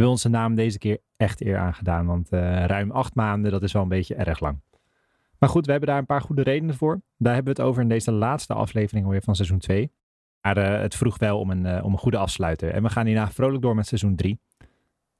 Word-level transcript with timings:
hebben 0.00 0.10
onze 0.10 0.28
naam 0.28 0.54
deze 0.54 0.78
keer 0.78 0.98
echt 1.16 1.40
eer 1.40 1.58
aangedaan. 1.58 2.06
Want 2.06 2.32
uh, 2.32 2.64
ruim 2.64 2.90
acht 2.90 3.14
maanden, 3.14 3.50
dat 3.50 3.62
is 3.62 3.72
wel 3.72 3.82
een 3.82 3.88
beetje 3.88 4.14
erg 4.14 4.40
lang. 4.40 4.60
Maar 5.38 5.48
goed, 5.48 5.64
we 5.64 5.70
hebben 5.70 5.88
daar 5.88 5.98
een 5.98 6.06
paar 6.06 6.20
goede 6.20 6.42
redenen 6.42 6.74
voor. 6.74 7.00
Daar 7.16 7.34
hebben 7.34 7.54
we 7.54 7.60
het 7.60 7.68
over 7.70 7.82
in 7.82 7.88
deze 7.88 8.12
laatste 8.12 8.54
aflevering 8.54 9.04
alweer 9.04 9.22
van 9.22 9.34
seizoen 9.34 9.58
2. 9.58 9.92
Maar 10.40 10.58
uh, 10.58 10.80
het 10.80 10.94
vroeg 10.94 11.18
wel 11.18 11.38
om 11.38 11.50
een, 11.50 11.64
uh, 11.64 11.84
om 11.84 11.92
een 11.92 11.98
goede 11.98 12.16
afsluiter. 12.16 12.70
En 12.70 12.82
we 12.82 12.88
gaan 12.88 13.06
hierna 13.06 13.30
vrolijk 13.30 13.62
door 13.62 13.74
met 13.74 13.86
seizoen 13.86 14.16
3. 14.16 14.40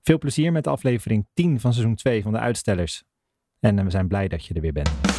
Veel 0.02 0.18
plezier 0.18 0.52
met 0.52 0.66
aflevering 0.66 1.26
10 1.34 1.60
van 1.60 1.72
seizoen 1.72 1.94
2 1.94 2.22
van 2.22 2.32
de 2.32 2.38
Uitstellers. 2.38 3.04
En 3.60 3.84
we 3.84 3.90
zijn 3.90 4.08
blij 4.08 4.28
dat 4.28 4.44
je 4.44 4.54
er 4.54 4.60
weer 4.60 4.72
bent. 4.72 5.09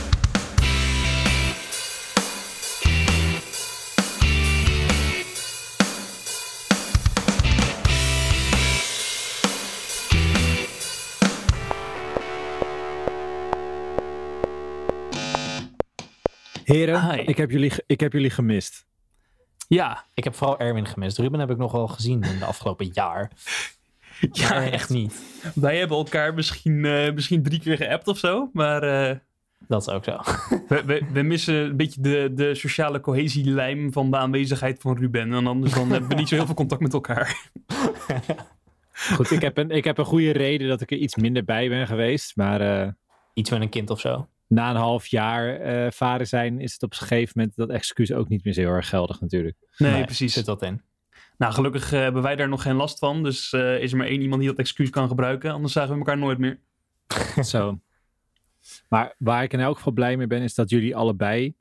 Heren, 16.72 17.28
ik 17.28 17.38
heb, 17.38 17.52
jullie, 17.52 17.72
ik 17.86 18.00
heb 18.00 18.14
jullie 18.14 18.30
gemist. 18.30 18.86
Ja, 19.68 20.06
ik 20.14 20.24
heb 20.24 20.36
vooral 20.36 20.60
Erwin 20.60 20.88
gemist. 20.88 21.18
Ruben 21.18 21.40
heb 21.40 21.50
ik 21.50 21.58
nog 21.58 21.72
wel 21.72 21.88
gezien 21.88 22.24
in 22.24 22.40
de 22.40 22.46
afgelopen 22.46 22.90
jaar. 22.94 23.32
Ja, 24.32 24.70
echt 24.70 24.90
niet. 24.90 25.22
Wij 25.56 25.78
hebben 25.78 25.98
elkaar 25.98 26.34
misschien, 26.34 26.84
uh, 26.84 27.14
misschien 27.14 27.44
drie 27.44 27.60
keer 27.60 27.78
geappt 27.78 28.08
of 28.08 28.18
zo, 28.18 28.50
maar... 28.54 29.10
Uh, 29.10 29.18
dat 29.68 29.82
is 29.82 29.94
ook 29.94 30.04
zo. 30.04 30.18
we, 30.68 30.84
we, 30.86 31.02
we, 31.14 31.22
missen 31.22 31.56
een 31.56 31.78
beetje 31.78 32.02
de, 32.02 32.32
de 32.34 32.56
sociale 32.56 33.00
cohesielijm 33.00 33.92
van 33.92 34.12
de 34.12 34.18
aanwezigheid 34.18 34.82
van 34.82 34.98
Ruben. 34.98 35.34
En 35.34 35.48
anders 35.48 35.74
dan 35.74 35.92
hebben 35.92 36.10
we 36.10 36.16
niet 36.16 36.28
zo 36.28 36.36
heel 36.36 36.46
veel 36.46 36.56
contact 36.56 36.82
met 36.82 36.94
elkaar. 36.94 37.50
Goed, 39.16 39.32
ik 39.32 39.42
heb, 39.42 39.58
een, 39.58 39.70
ik 39.70 39.84
heb 39.84 39.98
een 39.98 40.06
goede 40.06 40.32
reden 40.32 40.68
dat 40.68 40.82
ik 40.82 40.92
er 40.92 40.98
iets 40.98 41.16
minder 41.16 41.44
bij 41.44 41.70
ben 41.70 41.88
geweest, 41.88 42.36
maar... 42.36 42.62
Uh, 42.62 42.88
iets 43.34 43.50
met 43.50 43.62
een 43.62 43.70
kind 43.70 43.90
of 43.90 44.00
zo? 44.00 44.28
Na 44.52 44.70
een 44.70 44.76
half 44.76 45.08
jaar 45.08 45.62
uh, 45.62 45.92
vader 45.92 46.28
zijn, 46.28 46.60
is 46.60 46.74
het 46.74 46.84
op 46.84 46.92
een 46.92 46.98
gegeven 46.98 47.34
moment 47.36 47.56
dat 47.56 47.70
excuus 47.70 48.14
ook 48.14 48.30
niet 48.30 48.44
meer 48.44 48.54
zo 48.54 48.62
heel 48.62 48.70
erg 48.70 48.90
geldig 48.90 49.22
natuurlijk. 49.22 49.58
Nee, 49.78 49.92
nee 49.92 50.06
precies. 50.06 50.34
Zit 50.34 50.46
dat 50.46 50.62
in. 50.62 50.82
Nou, 51.38 51.54
gelukkig 51.54 51.94
uh, 51.94 52.00
hebben 52.00 52.22
wij 52.22 52.36
daar 52.36 52.50
nog 52.50 52.62
geen 52.62 52.76
last 52.76 53.00
van. 53.00 53.24
Dus 53.24 53.52
uh, 53.52 53.80
is 53.82 53.92
er 53.92 53.98
maar 53.98 54.08
één 54.08 54.22
iemand 54.22 54.42
die 54.42 54.50
dat 54.50 54.60
excuus 54.60 54.90
kan 54.90 55.08
gebruiken. 55.08 55.52
Anders 55.52 55.74
zagen 55.74 55.92
we 55.92 55.98
elkaar 55.98 56.18
nooit 56.18 56.38
meer. 56.38 56.60
Zo. 57.44 57.80
Maar 58.90 59.16
waar 59.18 59.44
ik 59.44 59.54
in 59.54 59.60
elk 59.60 59.78
geval 59.78 59.94
blij 59.94 60.18
mee 60.18 60.28
ben, 60.28 60.42
is 60.42 60.56
dat 60.56 60.70
jullie 60.70 60.96
allebei 60.96 61.56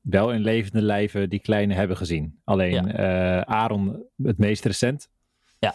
wel 0.00 0.32
in 0.32 0.40
levende 0.40 0.82
lijven 0.82 1.28
die 1.28 1.40
kleine 1.40 1.74
hebben 1.74 1.96
gezien. 1.96 2.40
Alleen 2.44 2.86
ja. 2.86 3.44
Aaron 3.44 4.04
het 4.16 4.38
meest 4.38 4.64
recent. 4.64 5.10
Ja. 5.58 5.74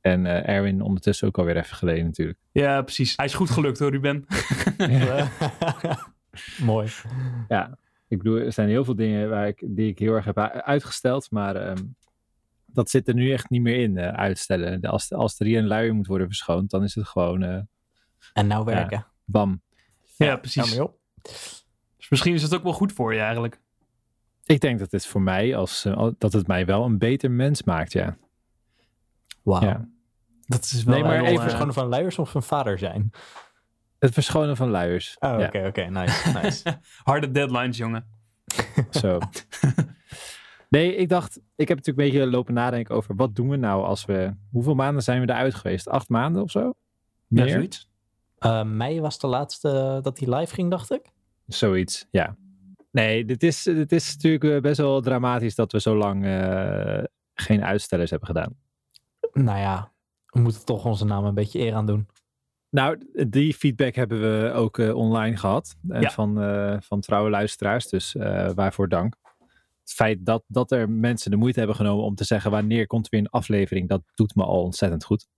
En 0.00 0.24
uh, 0.24 0.48
Erwin 0.48 0.80
ondertussen 0.80 1.28
ook 1.28 1.38
alweer 1.38 1.56
even 1.56 1.76
geleden 1.76 2.04
natuurlijk. 2.04 2.38
Ja, 2.52 2.82
precies. 2.82 3.16
Hij 3.16 3.26
is 3.26 3.34
goed 3.34 3.50
gelukt 3.50 3.78
hoor, 3.78 3.90
Ruben. 3.90 4.26
Mooi. 6.62 6.88
Ja, 7.48 7.78
ik 8.08 8.18
bedoel, 8.18 8.36
er 8.36 8.52
zijn 8.52 8.68
heel 8.68 8.84
veel 8.84 8.96
dingen 8.96 9.28
waar 9.28 9.46
ik, 9.46 9.62
die 9.66 9.88
ik 9.88 9.98
heel 9.98 10.14
erg 10.14 10.24
heb 10.24 10.38
uitgesteld. 10.38 11.30
Maar 11.30 11.68
um, 11.70 11.96
dat 12.66 12.90
zit 12.90 13.08
er 13.08 13.14
nu 13.14 13.32
echt 13.32 13.50
niet 13.50 13.62
meer 13.62 13.76
in, 13.76 13.96
uh, 13.96 14.08
uitstellen. 14.08 14.80
Als, 14.80 15.12
als 15.12 15.40
er 15.40 15.46
hier 15.46 15.58
een 15.58 15.66
luier 15.66 15.94
moet 15.94 16.06
worden 16.06 16.26
verschoond, 16.26 16.70
dan 16.70 16.82
is 16.82 16.94
het 16.94 17.08
gewoon... 17.08 17.42
Uh, 17.42 17.60
en 18.32 18.46
nou 18.46 18.64
werken. 18.64 18.96
Ja, 18.96 19.12
bam. 19.24 19.62
Ja, 20.16 20.26
ja 20.26 20.36
precies. 20.36 20.78
op. 20.78 20.98
Dus 21.96 22.08
misschien 22.08 22.34
is 22.34 22.42
het 22.42 22.54
ook 22.54 22.62
wel 22.62 22.72
goed 22.72 22.92
voor 22.92 23.14
je 23.14 23.20
eigenlijk. 23.20 23.60
Ik 24.44 24.60
denk 24.60 24.78
dat 24.78 24.92
het 24.92 25.06
voor 25.06 25.22
mij, 25.22 25.56
als, 25.56 25.86
dat 26.18 26.32
het 26.32 26.46
mij 26.46 26.66
wel 26.66 26.84
een 26.84 26.98
beter 26.98 27.30
mens 27.30 27.62
maakt, 27.62 27.92
ja. 27.92 28.16
Wauw. 29.42 29.62
Ja. 29.62 29.88
Dat 30.46 30.64
is 30.64 30.84
wel 30.84 30.94
nee, 30.94 31.04
maar 31.04 31.24
even 31.24 31.42
verschonen 31.42 31.74
van 31.74 31.86
luiers 31.86 32.18
of 32.18 32.30
van 32.30 32.42
vader 32.42 32.78
zijn? 32.78 33.10
Het 33.98 34.12
verschonen 34.12 34.56
van 34.56 34.70
luiers. 34.70 35.16
Oh, 35.18 35.32
oké, 35.32 35.44
oké. 35.44 35.66
Okay, 35.66 35.86
nice, 35.86 36.40
nice. 36.42 36.78
Harde 37.02 37.30
deadlines, 37.30 37.76
jongen. 37.76 38.06
Zo. 39.00 39.18
Nee, 40.68 40.96
ik 40.96 41.08
dacht, 41.08 41.40
ik 41.56 41.68
heb 41.68 41.76
natuurlijk 41.76 42.06
een 42.06 42.12
beetje 42.12 42.30
lopen 42.30 42.54
nadenken 42.54 42.94
over 42.94 43.16
wat 43.16 43.36
doen 43.36 43.48
we 43.48 43.56
nou 43.56 43.84
als 43.84 44.04
we, 44.04 44.34
hoeveel 44.50 44.74
maanden 44.74 45.02
zijn 45.02 45.20
we 45.20 45.32
eruit 45.32 45.54
geweest? 45.54 45.88
Acht 45.88 46.08
maanden 46.08 46.42
of 46.42 46.50
zo? 46.50 46.72
Meer? 47.26 47.46
Ja, 47.46 47.52
zoiets. 47.52 47.88
Uh, 48.40 48.62
mei 48.62 49.00
was 49.00 49.18
de 49.18 49.26
laatste 49.26 50.00
dat 50.02 50.18
hij 50.18 50.38
live 50.38 50.54
ging, 50.54 50.70
dacht 50.70 50.92
ik. 50.92 51.10
Zoiets, 51.46 52.06
ja. 52.10 52.36
Nee, 52.90 53.24
dit 53.24 53.42
is, 53.42 53.62
dit 53.62 53.92
is 53.92 54.16
natuurlijk 54.16 54.62
best 54.62 54.78
wel 54.78 55.00
dramatisch 55.00 55.54
dat 55.54 55.72
we 55.72 55.80
zo 55.80 55.96
lang 55.96 56.24
uh, 56.24 57.04
geen 57.34 57.64
uitstellers 57.64 58.10
hebben 58.10 58.28
gedaan. 58.28 58.56
Nou 59.32 59.58
ja, 59.58 59.92
we 60.26 60.40
moeten 60.40 60.64
toch 60.64 60.84
onze 60.84 61.04
naam 61.04 61.24
een 61.24 61.34
beetje 61.34 61.58
eer 61.58 61.74
aan 61.74 61.86
doen. 61.86 62.08
Nou, 62.70 62.98
die 63.28 63.54
feedback 63.54 63.94
hebben 63.94 64.20
we 64.20 64.52
ook 64.52 64.78
uh, 64.78 64.94
online 64.94 65.36
gehad. 65.36 65.76
En 65.88 66.00
ja. 66.00 66.10
van, 66.10 66.42
uh, 66.42 66.76
van 66.80 67.00
trouwe 67.00 67.30
luisteraars. 67.30 67.88
Dus 67.88 68.14
uh, 68.14 68.50
waarvoor 68.50 68.88
dank. 68.88 69.14
Het 69.80 69.92
feit 69.92 70.26
dat, 70.26 70.44
dat 70.46 70.72
er 70.72 70.90
mensen 70.90 71.30
de 71.30 71.36
moeite 71.36 71.58
hebben 71.58 71.76
genomen 71.76 72.04
om 72.04 72.14
te 72.14 72.24
zeggen 72.24 72.50
wanneer 72.50 72.86
komt 72.86 73.04
er 73.04 73.10
weer 73.10 73.20
een 73.20 73.30
aflevering, 73.30 73.88
dat 73.88 74.02
doet 74.14 74.34
me 74.34 74.44
al 74.44 74.62
ontzettend 74.62 75.04
goed. 75.04 75.28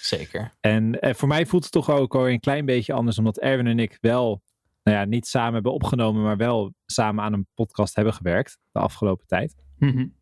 Zeker. 0.00 0.54
En 0.60 0.98
voor 1.00 1.28
mij 1.28 1.46
voelt 1.46 1.62
het 1.62 1.72
toch 1.72 1.90
ook 1.90 2.14
al 2.14 2.28
een 2.28 2.40
klein 2.40 2.64
beetje 2.64 2.92
anders, 2.92 3.18
omdat 3.18 3.38
Erwin 3.38 3.66
en 3.66 3.78
ik 3.78 3.98
wel, 4.00 4.42
nou 4.82 4.96
ja, 4.96 5.04
niet 5.04 5.26
samen 5.26 5.54
hebben 5.54 5.72
opgenomen, 5.72 6.22
maar 6.22 6.36
wel 6.36 6.74
samen 6.86 7.24
aan 7.24 7.32
een 7.32 7.46
podcast 7.54 7.94
hebben 7.94 8.14
gewerkt 8.14 8.58
de 8.72 8.78
afgelopen 8.78 9.26
tijd. 9.26 9.54
Mm 9.78 9.90
-hmm. 9.90 10.14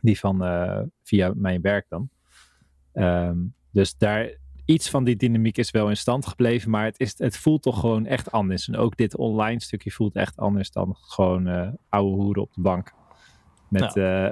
Die 0.00 0.18
van 0.18 0.38
via 1.02 1.32
mijn 1.36 1.60
werk 1.60 1.86
dan. 1.88 2.10
Um, 2.94 3.54
dus 3.70 3.96
daar, 3.96 4.30
iets 4.64 4.90
van 4.90 5.04
die 5.04 5.16
dynamiek 5.16 5.58
is 5.58 5.70
wel 5.70 5.88
in 5.88 5.96
stand 5.96 6.26
gebleven, 6.26 6.70
maar 6.70 6.84
het, 6.84 7.00
is, 7.00 7.18
het 7.18 7.36
voelt 7.36 7.62
toch 7.62 7.80
gewoon 7.80 8.06
echt 8.06 8.32
anders. 8.32 8.68
En 8.68 8.76
ook 8.76 8.96
dit 8.96 9.16
online 9.16 9.60
stukje 9.60 9.90
voelt 9.90 10.14
echt 10.14 10.36
anders 10.36 10.70
dan 10.70 10.96
gewoon 11.00 11.48
uh, 11.48 11.68
oude 11.88 12.22
hoeren 12.22 12.42
op 12.42 12.52
de 12.52 12.60
bank. 12.60 12.92
Met 13.68 13.96
uh, 13.96 14.30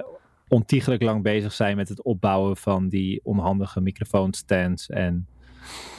ontiegelijk 0.49 1.03
lang 1.03 1.23
bezig 1.23 1.53
zijn 1.53 1.77
met 1.77 1.89
het 1.89 2.03
opbouwen 2.03 2.57
van 2.57 2.89
die 2.89 3.21
onhandige 3.25 3.81
microfoonstands. 3.81 4.89
En, 4.89 5.27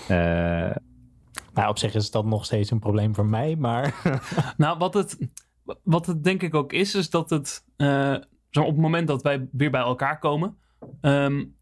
uh, 0.09 0.75
nou, 1.53 1.69
op 1.69 1.77
zich 1.77 1.93
is 1.93 2.11
dat 2.11 2.25
nog 2.25 2.45
steeds 2.45 2.71
een 2.71 2.79
probleem 2.79 3.15
voor 3.15 3.25
mij, 3.25 3.55
maar... 3.55 4.01
nou, 4.57 4.77
wat 4.77 4.93
het, 4.93 5.27
wat 5.83 6.05
het 6.05 6.23
denk 6.23 6.43
ik 6.43 6.53
ook 6.53 6.73
is, 6.73 6.95
is 6.95 7.09
dat 7.09 7.29
het... 7.29 7.65
zo 8.49 8.61
op 8.61 8.67
het 8.67 8.77
moment 8.77 9.07
dat 9.07 9.21
wij 9.21 9.47
weer 9.51 9.71
bij 9.71 9.81
elkaar 9.81 10.19
komen... 10.19 10.57
Um, 11.01 11.55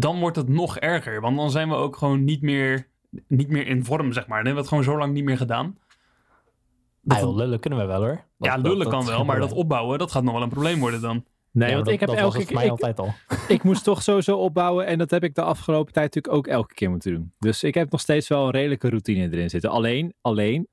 dan 0.00 0.18
wordt 0.20 0.36
het 0.36 0.48
nog 0.48 0.78
erger. 0.78 1.20
Want 1.20 1.36
dan 1.36 1.50
zijn 1.50 1.68
we 1.68 1.74
ook 1.74 1.96
gewoon 1.96 2.24
niet 2.24 2.42
meer, 2.42 2.86
niet 3.26 3.48
meer 3.48 3.66
in 3.66 3.84
vorm, 3.84 4.12
zeg 4.12 4.26
maar. 4.26 4.36
Dan 4.36 4.46
hebben 4.46 4.52
we 4.54 4.58
het 4.60 4.68
gewoon 4.68 4.84
zo 4.84 4.98
lang 4.98 5.12
niet 5.12 5.24
meer 5.24 5.36
gedaan. 5.36 5.78
Dat 7.02 7.22
ah, 7.22 7.36
lullen 7.36 7.60
kunnen 7.60 7.78
we 7.78 7.84
wel 7.84 8.00
hoor. 8.00 8.24
Dat, 8.38 8.48
ja, 8.48 8.56
lullen 8.56 8.78
dat, 8.78 8.88
kan 8.88 9.06
wel, 9.06 9.24
maar 9.24 9.40
dat 9.40 9.52
opbouwen, 9.52 9.98
dat 9.98 10.12
gaat 10.12 10.22
nog 10.22 10.32
wel 10.32 10.42
een 10.42 10.48
probleem 10.48 10.78
worden 10.80 11.00
dan. 11.00 11.24
Nee, 11.50 11.74
want 11.74 11.88
ik 11.88 12.00
heb 12.00 12.08
elke 12.08 12.44
keer. 12.44 12.54
mij 12.54 12.70
altijd 12.70 12.98
al. 12.98 13.14
Ik 13.48 13.62
moest 13.62 13.84
toch 13.84 14.02
sowieso 14.02 14.36
opbouwen 14.36 14.86
en 14.86 14.98
dat 14.98 15.10
heb 15.10 15.24
ik 15.24 15.34
de 15.34 15.42
afgelopen 15.42 15.92
tijd 15.92 16.14
natuurlijk 16.14 16.34
ook 16.34 16.54
elke 16.54 16.74
keer 16.74 16.90
moeten 16.90 17.12
doen. 17.12 17.32
Dus 17.38 17.62
ik 17.62 17.74
heb 17.74 17.90
nog 17.90 18.00
steeds 18.00 18.28
wel 18.28 18.44
een 18.44 18.50
redelijke 18.50 18.88
routine 18.88 19.32
erin 19.32 19.50
zitten. 19.50 19.70
Alleen, 19.70 20.14
alleen, 20.20 20.68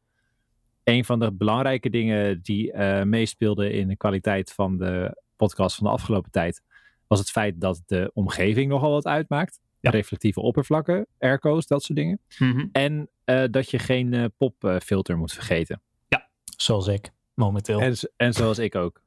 een 0.83 1.05
van 1.05 1.19
de 1.19 1.33
belangrijke 1.33 1.89
dingen 1.89 2.41
die 2.41 2.73
uh, 2.73 3.03
meespeelde 3.03 3.71
in 3.71 3.87
de 3.87 3.97
kwaliteit 3.97 4.53
van 4.53 4.77
de 4.77 5.21
podcast 5.35 5.75
van 5.75 5.85
de 5.85 5.93
afgelopen 5.93 6.31
tijd, 6.31 6.61
was 7.07 7.19
het 7.19 7.31
feit 7.31 7.61
dat 7.61 7.81
de 7.85 8.11
omgeving 8.13 8.69
nogal 8.69 8.91
wat 8.91 9.05
uitmaakt. 9.05 9.59
Ja. 9.79 9.91
Reflectieve 9.91 10.41
oppervlakken, 10.41 11.07
airco's, 11.19 11.67
dat 11.67 11.83
soort 11.83 11.97
dingen. 11.97 12.19
Mm 12.37 12.51
-hmm. 12.51 12.69
En 12.71 13.09
uh, 13.25 13.43
dat 13.51 13.69
je 13.69 13.79
geen 13.79 14.13
uh, 14.13 14.25
popfilter 14.37 15.17
moet 15.17 15.33
vergeten. 15.33 15.81
Ja, 16.07 16.29
zoals 16.57 16.87
ik 16.87 17.11
momenteel. 17.33 17.79
En, 17.79 17.95
en 18.15 18.33
zoals 18.33 18.59
ik 18.59 18.75
ook. 18.75 19.01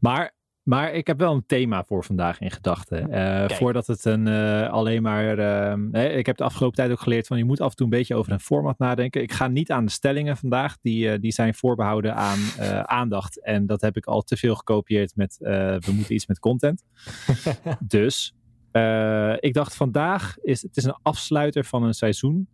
Maar, 0.00 0.34
maar 0.62 0.92
ik 0.92 1.06
heb 1.06 1.18
wel 1.18 1.34
een 1.34 1.46
thema 1.46 1.84
voor 1.84 2.04
vandaag 2.04 2.40
in 2.40 2.50
gedachten. 2.50 3.10
Uh, 3.10 3.48
voordat 3.48 3.86
het 3.86 4.04
een, 4.04 4.28
alleen 4.68 5.02
maar... 5.02 5.38
ehm, 5.38 5.94
ik 5.94 6.26
heb 6.26 6.36
de 6.36 6.44
afgelopen 6.44 6.76
tijd 6.76 6.90
ook 6.90 7.00
geleerd 7.00 7.26
van 7.26 7.38
je 7.38 7.44
moet 7.44 7.60
af 7.60 7.70
en 7.70 7.76
toe 7.76 7.86
een 7.86 7.92
beetje 7.98 8.14
over 8.14 8.32
een 8.32 8.40
format 8.40 8.78
nadenken. 8.78 9.22
Ik 9.22 9.32
ga 9.32 9.48
niet 9.48 9.70
aan 9.70 9.84
de 9.84 9.90
stellingen 9.90 10.36
vandaag. 10.36 10.76
Die, 10.82 11.18
die 11.18 11.32
zijn 11.32 11.54
voorbehouden 11.54 12.14
aan 12.14 12.38
aandacht. 12.84 13.42
En 13.42 13.66
dat 13.66 13.80
heb 13.80 13.96
ik 13.96 14.06
al 14.06 14.22
te 14.22 14.36
veel 14.36 14.54
gekopieerd 14.54 15.16
met 15.16 15.36
we 15.38 15.90
moeten 15.92 16.14
iets 16.14 16.26
met 16.26 16.38
content. 16.38 16.84
dus 17.80 18.34
ik 19.40 19.54
dacht 19.54 19.74
vandaag 19.74 20.38
is 20.38 20.62
het 20.62 20.76
is 20.76 20.84
een 20.84 20.98
afsluiter 21.02 21.64
van 21.64 21.82
een 21.82 21.94
seizoen. 21.94 22.48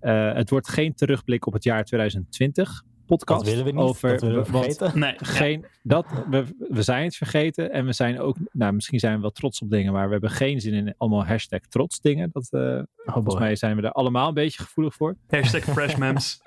Het 0.00 0.50
wordt 0.50 0.68
geen 0.68 0.94
terugblik 0.94 1.46
op 1.46 1.52
het 1.52 1.64
jaar 1.64 1.84
2020 1.84 2.82
podcast. 3.08 3.40
Dat 3.40 3.48
willen 3.48 3.64
we 3.64 3.70
niet. 3.70 3.80
Over, 3.80 4.10
dat 4.10 4.20
willen 4.20 4.38
we 4.38 4.50
vergeten. 4.50 4.98
Nee. 4.98 5.14
Geen, 5.16 5.66
dat, 5.82 6.06
we, 6.30 6.44
we 6.58 6.82
zijn 6.82 7.04
het 7.04 7.16
vergeten. 7.16 7.72
En 7.72 7.86
we 7.86 7.92
zijn 7.92 8.20
ook, 8.20 8.36
nou 8.52 8.72
misschien 8.72 8.98
zijn 8.98 9.14
we 9.14 9.20
wel 9.20 9.30
trots 9.30 9.62
op 9.62 9.70
dingen, 9.70 9.92
maar 9.92 10.06
we 10.06 10.12
hebben 10.12 10.30
geen 10.30 10.60
zin 10.60 10.74
in 10.74 10.94
allemaal 10.96 11.24
hashtag 11.24 11.60
trots 11.60 12.00
dingen. 12.00 12.30
Dat, 12.32 12.48
uh, 12.50 12.60
oh 12.60 12.82
volgens 13.04 13.38
mij 13.38 13.56
zijn 13.56 13.76
we 13.76 13.82
er 13.82 13.92
allemaal 13.92 14.28
een 14.28 14.34
beetje 14.34 14.62
gevoelig 14.62 14.94
voor. 14.94 15.16
Hashtag 15.28 15.62
fresh 15.62 15.96
mems. 15.96 16.42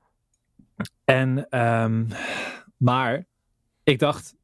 en, 1.04 1.58
um, 1.60 2.08
maar 2.76 3.26
ik 3.82 3.98
dacht, 3.98 4.36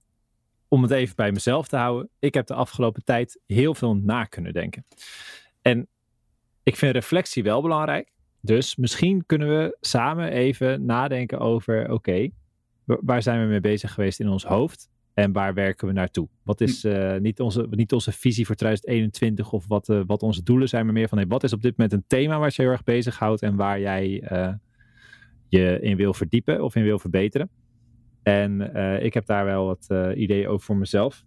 om 0.68 0.82
het 0.82 0.90
even 0.90 1.16
bij 1.16 1.32
mezelf 1.32 1.68
te 1.68 1.76
houden. 1.76 2.08
Ik 2.18 2.34
heb 2.34 2.46
de 2.46 2.54
afgelopen 2.54 3.04
tijd 3.04 3.40
heel 3.46 3.74
veel 3.74 3.96
na 3.96 4.24
kunnen 4.24 4.52
denken. 4.52 4.84
En 5.62 5.88
ik 6.62 6.76
vind 6.76 6.94
reflectie 6.94 7.42
wel 7.42 7.62
belangrijk. 7.62 8.12
Dus 8.44 8.76
misschien 8.76 9.26
kunnen 9.26 9.49
we 9.49 9.76
samen 9.81 10.31
even 10.31 10.85
nadenken 10.85 11.38
over: 11.38 11.93
oké, 11.93 12.29
waar 12.85 13.23
zijn 13.23 13.41
we 13.41 13.46
mee 13.46 13.61
bezig 13.61 13.93
geweest 13.93 14.20
in 14.20 14.29
ons 14.29 14.44
hoofd? 14.44 14.88
En 15.14 15.32
waar 15.32 15.55
werken 15.55 15.87
we 15.87 15.93
naartoe? 15.93 16.29
Wat 16.43 16.61
is 16.61 16.82
hm. 16.82 16.88
eh, 16.88 17.20
niet, 17.20 17.41
onze, 17.41 17.67
niet 17.70 17.93
onze 17.93 18.12
visie 18.12 18.46
voor 18.46 18.55
2021 18.55 19.52
of 19.52 19.67
wat, 19.67 19.88
uh, 19.88 20.00
wat 20.06 20.23
onze 20.23 20.43
doelen 20.43 20.69
zijn, 20.69 20.85
maar 20.85 20.94
meer 20.94 21.08
van 21.08 21.19
hey, 21.19 21.26
wat 21.26 21.43
is 21.43 21.52
op 21.52 21.62
dit 21.62 21.76
moment 21.76 21.93
een 21.93 22.05
thema 22.06 22.38
waar 22.38 22.52
je 22.55 22.62
heel 22.62 22.70
erg 22.70 22.85
bezighoudt 22.85 23.43
en 23.43 23.56
waar 23.56 23.81
jij 23.81 24.32
uh, 24.32 24.52
je 25.49 25.79
in 25.81 25.96
wil 25.96 26.14
verdiepen 26.14 26.62
of 26.64 26.75
in 26.75 26.82
wil 26.82 26.99
verbeteren? 26.99 27.50
En 28.23 28.61
ik 29.02 29.14
heb 29.14 29.26
daar 29.26 29.44
wel 29.44 29.67
wat 29.67 29.88
ideeën 30.17 30.49
over 30.49 30.67
voor 30.67 30.76
mezelf. 30.76 31.25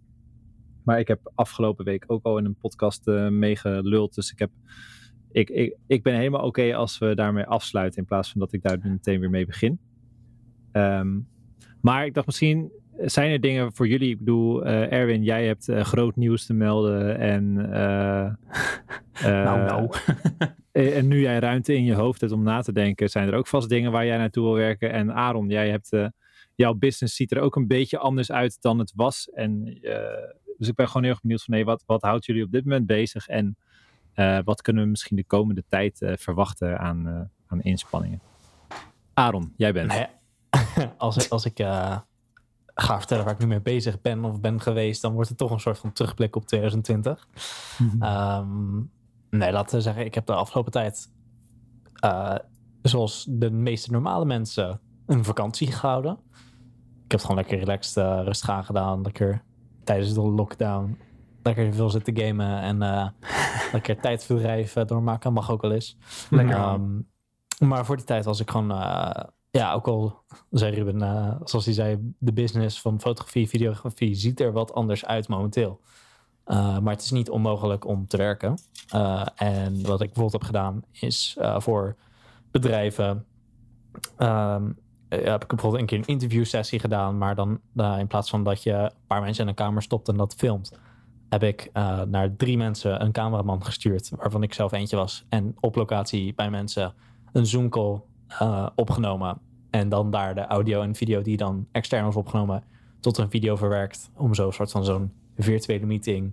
Maar 0.84 0.98
ik 0.98 1.08
heb 1.08 1.30
afgelopen 1.34 1.84
week 1.84 2.04
ook 2.06 2.24
al 2.24 2.38
in 2.38 2.44
een 2.44 2.56
podcast 2.56 3.06
meegeluld. 3.30 4.14
Dus 4.14 4.32
ik, 4.32 4.38
heb, 4.38 4.50
ik, 5.32 5.50
ik, 5.50 5.76
ik 5.86 6.02
ben 6.02 6.14
helemaal 6.14 6.46
oké 6.46 6.74
als 6.74 6.98
we 6.98 7.14
daarmee 7.14 7.44
afsluiten 7.44 7.98
in 7.98 8.04
plaats 8.04 8.30
van 8.30 8.40
dat 8.40 8.52
ik 8.52 8.62
daar 8.62 8.78
meteen 8.82 9.20
weer 9.20 9.30
mee 9.30 9.46
begin. 9.46 9.78
Um, 10.72 11.28
maar 11.80 12.06
ik 12.06 12.14
dacht 12.14 12.26
misschien 12.26 12.72
zijn 13.00 13.30
er 13.30 13.40
dingen 13.40 13.72
voor 13.72 13.88
jullie? 13.88 14.10
Ik 14.10 14.18
bedoel, 14.18 14.66
uh, 14.66 14.92
Erwin, 14.92 15.22
jij 15.22 15.46
hebt 15.46 15.68
uh, 15.68 15.80
groot 15.80 16.16
nieuws 16.16 16.46
te 16.46 16.54
melden 16.54 17.18
en. 17.18 17.56
Uh, 17.58 18.32
nou, 19.44 19.64
nou. 19.64 19.90
en 20.96 21.08
nu 21.08 21.20
jij 21.20 21.38
ruimte 21.38 21.74
in 21.74 21.84
je 21.84 21.94
hoofd 21.94 22.20
hebt 22.20 22.32
om 22.32 22.42
na 22.42 22.60
te 22.60 22.72
denken, 22.72 23.08
zijn 23.08 23.28
er 23.28 23.34
ook 23.34 23.46
vast 23.46 23.68
dingen 23.68 23.92
waar 23.92 24.06
jij 24.06 24.16
naartoe 24.16 24.44
wil 24.44 24.54
werken. 24.54 24.92
En 24.92 25.14
Aaron, 25.14 25.48
jij 25.48 25.70
hebt. 25.70 26.10
jouw 26.54 26.74
business 26.74 27.16
ziet 27.16 27.32
er 27.32 27.40
ook 27.40 27.56
een 27.56 27.66
beetje 27.66 27.98
anders 27.98 28.32
uit 28.32 28.56
dan 28.60 28.78
het 28.78 28.92
was. 28.96 29.30
En, 29.32 29.78
dus 30.58 30.68
ik 30.68 30.74
ben 30.74 30.86
gewoon 30.86 31.02
heel 31.02 31.12
erg 31.12 31.20
benieuwd 31.20 31.42
van 31.42 31.54
nee, 31.54 31.64
wat, 31.64 31.82
wat 31.86 32.02
houdt 32.02 32.24
jullie 32.24 32.44
op 32.44 32.50
dit 32.50 32.64
moment 32.64 32.86
bezig? 32.86 33.26
En 33.26 33.56
wat 34.44 34.62
kunnen 34.62 34.82
we 34.82 34.88
misschien 34.88 35.16
de 35.16 35.24
komende 35.24 35.64
tijd 35.68 35.98
verwachten 36.14 36.78
aan, 36.78 37.30
aan 37.46 37.60
inspanningen? 37.60 38.20
Aaron, 39.14 39.52
jij 39.56 39.72
bent. 39.72 39.88
Nee, 39.88 40.06
als, 40.96 41.30
als 41.30 41.44
ik 41.44 41.58
ga 42.80 42.98
vertellen 42.98 43.24
waar 43.24 43.34
ik 43.34 43.40
nu 43.40 43.46
mee 43.46 43.60
bezig 43.60 44.00
ben 44.00 44.24
of 44.24 44.40
ben 44.40 44.60
geweest, 44.60 45.02
dan 45.02 45.12
wordt 45.12 45.28
het 45.28 45.38
toch 45.38 45.50
een 45.50 45.60
soort 45.60 45.78
van 45.78 45.92
terugblik 45.92 46.36
op 46.36 46.46
2020. 46.46 47.28
Mhm. 47.78 48.02
Ehm, 48.02 48.76
nee, 49.30 49.52
laten 49.52 49.76
we 49.76 49.82
zeggen, 49.82 50.04
ik 50.04 50.14
heb 50.14 50.26
de 50.26 50.34
afgelopen 50.34 50.72
tijd, 50.72 51.12
uh, 52.04 52.34
zoals 52.82 53.26
de 53.28 53.50
meeste 53.50 53.90
normale 53.90 54.24
mensen, 54.24 54.80
een 55.06 55.24
vakantie 55.24 55.72
gehouden. 55.72 56.12
Ik 57.04 57.14
heb 57.14 57.20
het 57.20 57.20
gewoon 57.20 57.36
lekker 57.36 57.58
relaxed, 57.58 58.04
uh, 58.04 58.20
rustig 58.24 58.48
aan 58.48 58.64
gedaan. 58.64 59.02
Lekker 59.02 59.42
tijdens 59.84 60.14
de 60.14 60.20
lockdown. 60.20 60.98
Lekker 61.48 61.74
veel 61.74 61.90
zitten 61.90 62.18
gamen 62.18 62.60
en 62.60 62.82
uh, 62.82 63.08
lekker 63.72 64.00
tijdverdrijf 64.00 64.72
doormaken. 64.72 65.32
Mag 65.32 65.50
ook 65.50 65.62
wel 65.62 65.72
eens. 65.72 65.96
Lekker. 66.30 66.58
Um, 66.58 67.08
maar 67.58 67.84
voor 67.84 67.96
die 67.96 68.04
tijd 68.04 68.24
was 68.24 68.40
ik 68.40 68.50
gewoon 68.50 68.68
ja, 69.50 69.72
ook 69.72 69.86
al 69.86 70.22
zei 70.50 70.74
Ruben, 70.74 71.02
uh, 71.02 71.34
zoals 71.44 71.64
hij 71.64 71.74
zei, 71.74 72.12
de 72.18 72.32
business 72.32 72.80
van 72.80 73.00
fotografie, 73.00 73.48
videografie 73.48 74.14
ziet 74.14 74.40
er 74.40 74.52
wat 74.52 74.74
anders 74.74 75.04
uit 75.04 75.28
momenteel. 75.28 75.80
Maar 76.46 76.92
het 76.92 77.02
is 77.02 77.10
niet 77.10 77.30
onmogelijk 77.30 77.86
om 77.86 78.06
te 78.06 78.16
werken. 78.16 78.58
En 79.34 79.82
wat 79.82 80.00
ik 80.00 80.12
bijvoorbeeld 80.12 80.32
heb 80.32 80.42
gedaan, 80.42 80.82
is 80.92 81.36
voor 81.56 81.96
bedrijven. 82.50 83.24
Um, 84.18 84.78
heb 85.08 85.42
ik 85.42 85.48
bijvoorbeeld 85.48 85.80
een 85.80 85.86
keer 85.86 85.98
een 85.98 86.06
interviewsessie 86.06 86.78
gedaan, 86.78 87.18
maar 87.18 87.34
dan 87.34 87.60
in 87.98 88.06
plaats 88.06 88.30
van 88.30 88.44
dat 88.44 88.62
je 88.62 88.72
een 88.72 88.90
paar 89.06 89.20
mensen 89.20 89.42
in 89.42 89.48
een 89.48 89.54
kamer 89.54 89.82
stopt 89.82 90.08
en 90.08 90.16
dat 90.16 90.34
filmt, 90.34 90.72
heb 91.28 91.42
ik 91.42 91.70
naar 92.08 92.36
drie 92.36 92.56
mensen 92.56 93.02
een 93.02 93.12
cameraman 93.12 93.64
gestuurd, 93.64 94.10
waarvan 94.16 94.42
ik 94.42 94.54
zelf 94.54 94.72
eentje 94.72 94.96
was. 94.96 95.24
En 95.28 95.56
op 95.60 95.74
locatie 95.74 96.34
bij 96.34 96.50
mensen 96.50 96.94
een 97.32 97.46
Zoom 97.46 97.68
call 97.68 98.00
opgenomen. 98.74 99.38
En 99.70 99.88
dan 99.88 100.10
daar 100.10 100.34
de 100.34 100.46
audio 100.46 100.82
en 100.82 100.94
video 100.94 101.22
die 101.22 101.36
dan 101.36 101.66
extern 101.72 102.04
was 102.04 102.16
opgenomen 102.16 102.64
tot 103.00 103.18
een 103.18 103.30
video 103.30 103.56
verwerkt. 103.56 104.10
Om 104.14 104.34
zo 104.34 104.50
soort 104.50 104.70
van 104.70 104.84
zo'n 104.84 105.12
virtuele 105.36 105.86
meeting 105.86 106.32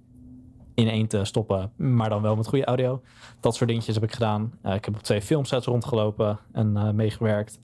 in 0.73 0.87
één 0.87 1.07
te 1.07 1.25
stoppen. 1.25 1.71
Maar 1.75 2.09
dan 2.09 2.21
wel 2.21 2.35
met 2.35 2.47
goede 2.47 2.65
audio. 2.65 3.01
Dat 3.39 3.55
soort 3.55 3.69
dingetjes 3.69 3.95
heb 3.95 4.03
ik 4.03 4.11
gedaan. 4.11 4.53
Uh, 4.63 4.73
ik 4.73 4.85
heb 4.85 4.95
op 4.95 5.01
twee 5.01 5.21
filmsets 5.21 5.65
rondgelopen 5.65 6.39
en 6.51 6.95
meegewerkt. 6.95 7.59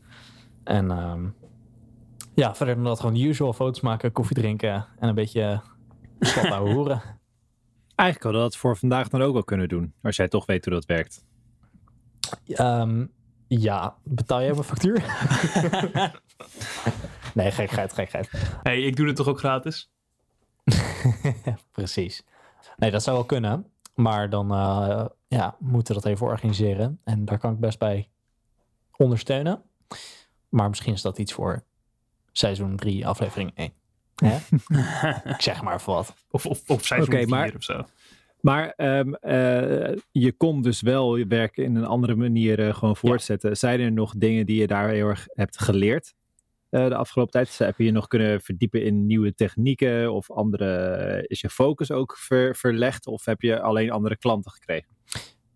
En 0.63 0.91
um, 0.91 1.35
ja, 2.33 2.55
verder 2.55 2.75
dan 2.75 2.83
dat 2.83 2.99
gewoon 2.99 3.15
usual 3.15 3.53
foto's 3.53 3.81
maken, 3.81 4.11
koffie 4.11 4.35
drinken 4.35 4.85
en 4.99 5.09
een 5.09 5.15
beetje 5.15 5.61
slap 6.19 6.45
horen. 6.45 7.01
Eigenlijk 8.01 8.23
hadden 8.23 8.41
we 8.41 8.49
dat 8.49 8.57
voor 8.57 8.77
vandaag 8.77 9.09
dan 9.09 9.21
ook 9.21 9.33
wel 9.33 9.43
kunnen 9.43 9.67
doen. 9.67 9.93
Als 10.01 10.15
jij 10.15 10.27
toch 10.27 10.45
weet 10.45 10.65
hoe 10.65 10.73
dat 10.73 10.85
werkt. 10.85 11.25
Um, 12.47 13.11
ja, 13.47 13.95
betaal 14.03 14.41
jij 14.41 14.51
mijn 14.51 14.63
factuur? 14.63 14.93
nee, 17.33 17.51
gekheid, 17.51 17.93
gekheid. 17.93 18.29
hey, 18.63 18.81
ik 18.81 18.95
doe 18.95 19.07
het 19.07 19.15
toch 19.15 19.27
ook 19.27 19.39
gratis? 19.39 19.91
Precies. 21.71 22.23
Nee, 22.77 22.91
dat 22.91 23.03
zou 23.03 23.15
wel 23.15 23.25
kunnen. 23.25 23.71
Maar 23.95 24.29
dan 24.29 24.51
uh, 24.51 25.05
ja, 25.27 25.55
moeten 25.59 25.95
we 25.95 26.01
dat 26.01 26.11
even 26.11 26.27
organiseren. 26.27 26.99
En 27.03 27.25
daar 27.25 27.37
kan 27.37 27.53
ik 27.53 27.59
best 27.59 27.79
bij 27.79 28.09
ondersteunen. 28.97 29.61
Maar 30.49 30.69
misschien 30.69 30.93
is 30.93 31.01
dat 31.01 31.17
iets 31.17 31.33
voor 31.33 31.63
seizoen 32.31 32.75
3, 32.75 33.07
aflevering 33.07 33.51
1. 33.55 33.73
ik 35.35 35.41
zeg 35.41 35.61
maar 35.61 35.81
voor 35.81 35.93
wat. 35.93 36.13
Of, 36.29 36.45
of, 36.45 36.69
of 36.69 36.85
seizoen 36.85 37.15
4 37.15 37.29
maar... 37.29 37.55
of 37.55 37.63
zo. 37.63 37.85
Maar 38.41 38.73
um, 38.77 39.17
uh, 39.21 39.97
je 40.11 40.31
kon 40.37 40.61
dus 40.61 40.81
wel 40.81 41.15
je 41.15 41.27
werk 41.27 41.57
in 41.57 41.75
een 41.75 41.85
andere 41.85 42.15
manier 42.15 42.59
uh, 42.59 42.73
gewoon 42.73 42.95
voortzetten. 42.95 43.57
Zijn 43.57 43.79
er 43.79 43.91
nog 43.91 44.13
dingen 44.17 44.45
die 44.45 44.59
je 44.59 44.67
daar 44.67 44.89
heel 44.89 45.07
erg 45.07 45.27
hebt 45.33 45.61
geleerd 45.61 46.13
uh, 46.69 46.87
de 46.87 46.95
afgelopen 46.95 47.31
tijd? 47.31 47.57
Heb 47.57 47.77
je 47.77 47.83
je 47.83 47.91
nog 47.91 48.07
kunnen 48.07 48.41
verdiepen 48.41 48.83
in 48.83 49.05
nieuwe 49.05 49.33
technieken 49.33 50.13
of 50.13 50.31
andere? 50.31 51.25
Is 51.27 51.41
je 51.41 51.49
focus 51.49 51.91
ook 51.91 52.17
ver, 52.17 52.55
verlegd 52.55 53.07
of 53.07 53.25
heb 53.25 53.41
je 53.41 53.61
alleen 53.61 53.91
andere 53.91 54.17
klanten 54.17 54.51
gekregen? 54.51 54.89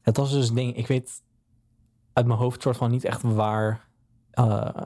Het 0.02 0.18
was 0.18 0.32
dus 0.32 0.50
een 0.50 0.56
ding, 0.56 0.78
ik 0.78 0.88
weet 0.88 1.24
uit 2.14 2.26
mijn 2.26 2.40
hoofd 2.40 2.62
soort 2.62 2.78
van 2.78 2.92
niet 2.92 3.04
echt 3.04 3.22
waar 3.22 3.88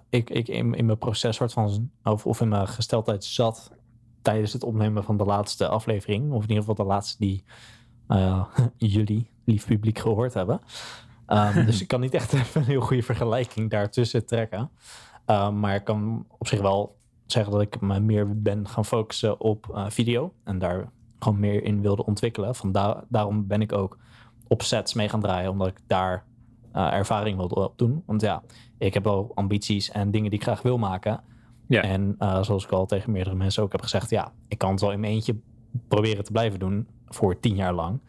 ik, 0.10 0.30
ik 0.30 0.48
in, 0.48 0.74
in 0.74 0.86
mijn 0.86 0.98
proces 0.98 1.36
soort 1.36 1.54
van, 1.54 1.92
of, 2.04 2.26
of 2.26 2.42
in 2.42 2.50
mijn 2.50 2.68
gesteldheid 2.68 3.24
zat 3.24 3.72
tijdens 4.22 4.54
het 4.54 4.64
opnemen 4.64 5.04
van 5.04 5.18
de 5.18 5.26
laatste 5.26 5.68
aflevering. 5.68 6.32
Of 6.32 6.44
in 6.44 6.50
ieder 6.50 6.58
geval 6.58 6.76
de 6.76 6.92
laatste 6.92 7.16
die 7.20 7.44
uh, 8.08 8.46
jullie, 8.78 9.30
lief 9.44 9.66
publiek, 9.66 10.00
gehoord 10.00 10.34
hebben. 10.34 10.62
Um, 11.28 11.54
dus 11.66 11.82
ik 11.82 11.88
kan 11.88 12.00
niet 12.00 12.14
echt 12.14 12.34
even 12.34 12.62
een 12.62 12.68
heel 12.68 12.82
goede 12.82 13.04
vergelijking 13.04 13.70
daartussen 13.70 14.26
trekken. 14.26 14.70
Um, 15.26 15.60
maar 15.60 15.76
ik 15.76 15.84
kan 15.84 16.26
op 16.38 16.48
zich 16.48 16.62
wel 16.62 16.98
zeggen 17.26 17.52
dat 17.52 17.62
ik 17.62 17.82
me 17.82 18.00
meer 18.00 18.42
ben 18.42 18.68
gaan 18.68 18.86
focussen 18.86 19.40
op 19.40 19.68
uh, 19.72 19.86
video. 19.90 20.34
En 20.44 20.60
daar 20.60 20.90
gewoon 21.20 21.40
meer 21.40 21.64
in 21.64 21.82
wilde 21.82 22.06
ontwikkelen. 22.06 22.56
Van 22.56 22.72
daarom 23.10 23.48
ben 23.48 23.62
ik 23.62 23.74
ook 23.74 23.98
op 24.48 24.62
sets 24.62 24.94
mee 24.94 25.10
gaan 25.10 25.22
draaien. 25.22 25.52
Omdat 25.52 25.68
ik 25.68 25.80
daar 25.88 26.26
uh, 26.76 26.94
ervaring 26.94 27.38
wilde 27.38 27.56
opdoen. 27.56 28.04
Want 28.06 28.22
ja, 28.22 28.44
ik 28.78 28.94
heb 28.94 29.04
wel 29.04 29.32
ambities 29.34 29.92
en 29.92 30.12
dingen 30.12 30.30
die 30.30 30.40
ik 30.40 30.46
graag 30.46 30.62
wil 30.62 30.78
maken. 30.78 31.22
Ja. 31.68 31.82
En 31.82 32.16
uh, 32.20 32.44
zoals 32.44 32.64
ik 32.64 32.72
al 32.72 32.86
tegen 32.86 33.12
meerdere 33.12 33.36
mensen 33.36 33.64
ook 33.64 33.72
heb 33.72 33.82
gezegd, 33.82 34.10
ja, 34.10 34.32
ik 34.48 34.58
kan 34.58 34.72
het 34.72 34.82
wel 34.82 34.92
in 34.92 35.00
mijn 35.00 35.14
eentje 35.14 35.36
proberen 35.88 36.24
te 36.24 36.32
blijven 36.32 36.60
doen 36.60 36.88
voor 37.08 37.40
tien 37.40 37.56
jaar 37.56 37.74
lang. 37.74 38.00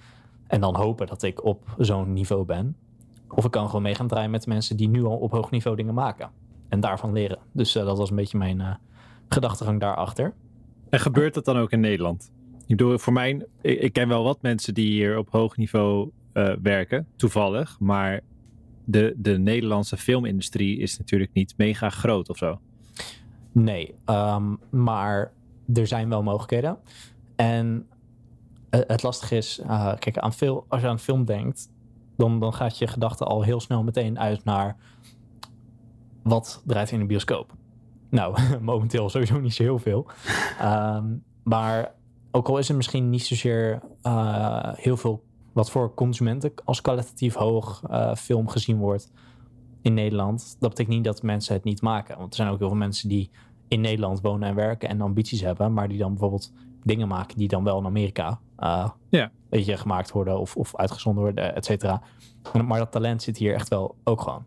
En 0.46 0.60
dan 0.60 0.76
hopen 0.76 1.06
dat 1.06 1.22
ik 1.22 1.44
op 1.44 1.74
zo'n 1.78 2.12
niveau 2.12 2.44
ben. 2.44 2.76
Of 3.28 3.44
ik 3.44 3.50
kan 3.50 3.66
gewoon 3.66 3.82
mee 3.82 3.94
gaan 3.94 4.08
draaien 4.08 4.30
met 4.30 4.46
mensen 4.46 4.76
die 4.76 4.88
nu 4.88 5.04
al 5.04 5.16
op 5.16 5.30
hoog 5.30 5.50
niveau 5.50 5.76
dingen 5.76 5.94
maken. 5.94 6.30
En 6.68 6.80
daarvan 6.80 7.12
leren. 7.12 7.38
Dus 7.52 7.76
uh, 7.76 7.84
dat 7.84 7.98
was 7.98 8.10
een 8.10 8.16
beetje 8.16 8.38
mijn 8.38 8.58
uh, 8.58 8.74
gedachtegang 9.28 9.80
daarachter. 9.80 10.34
En 10.88 11.00
gebeurt 11.00 11.34
dat 11.34 11.44
dan 11.44 11.56
ook 11.56 11.70
in 11.70 11.80
Nederland? 11.80 12.32
Ik 12.66 12.76
bedoel, 12.76 12.98
voor 12.98 13.12
mij, 13.12 13.46
ik, 13.60 13.80
ik 13.80 13.92
ken 13.92 14.08
wel 14.08 14.24
wat 14.24 14.42
mensen 14.42 14.74
die 14.74 14.90
hier 14.90 15.18
op 15.18 15.30
hoog 15.30 15.56
niveau 15.56 16.10
uh, 16.34 16.52
werken, 16.62 17.06
toevallig. 17.16 17.76
Maar 17.80 18.20
de, 18.84 19.14
de 19.16 19.38
Nederlandse 19.38 19.96
filmindustrie 19.96 20.78
is 20.78 20.98
natuurlijk 20.98 21.32
niet 21.32 21.54
mega 21.56 21.90
groot 21.90 22.28
of 22.28 22.36
zo. 22.36 22.60
Nee, 23.52 23.94
um, 24.06 24.58
maar 24.70 25.32
er 25.74 25.86
zijn 25.86 26.08
wel 26.08 26.22
mogelijkheden. 26.22 26.78
En 27.36 27.86
uh, 28.70 28.80
het 28.86 29.02
lastige 29.02 29.36
is, 29.36 29.60
uh, 29.64 29.94
kijk, 29.98 30.18
aan 30.18 30.32
veel, 30.32 30.64
als 30.68 30.80
je 30.80 30.88
aan 30.88 30.98
film 30.98 31.24
denkt, 31.24 31.70
dan, 32.16 32.40
dan 32.40 32.54
gaat 32.54 32.78
je 32.78 32.86
gedachte 32.86 33.24
al 33.24 33.42
heel 33.42 33.60
snel 33.60 33.82
meteen 33.82 34.18
uit 34.18 34.44
naar 34.44 34.76
wat 36.22 36.62
draait 36.66 36.90
in 36.90 37.00
een 37.00 37.06
bioscoop. 37.06 37.52
Nou, 38.10 38.36
momenteel 38.60 39.08
sowieso 39.08 39.40
niet 39.40 39.54
zo 39.54 39.62
heel 39.62 39.78
veel. 39.78 40.06
Um, 40.62 41.22
maar 41.42 41.94
ook 42.30 42.48
al 42.48 42.58
is 42.58 42.68
er 42.68 42.76
misschien 42.76 43.10
niet 43.10 43.24
zozeer 43.24 43.80
uh, 44.02 44.72
heel 44.74 44.96
veel 44.96 45.24
wat 45.52 45.70
voor 45.70 45.94
consumenten 45.94 46.52
als 46.64 46.80
kwalitatief 46.80 47.34
hoog 47.34 47.82
film 48.16 48.48
gezien 48.48 48.78
wordt 48.78 49.12
in 49.82 49.94
Nederland, 49.94 50.56
dat 50.58 50.68
betekent 50.68 50.94
niet 50.94 51.04
dat 51.04 51.22
mensen 51.22 51.54
het 51.54 51.64
niet 51.64 51.82
maken. 51.82 52.18
Want 52.18 52.30
er 52.30 52.36
zijn 52.36 52.48
ook 52.48 52.58
heel 52.58 52.68
veel 52.68 52.76
mensen 52.76 53.08
die 53.08 53.30
in 53.68 53.80
Nederland 53.80 54.20
wonen 54.20 54.48
en 54.48 54.54
werken 54.54 54.88
en 54.88 55.00
ambities 55.00 55.40
hebben, 55.40 55.72
maar 55.72 55.88
die 55.88 55.98
dan 55.98 56.10
bijvoorbeeld 56.10 56.52
dingen 56.84 57.08
maken 57.08 57.36
die 57.36 57.48
dan 57.48 57.64
wel 57.64 57.78
in 57.78 57.86
Amerika 57.86 58.40
ja. 59.08 59.30
weet 59.48 59.64
je, 59.64 59.76
gemaakt 59.76 60.12
worden 60.12 60.40
of, 60.40 60.56
of 60.56 60.76
uitgezonden 60.76 61.22
worden, 61.22 61.54
et 61.54 61.64
cetera. 61.64 62.02
Maar 62.64 62.78
dat 62.78 62.92
talent 62.92 63.22
zit 63.22 63.36
hier 63.36 63.54
echt 63.54 63.68
wel 63.68 63.96
ook 64.04 64.20
gewoon. 64.20 64.44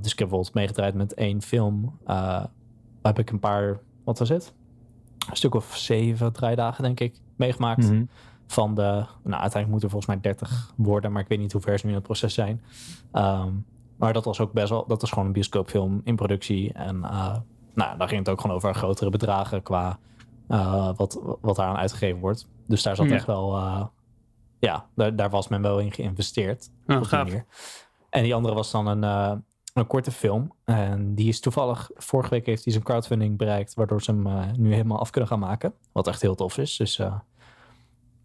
dus 0.00 0.12
ik 0.12 0.18
heb 0.18 0.28
bijvoorbeeld 0.28 0.54
meegedraaid 0.54 0.94
met 0.94 1.14
één 1.14 1.42
film. 1.42 1.98
heb 3.02 3.18
ik 3.18 3.30
een 3.30 3.38
paar, 3.38 3.80
wat 4.04 4.18
was 4.18 4.28
het? 4.28 4.54
Een 5.30 5.36
stuk 5.36 5.54
of 5.54 5.76
zeven 5.76 6.32
draaidagen, 6.32 6.82
denk 6.82 7.00
ik, 7.00 7.20
meegemaakt. 7.36 7.90
Mhm. 7.90 8.04
Van 8.54 8.74
de, 8.74 8.82
nou, 8.82 9.06
uiteindelijk 9.42 9.66
moeten 9.70 9.82
er 9.82 9.90
volgens 9.90 10.06
mij 10.06 10.20
30 10.20 10.72
worden, 10.76 11.12
maar 11.12 11.22
ik 11.22 11.28
weet 11.28 11.38
niet 11.38 11.52
hoe 11.52 11.60
ver 11.60 11.78
ze 11.78 11.84
nu 11.86 11.90
in 11.90 11.98
het 11.98 12.06
proces 12.06 12.34
zijn. 12.34 12.62
Ehm, 13.12 13.50
maar 13.96 14.12
dat 14.12 14.24
was 14.24 14.40
ook 14.40 14.52
best 14.52 14.68
wel, 14.68 14.86
dat 14.86 15.00
was 15.00 15.10
gewoon 15.10 15.26
een 15.26 15.32
bioscoopfilm 15.32 16.00
in 16.04 16.16
productie. 16.16 16.72
En 16.72 16.96
uh, 16.96 17.36
nou, 17.74 17.98
daar 17.98 18.08
ging 18.08 18.20
het 18.20 18.28
ook 18.28 18.40
gewoon 18.40 18.56
over 18.56 18.74
grotere 18.74 19.10
bedragen 19.10 19.62
qua 19.62 19.98
uh, 20.48 20.90
wat, 20.96 21.20
wat 21.40 21.58
aan 21.58 21.76
uitgegeven 21.76 22.20
wordt. 22.20 22.48
Dus 22.66 22.82
daar 22.82 22.96
zat 22.96 23.08
Ja. 23.08 23.14
echt 23.14 23.26
wel, 23.26 23.56
uh, 23.56 23.84
ja, 24.58 24.86
daar, 24.94 25.16
daar 25.16 25.30
was 25.30 25.48
men 25.48 25.62
wel 25.62 25.78
in 25.78 25.92
geïnvesteerd. 25.92 26.70
Ja, 26.86 26.96
op 26.96 27.02
gaaf. 27.04 27.32
En 28.10 28.22
die 28.22 28.34
andere 28.34 28.54
was 28.54 28.70
dan 28.70 28.86
een, 28.86 29.04
eh, 29.04 29.32
een 29.72 29.86
korte 29.86 30.10
film. 30.10 30.52
En 30.64 31.14
die 31.14 31.28
is 31.28 31.40
toevallig, 31.40 31.90
vorige 31.94 32.30
week 32.30 32.46
heeft 32.46 32.64
hij 32.64 32.72
zijn 32.72 32.84
crowdfunding 32.84 33.38
bereikt, 33.38 33.74
waardoor 33.74 34.02
ze 34.02 34.10
hem 34.10 34.26
eh, 34.26 34.42
nu 34.56 34.72
helemaal 34.72 34.98
af 34.98 35.10
kunnen 35.10 35.30
gaan 35.30 35.38
maken. 35.38 35.74
Wat 35.92 36.06
echt 36.06 36.20
heel 36.22 36.34
tof 36.34 36.58
is. 36.58 36.76
Dus, 36.76 36.98
eh, 36.98 37.14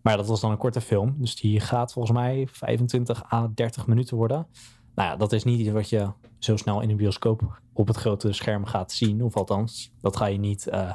maar 0.01 0.17
dat 0.17 0.27
was 0.27 0.41
dan 0.41 0.51
een 0.51 0.57
korte 0.57 0.81
film. 0.81 1.15
Dus 1.17 1.35
die 1.35 1.59
gaat 1.59 1.93
volgens 1.93 2.17
mij 2.17 2.47
25 2.51 3.31
à 3.33 3.47
30 3.53 3.87
minuten 3.87 4.17
worden. 4.17 4.47
Nou 4.95 5.09
ja, 5.09 5.15
dat 5.15 5.31
is 5.31 5.43
niet 5.43 5.59
iets 5.59 5.69
wat 5.69 5.89
je 5.89 6.11
zo 6.39 6.57
snel 6.57 6.81
in 6.81 6.89
een 6.89 6.97
bioscoop 6.97 7.61
op 7.73 7.87
het 7.87 7.97
grote 7.97 8.33
scherm 8.33 8.65
gaat 8.65 8.91
zien. 8.91 9.23
Of 9.23 9.35
althans, 9.35 9.93
dat 10.01 10.17
ga 10.17 10.25
je 10.25 10.37
niet 10.37 10.67
eh, 10.67 10.93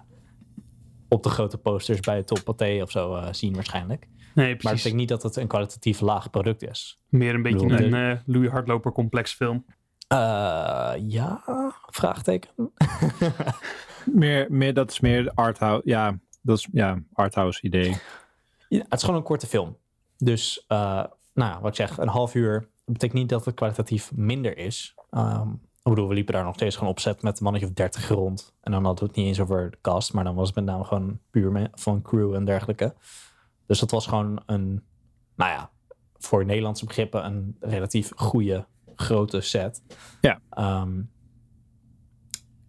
op 1.09 1.23
de 1.23 1.29
grote 1.29 1.59
posters 1.59 2.01
bij 2.01 2.17
het 2.17 2.27
Top 2.27 2.45
Pathé 2.45 2.83
of 2.83 2.91
zo 2.91 3.15
eh, 3.15 3.33
zien 3.33 3.55
waarschijnlijk. 3.55 4.01
Nee, 4.01 4.11
Maar 4.35 4.47
dat 4.47 4.57
precies. 4.57 4.77
betekent 4.77 5.01
niet 5.01 5.09
dat 5.09 5.23
het 5.23 5.37
een 5.37 5.47
kwalitatief 5.47 6.01
laag 6.01 6.31
product 6.31 6.63
is. 6.63 7.01
Meer 7.09 7.35
een 7.35 7.43
beetje 7.43 7.67
bedoel, 7.67 7.87
een 7.87 7.95
eh 7.95 8.19
Louis 8.27 8.51
Hardloper 8.51 8.93
complex 8.93 9.33
film. 9.33 9.65
Eh, 10.09 10.93
ja, 11.09 11.43
vraagteken. 11.87 12.51
Meer, 14.13 14.47
meer, 14.51 14.75
dat 14.75 14.91
is 14.91 15.01
meer 15.01 15.31
arthouse. 15.35 15.83
Ja, 15.85 16.19
dat 16.43 16.59
is 16.59 16.69
ja, 16.73 17.03
arthouse 17.13 17.63
idee. 17.63 17.97
Ja, 18.68 18.78
het 18.78 18.92
is 18.92 19.02
gewoon 19.02 19.16
een 19.16 19.26
korte 19.26 19.47
film. 19.47 19.76
Dus, 20.16 20.64
eh, 20.68 21.04
nou 21.35 21.52
ja, 21.52 21.61
wat 21.61 21.71
ik 21.71 21.76
zeg, 21.76 21.99
een 21.99 22.09
half 22.09 22.35
uur 22.35 22.68
betekent 22.85 23.18
niet 23.18 23.28
dat 23.28 23.44
het 23.44 23.54
kwalitatief 23.54 24.12
minder 24.14 24.59
is. 24.59 24.94
Ehm, 25.11 25.50
ik 25.52 25.90
bedoel, 25.90 26.09
we 26.09 26.14
liepen 26.14 26.35
daar 26.35 26.44
nog 26.44 26.54
steeds 26.54 26.76
gewoon 26.76 26.90
opzet 26.92 27.23
met 27.23 27.37
een 27.38 27.44
mannetje 27.44 27.66
of 27.66 27.73
dertig 27.73 28.09
rond. 28.09 28.54
En 28.61 28.73
dan 28.73 28.85
hadden 28.85 29.04
we 29.04 29.11
het 29.11 29.18
niet 29.18 29.26
eens 29.26 29.40
over 29.40 29.71
de 29.71 29.78
cast, 29.80 30.12
maar 30.12 30.25
dan 30.25 30.35
was 30.35 30.47
het 30.47 30.56
met 30.56 30.64
name 30.64 30.85
gewoon 30.85 31.21
puur 31.30 31.71
van 31.73 32.02
crew 32.02 32.35
en 32.35 32.44
dergelijke. 32.44 32.94
Dus 33.66 33.78
dat 33.78 33.90
was 33.90 34.06
gewoon 34.06 34.42
een, 34.47 34.85
nou 35.37 35.50
ja, 35.50 35.71
voor 36.16 36.44
Nederlandse 36.44 36.85
begrippen 36.85 37.25
een 37.25 37.56
relatief 37.61 38.12
goede, 38.16 38.66
grote 38.94 39.40
set. 39.40 39.83
Ja. 40.21 40.40
Ehm, 40.50 41.02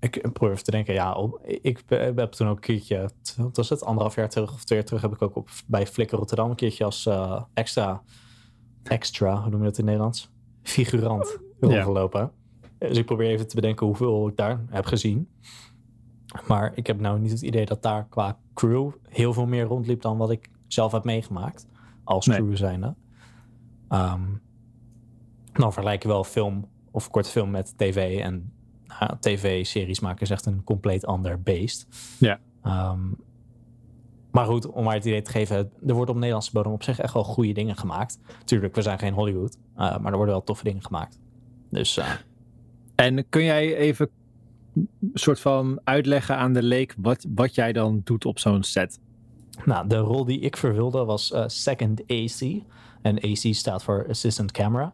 ik 0.06 0.22
probeer 0.34 0.52
even 0.52 0.64
te 0.64 0.72
denken, 0.72 0.94
ja, 0.94 1.14
op- 1.14 1.42
ik 1.46 1.84
heb 1.88 2.32
toen 2.32 2.48
ook 2.48 2.56
een 2.56 2.62
keertje, 2.62 3.10
wat 3.38 3.58
was 3.58 3.70
het, 3.70 3.84
anderhalf 3.84 4.16
jaar 4.16 4.30
terug 4.30 4.54
of 4.54 4.64
twee 4.64 4.78
jaar 4.78 4.88
terug, 4.88 5.02
heb 5.02 5.14
ik 5.14 5.22
ook 5.22 5.36
op, 5.36 5.50
bij 5.66 5.88
Flikker 5.88 6.18
Rotterdam 6.18 6.50
een 6.50 6.56
keertje 6.56 6.84
als 6.86 7.06
eh, 7.06 7.42
extra, 7.54 8.02
extra, 8.84 9.42
hoe 9.42 9.50
noem 9.50 9.60
je 9.60 9.66
dat 9.66 9.78
in 9.78 9.86
Nederlands? 9.86 10.30
Figurant 10.64 11.40
Ja. 11.60 11.68
rondgelopen. 11.68 12.32
Dus 12.78 12.98
ik 12.98 13.06
probeer 13.06 13.30
even 13.30 13.48
te 13.48 13.56
bedenken 13.56 13.86
hoeveel 13.86 14.28
ik 14.28 14.36
daar 14.38 14.66
heb 14.70 14.86
gezien. 14.86 15.30
Maar 16.48 16.72
ik 16.76 16.88
heb 16.88 17.00
nou 17.00 17.20
niet 17.20 17.32
het 17.32 17.42
idee 17.42 17.66
dat 17.66 17.82
daar 17.84 18.08
qua 18.10 18.40
crew 18.54 18.92
heel 19.10 19.34
veel 19.34 19.46
meer 19.46 19.64
rondliep 19.64 20.02
dan 20.02 20.18
wat 20.18 20.32
ik 20.32 20.50
zelf 20.68 20.92
heb 20.92 21.04
meegemaakt. 21.04 21.68
Als 22.04 22.26
Nee. 22.26 22.38
crew 22.38 22.56
zijnde. 22.58 22.96
Ehm 23.90 24.22
dan 25.54 25.74
vergelijk 25.74 26.02
je 26.02 26.08
wel 26.08 26.24
film 26.24 26.68
of 26.92 27.10
korte 27.10 27.30
film 27.30 27.52
met 27.52 27.74
tv. 27.78 28.20
En 28.20 28.54
nou, 28.88 29.12
tv-series 29.20 30.00
maken 30.00 30.22
is 30.22 30.30
echt 30.30 30.46
een 30.46 30.64
compleet 30.64 31.06
ander 31.06 31.42
beest. 31.42 31.88
Ja. 32.20 32.40
Ehm, 32.64 33.00
maar 34.32 34.46
goed, 34.46 34.68
om 34.68 34.84
maar 34.84 34.94
het 34.94 35.06
idee 35.06 35.22
te 35.22 35.32
geven, 35.32 35.72
er 35.88 35.94
wordt 35.94 36.10
op 36.10 36.16
Nederlandse 36.16 36.52
bodem 36.52 36.72
op 36.72 36.84
zich 36.84 37.00
echt 37.00 37.14
wel 37.14 37.24
goede 37.24 37.54
dingen 37.54 37.78
gemaakt. 37.78 38.20
Tuurlijk, 38.44 38.76
we 38.76 38.82
zijn 38.82 39.00
geen 39.00 39.14
Hollywood, 39.14 39.58
eh, 39.76 39.98
maar 39.98 40.12
er 40.12 40.18
worden 40.18 40.36
wel 40.36 40.44
toffe 40.44 40.64
dingen 40.64 40.84
gemaakt. 40.84 41.20
Dus 41.70 41.98
eh, 41.98 42.12
En 42.96 43.30
kun 43.30 43.44
jij 43.44 43.76
even 43.76 44.10
een 44.74 44.90
soort 45.14 45.40
van 45.40 45.80
uitleggen 45.84 46.38
aan 46.38 46.54
de 46.54 46.64
leek 46.64 46.96
wat, 46.98 47.26
wat 47.36 47.56
jij 47.56 47.74
dan 47.74 48.02
doet 48.04 48.26
op 48.26 48.40
zo'n 48.40 48.64
set? 48.64 49.00
Nou, 49.66 49.88
de 49.88 49.98
rol 49.98 50.26
die 50.26 50.40
ik 50.40 50.58
vervulde 50.58 51.06
was 51.06 51.32
eh, 51.32 51.44
Second 51.48 52.02
AC. 52.02 52.62
En 53.02 53.20
AC 53.20 53.54
staat 53.54 53.84
voor 53.84 54.06
Assistant 54.10 54.52
Camera. 54.52 54.94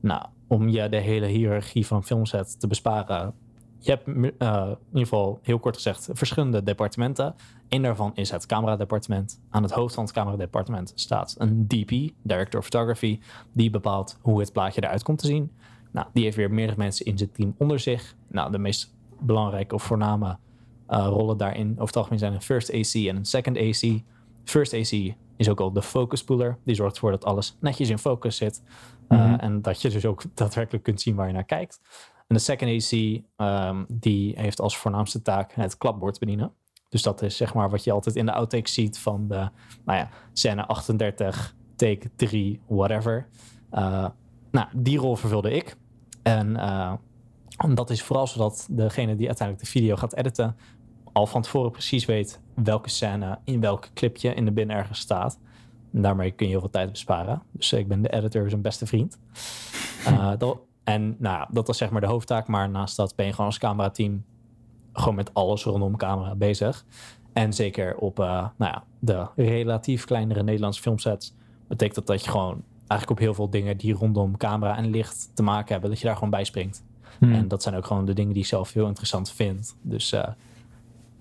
Nou, 0.00 0.26
om 0.52 0.68
je 0.68 0.88
de 0.88 0.96
hele 0.96 1.26
hiërarchie 1.26 1.86
van 1.86 2.04
filmset 2.04 2.60
te 2.60 2.66
besparen. 2.66 3.34
Je 3.78 3.90
hebt 3.90 4.06
eh, 4.06 4.66
in 4.66 4.86
ieder 4.88 5.02
geval, 5.02 5.38
heel 5.42 5.58
kort 5.58 5.74
gezegd, 5.74 6.08
verschillende 6.12 6.62
departementen. 6.62 7.34
Eén 7.68 7.82
daarvan 7.82 8.10
is 8.14 8.30
het 8.30 8.46
cameradepartement. 8.46 9.40
Aan 9.50 9.62
het 9.62 9.72
hoofd 9.72 9.94
van 9.94 10.04
het 10.04 10.12
cameradepartement 10.12 10.92
staat 10.94 11.34
een 11.38 11.66
DP, 11.66 11.90
Director 12.22 12.60
of 12.60 12.66
Photography. 12.66 13.20
Die 13.52 13.70
bepaalt 13.70 14.18
hoe 14.20 14.40
het 14.40 14.52
plaatje 14.52 14.82
eruit 14.82 15.02
komt 15.02 15.18
te 15.18 15.26
zien. 15.26 15.50
Nou, 15.90 16.06
die 16.12 16.24
heeft 16.24 16.36
weer 16.36 16.50
meerdere 16.50 16.78
mensen 16.78 17.06
in 17.06 17.18
zijn 17.18 17.32
team 17.32 17.54
onder 17.58 17.78
zich. 17.78 18.16
Nou, 18.28 18.50
de 18.50 18.58
meest 18.58 18.94
belangrijke 19.20 19.74
of 19.74 19.82
voorname 19.82 20.38
eh, 20.86 21.06
rollen 21.08 21.36
daarin 21.36 21.70
over 21.72 21.86
het 21.86 21.96
algemeen 21.96 22.18
zijn 22.18 22.32
een 22.32 22.42
first 22.42 22.70
AC 22.70 22.94
en 22.94 23.16
een 23.16 23.24
second 23.24 23.56
AC. 23.56 24.00
First 24.44 24.74
AC 24.74 25.14
is 25.36 25.48
ook 25.48 25.60
al 25.60 25.72
de 25.72 25.82
focus 25.82 26.24
puller. 26.24 26.58
Die 26.64 26.74
zorgt 26.74 26.94
ervoor 26.94 27.10
dat 27.10 27.24
alles 27.24 27.56
netjes 27.60 27.88
in 27.88 27.98
focus 27.98 28.36
zit. 28.36 28.62
Uh, 29.08 29.32
Mhm. 29.32 29.34
En 29.34 29.62
dat 29.62 29.82
je 29.82 29.90
dus 29.90 30.06
ook 30.06 30.22
daadwerkelijk 30.34 30.84
kunt 30.84 31.00
zien 31.00 31.14
waar 31.14 31.26
je 31.26 31.32
naar 31.32 31.44
kijkt. 31.44 31.80
En 32.26 32.36
de 32.36 32.42
second 32.42 32.70
AC, 32.70 33.22
um, 33.36 33.86
die 33.88 34.34
heeft 34.36 34.60
als 34.60 34.76
voornaamste 34.76 35.22
taak 35.22 35.52
het 35.52 35.76
klapbord 35.76 36.18
bedienen. 36.18 36.52
Dus 36.88 37.02
dat 37.02 37.22
is 37.22 37.36
zeg 37.36 37.54
maar 37.54 37.70
wat 37.70 37.84
je 37.84 37.92
altijd 37.92 38.16
in 38.16 38.26
de 38.26 38.32
outtakes 38.32 38.74
ziet 38.74 38.98
van 38.98 39.28
de, 39.28 39.48
nou 39.84 39.98
ja, 39.98 40.08
scène 40.32 40.66
38, 40.66 41.54
take 41.76 42.10
3, 42.16 42.60
whatever. 42.66 43.28
Uh, 43.72 44.08
nou, 44.50 44.66
die 44.76 44.98
rol 44.98 45.16
vervulde 45.16 45.50
ik. 45.50 45.76
En 46.22 46.50
uh, 46.50 46.92
dat 47.74 47.90
is 47.90 48.02
vooral 48.02 48.26
zodat 48.26 48.68
degene 48.70 49.16
die 49.16 49.26
uiteindelijk 49.26 49.66
de 49.66 49.72
video 49.72 49.96
gaat 49.96 50.14
editen, 50.14 50.56
al 51.12 51.26
van 51.26 51.42
tevoren 51.42 51.70
precies 51.70 52.04
weet 52.04 52.40
welke 52.54 52.88
scène 52.88 53.38
in 53.44 53.60
welk 53.60 53.88
clipje 53.94 54.34
in 54.34 54.44
de 54.44 54.52
bin 54.52 54.70
ergens 54.70 54.98
staat. 54.98 55.38
En 55.92 56.02
daarmee 56.02 56.30
kun 56.30 56.46
je 56.46 56.52
heel 56.52 56.60
veel 56.60 56.70
tijd 56.70 56.90
besparen. 56.90 57.42
Dus 57.50 57.72
ik 57.72 57.88
ben 57.88 58.02
de 58.02 58.12
editor 58.12 58.48
zijn 58.48 58.62
beste 58.62 58.86
vriend. 58.86 59.18
Uh, 60.08 60.32
dat, 60.38 60.58
en 60.84 61.16
nou 61.18 61.36
ja, 61.36 61.48
dat 61.50 61.66
was 61.66 61.78
zeg 61.78 61.90
maar 61.90 62.00
de 62.00 62.06
hoofdtaak. 62.06 62.46
Maar 62.46 62.70
naast 62.70 62.96
dat 62.96 63.16
ben 63.16 63.26
je 63.26 63.32
gewoon 63.32 63.46
als 63.46 63.58
camerateam 63.58 64.24
gewoon 64.92 65.14
met 65.14 65.34
alles 65.34 65.64
rondom 65.64 65.96
camera 65.96 66.34
bezig. 66.34 66.84
En 67.32 67.52
zeker 67.52 67.96
op 67.96 68.18
uh, 68.18 68.26
nou 68.56 68.72
ja, 68.72 68.84
de 68.98 69.26
relatief 69.36 70.04
kleinere 70.04 70.42
Nederlandse 70.42 70.82
filmsets 70.82 71.34
betekent 71.68 71.94
dat 71.94 72.06
dat 72.06 72.24
je 72.24 72.30
gewoon 72.30 72.62
eigenlijk 72.86 73.10
op 73.10 73.18
heel 73.18 73.34
veel 73.34 73.50
dingen 73.50 73.76
die 73.76 73.94
rondom 73.94 74.36
camera 74.36 74.76
en 74.76 74.90
licht 74.90 75.30
te 75.34 75.42
maken 75.42 75.72
hebben, 75.72 75.90
dat 75.90 75.98
je 75.98 76.06
daar 76.06 76.14
gewoon 76.14 76.30
bij 76.30 76.44
springt. 76.44 76.84
Hmm. 77.18 77.34
En 77.34 77.48
dat 77.48 77.62
zijn 77.62 77.74
ook 77.74 77.86
gewoon 77.86 78.04
de 78.04 78.12
dingen 78.12 78.32
die 78.32 78.42
ik 78.42 78.48
zelf 78.48 78.72
heel 78.72 78.86
interessant 78.86 79.30
vind. 79.30 79.76
Dus 79.82 80.12
uh, 80.12 80.28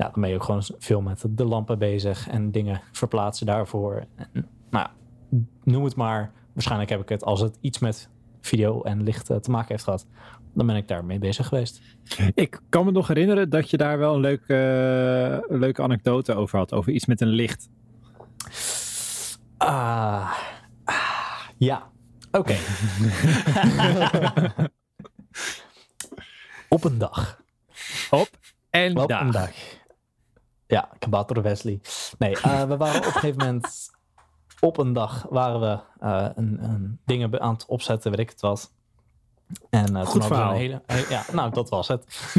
ja, 0.01 0.09
dan 0.09 0.21
ben 0.21 0.29
je 0.29 0.35
ook 0.35 0.43
gewoon 0.43 0.63
veel 0.79 1.01
met 1.01 1.25
de 1.29 1.45
lampen 1.45 1.79
bezig 1.79 2.27
en 2.27 2.51
dingen 2.51 2.81
verplaatsen 2.91 3.45
daarvoor. 3.45 4.05
En, 4.15 4.47
nou, 4.69 4.87
noem 5.63 5.83
het 5.83 5.95
maar. 5.95 6.31
Waarschijnlijk 6.53 6.89
heb 6.89 7.01
ik 7.01 7.09
het 7.09 7.23
als 7.23 7.39
het 7.39 7.57
iets 7.61 7.79
met 7.79 8.09
video 8.41 8.81
en 8.81 9.03
licht 9.03 9.29
uh, 9.29 9.37
te 9.37 9.51
maken 9.51 9.67
heeft 9.67 9.83
gehad. 9.83 10.07
Dan 10.53 10.67
ben 10.67 10.75
ik 10.75 10.87
daarmee 10.87 11.19
bezig 11.19 11.47
geweest. 11.47 11.81
Ik 12.33 12.61
kan 12.69 12.85
me 12.85 12.91
nog 12.91 13.07
herinneren 13.07 13.49
dat 13.49 13.69
je 13.69 13.77
daar 13.77 13.97
wel 13.97 14.13
een 14.13 14.19
leuke, 14.19 14.53
uh, 15.49 15.57
leuke 15.59 15.81
anekdote 15.81 16.33
over 16.33 16.57
had. 16.57 16.73
Over 16.73 16.91
iets 16.91 17.05
met 17.05 17.21
een 17.21 17.27
licht. 17.27 17.69
Ah, 19.57 20.31
ah 20.83 21.39
ja. 21.57 21.89
Oké. 22.31 22.39
Okay. 22.39 22.59
Op 26.69 26.83
een 26.83 26.97
dag. 26.97 27.41
Op 28.09 28.29
en 28.69 28.97
Op 28.97 29.09
dag. 29.09 29.21
een 29.21 29.31
dag. 29.31 29.79
Ja, 30.71 30.89
kabouter 30.99 31.41
Wesley. 31.41 31.79
Nee, 32.17 32.31
uh, 32.31 32.63
we 32.63 32.77
waren 32.77 32.99
op 32.99 33.05
een 33.05 33.11
gegeven 33.11 33.37
moment... 33.37 33.89
Op 34.59 34.77
een 34.77 34.93
dag 34.93 35.25
waren 35.29 35.59
we 35.59 36.05
uh, 36.05 36.27
een, 36.35 36.63
een 36.63 36.99
dingen 37.05 37.41
aan 37.41 37.53
het 37.53 37.65
opzetten, 37.65 38.11
weet 38.11 38.19
ik 38.19 38.29
het 38.29 38.41
wat. 38.41 38.73
En 39.69 39.95
uh, 39.95 40.05
Goed 40.05 40.25
verhaal. 40.25 40.51
Een 40.51 40.57
hele, 40.57 40.81
ja, 41.09 41.25
nou, 41.33 41.51
dat 41.51 41.69
was 41.69 41.87
het. 41.87 42.33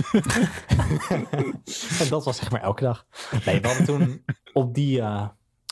en 2.00 2.08
dat 2.08 2.24
was 2.24 2.36
zeg 2.36 2.50
maar 2.50 2.60
elke 2.60 2.82
dag. 2.84 3.06
Nee, 3.44 3.60
we 3.60 3.66
hadden 3.66 3.86
toen 3.86 4.24
op 4.52 4.74
die, 4.74 4.98
uh, 4.98 5.26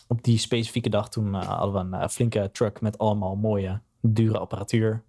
op 0.06 0.24
die 0.24 0.38
specifieke 0.38 0.88
dag... 0.88 1.08
toen 1.08 1.34
uh, 1.34 1.42
hadden 1.42 1.90
we 1.90 1.96
een 1.96 2.10
flinke 2.10 2.50
truck 2.52 2.80
met 2.80 2.98
allemaal 2.98 3.36
mooie, 3.36 3.80
dure 4.00 4.38
apparatuur... 4.38 5.04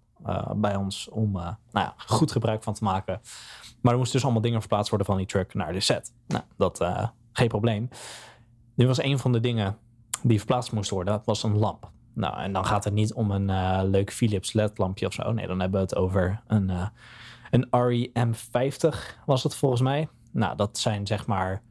bij 0.56 0.76
ons 0.76 1.08
om 1.08 1.32
nou 1.32 1.56
ja, 1.72 1.94
goed 1.96 2.32
gebruik 2.32 2.62
van 2.62 2.74
te 2.74 2.84
maken. 2.84 3.20
Maar 3.80 3.92
er 3.92 3.98
moesten 3.98 4.14
dus 4.14 4.24
allemaal 4.24 4.42
dingen 4.42 4.60
verplaatst 4.60 4.88
worden 4.88 5.06
van 5.06 5.16
die 5.16 5.26
truck 5.26 5.54
naar 5.54 5.72
de 5.72 5.80
set. 5.80 6.12
Nou, 6.26 6.42
dat 6.56 6.80
geen 7.32 7.48
probleem. 7.48 7.88
nu 8.74 8.86
was 8.86 9.02
een 9.02 9.18
van 9.18 9.32
de 9.32 9.40
dingen 9.40 9.76
die 10.22 10.38
verplaatst 10.38 10.72
moest 10.72 10.90
worden, 10.90 11.14
dat 11.14 11.26
was 11.26 11.42
een 11.42 11.58
lamp. 11.58 11.90
Nou, 12.14 12.38
en 12.38 12.52
dan 12.52 12.66
gaat 12.66 12.84
het 12.84 12.94
niet 12.94 13.12
om 13.12 13.30
een 13.30 13.48
uh, 13.48 13.80
leuk 13.84 14.12
Philips 14.12 14.52
LED-lampje 14.52 15.06
of 15.06 15.12
zo. 15.12 15.32
Nee, 15.32 15.46
dan 15.46 15.60
hebben 15.60 15.80
we 15.80 15.86
het 15.86 15.96
over 15.96 16.42
een, 16.46 16.70
uh, 16.70 16.86
een 17.50 17.66
REM50 17.66 19.24
was 19.26 19.42
het 19.42 19.54
volgens 19.54 19.80
mij. 19.80 20.08
Nou, 20.32 20.56
dat 20.56 20.78
zijn 20.78 21.06
zeg 21.06 21.26
maar 21.26 21.62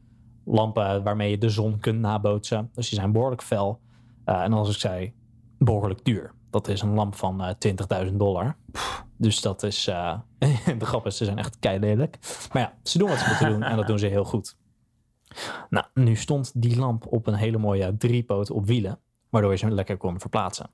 lampen 0.44 1.02
waarmee 1.02 1.30
je 1.30 1.38
de 1.38 1.50
zon 1.50 1.78
kunt 1.78 2.00
nabootsen. 2.00 2.70
Dus 2.74 2.88
die 2.88 2.98
zijn 2.98 3.12
behoorlijk 3.12 3.42
fel. 3.42 3.80
Uh, 4.26 4.42
en 4.42 4.52
als 4.52 4.74
ik 4.74 4.80
zei, 4.80 5.12
behoorlijk 5.58 6.04
duur. 6.04 6.32
Dat 6.50 6.68
is 6.68 6.82
een 6.82 6.94
lamp 6.94 7.14
van 7.14 7.42
uh, 7.42 8.06
20.000 8.06 8.12
dollar. 8.14 8.56
Dus 9.16 9.40
dat 9.40 9.62
is. 9.62 9.84
De 10.78 10.86
grap 10.86 11.06
is, 11.06 11.16
ze 11.16 11.24
zijn 11.24 11.38
echt 11.38 11.58
keilelijk. 11.58 12.18
Maar 12.52 12.62
ja, 12.62 12.72
ze 12.82 12.98
doen 12.98 13.08
wat 13.08 13.18
ze 13.18 13.28
moeten 13.28 13.48
doen 13.48 13.62
en 13.62 13.76
dat 13.76 13.86
doen 13.86 13.98
ze 13.98 14.06
heel 14.06 14.24
goed. 14.24 14.56
Nou, 15.70 15.86
nu 15.94 16.16
stond 16.16 16.62
die 16.62 16.78
lamp 16.78 17.06
op 17.06 17.26
een 17.26 17.34
hele 17.34 17.58
mooie 17.58 17.96
driepoot 17.96 18.50
op 18.50 18.66
wielen, 18.66 18.98
waardoor 19.28 19.50
je 19.50 19.56
ze 19.56 19.70
lekker 19.70 19.96
kon 19.96 20.20
verplaatsen. 20.20 20.70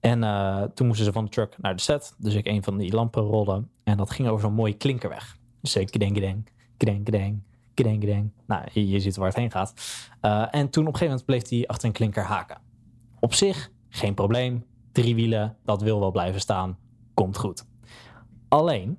En 0.00 0.22
uh, 0.22 0.62
toen 0.62 0.86
moesten 0.86 1.04
ze 1.04 1.12
van 1.12 1.24
de 1.24 1.30
truck 1.30 1.56
naar 1.58 1.76
de 1.76 1.82
set. 1.82 2.14
Dus 2.18 2.34
ik 2.34 2.46
een 2.46 2.62
van 2.62 2.78
die 2.78 2.94
lampen 2.94 3.22
rolde. 3.22 3.64
En 3.84 3.96
dat 3.96 4.10
ging 4.10 4.28
over 4.28 4.40
zo'n 4.40 4.54
mooie 4.54 4.74
klinkerweg. 4.74 5.38
Dus 5.60 5.76
ik 5.76 5.90
kedeng, 5.90 6.14
kedeng, 6.14 6.48
kedeng, 6.76 7.04
kedeng, 7.04 7.42
kedeng, 7.74 8.00
kedeng. 8.00 8.32
Nou, 8.46 8.64
je, 8.72 9.00
ziet 9.00 9.16
waar 9.16 9.28
het 9.28 9.36
heen 9.36 9.50
gaat. 9.50 9.74
Uh, 10.22 10.46
en 10.50 10.70
toen 10.70 10.86
op 10.86 10.92
een 10.92 10.98
gegeven 10.98 11.06
moment 11.06 11.24
bleef 11.24 11.48
hij 11.48 11.66
achter 11.66 11.86
een 11.86 11.94
klinker 11.94 12.24
haken. 12.24 12.60
Op 13.20 13.34
zich, 13.34 13.70
geen 13.88 14.14
probleem. 14.14 14.64
Drie 14.92 15.14
wielen, 15.14 15.56
dat 15.64 15.82
wil 15.82 16.00
wel 16.00 16.10
blijven 16.10 16.40
staan. 16.40 16.78
Komt 17.14 17.36
goed. 17.36 17.66
Alleen 18.48 18.98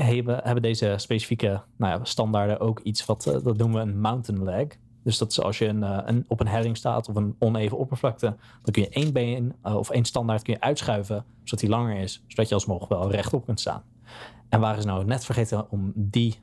hebben, 0.00 0.40
hebben 0.44 0.62
deze 0.62 0.94
specifieke 0.96 1.62
nou 1.76 1.98
ja, 1.98 2.04
standaarden 2.04 2.60
ook 2.60 2.80
iets 2.80 3.04
wat, 3.04 3.26
uh, 3.26 3.32
dat 3.44 3.56
noemen 3.56 3.84
we 3.84 3.90
een 3.90 4.00
mountain 4.00 4.44
leg. 4.44 4.66
Dus 5.04 5.18
dat 5.18 5.30
is 5.30 5.40
als 5.40 5.58
je 5.58 5.66
een, 5.66 5.82
uh, 5.82 5.98
een, 6.04 6.24
op 6.28 6.40
een 6.40 6.48
helling 6.48 6.76
staat 6.76 7.08
of 7.08 7.16
een 7.16 7.36
oneven 7.38 7.78
oppervlakte, 7.78 8.26
dan 8.62 8.72
kun 8.72 8.82
je 8.82 8.88
één 8.88 9.12
been 9.12 9.54
uh, 9.64 9.76
of 9.76 9.90
één 9.90 10.04
standaard 10.04 10.42
kun 10.42 10.52
je 10.52 10.60
uitschuiven, 10.60 11.24
zodat 11.44 11.60
die 11.60 11.68
langer 11.68 11.96
is, 11.96 12.24
zodat 12.26 12.48
je 12.48 12.54
alsnog 12.54 12.88
wel 12.88 13.10
rechtop 13.10 13.44
kunt 13.44 13.60
staan. 13.60 13.82
En 14.48 14.60
waren 14.60 14.82
ze 14.82 14.88
nou 14.88 15.04
net 15.04 15.24
vergeten 15.24 15.70
om, 15.70 15.92
die, 15.94 16.38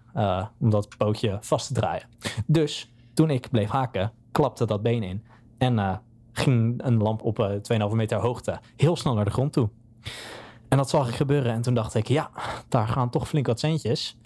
om 0.60 0.70
dat 0.70 0.98
pootje 0.98 1.38
vast 1.42 1.68
te 1.68 1.74
draaien. 1.74 2.08
Dus 2.46 2.92
toen 3.14 3.30
ik 3.30 3.50
bleef 3.52 3.70
haken, 3.70 4.12
klapte 4.32 4.66
dat 4.66 4.82
been 4.82 5.04
in 5.04 5.24
en 5.58 6.02
ging 6.32 6.84
een 6.84 6.98
lamp 6.98 7.24
op 7.24 7.60
2,5 7.90 7.96
meter 7.96 8.18
hoogte 8.18 8.60
heel 8.76 8.96
snel 8.96 9.14
naar 9.14 9.26
de 9.26 9.32
grond 9.32 9.54
toe. 9.54 9.70
En 10.70 10.78
dat 10.78 10.90
zag 10.90 11.10
ik 11.10 11.16
gebeuren 11.16 11.52
en 11.52 11.62
toen 11.62 11.74
dacht 11.74 11.94
ik, 11.94 12.08
ja, 12.08 12.30
daar 12.68 12.88
gaan 12.88 13.10
toch 13.10 13.28
flink 13.28 13.48
wat 13.48 13.60
centjes. 13.60 14.18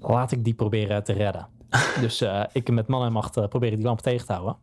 Laat 0.00 0.32
ik 0.32 0.44
die 0.44 0.54
proberen 0.54 1.04
te 1.04 1.12
redden. 1.12 1.48
dus 2.00 2.22
uh, 2.22 2.44
ik 2.52 2.70
met 2.70 2.86
man 2.86 3.04
en 3.04 3.12
macht 3.12 3.36
uh, 3.36 3.46
proberen 3.46 3.76
die 3.76 3.86
lamp 3.86 4.00
tegen 4.00 4.26
te 4.26 4.32
houden. 4.32 4.56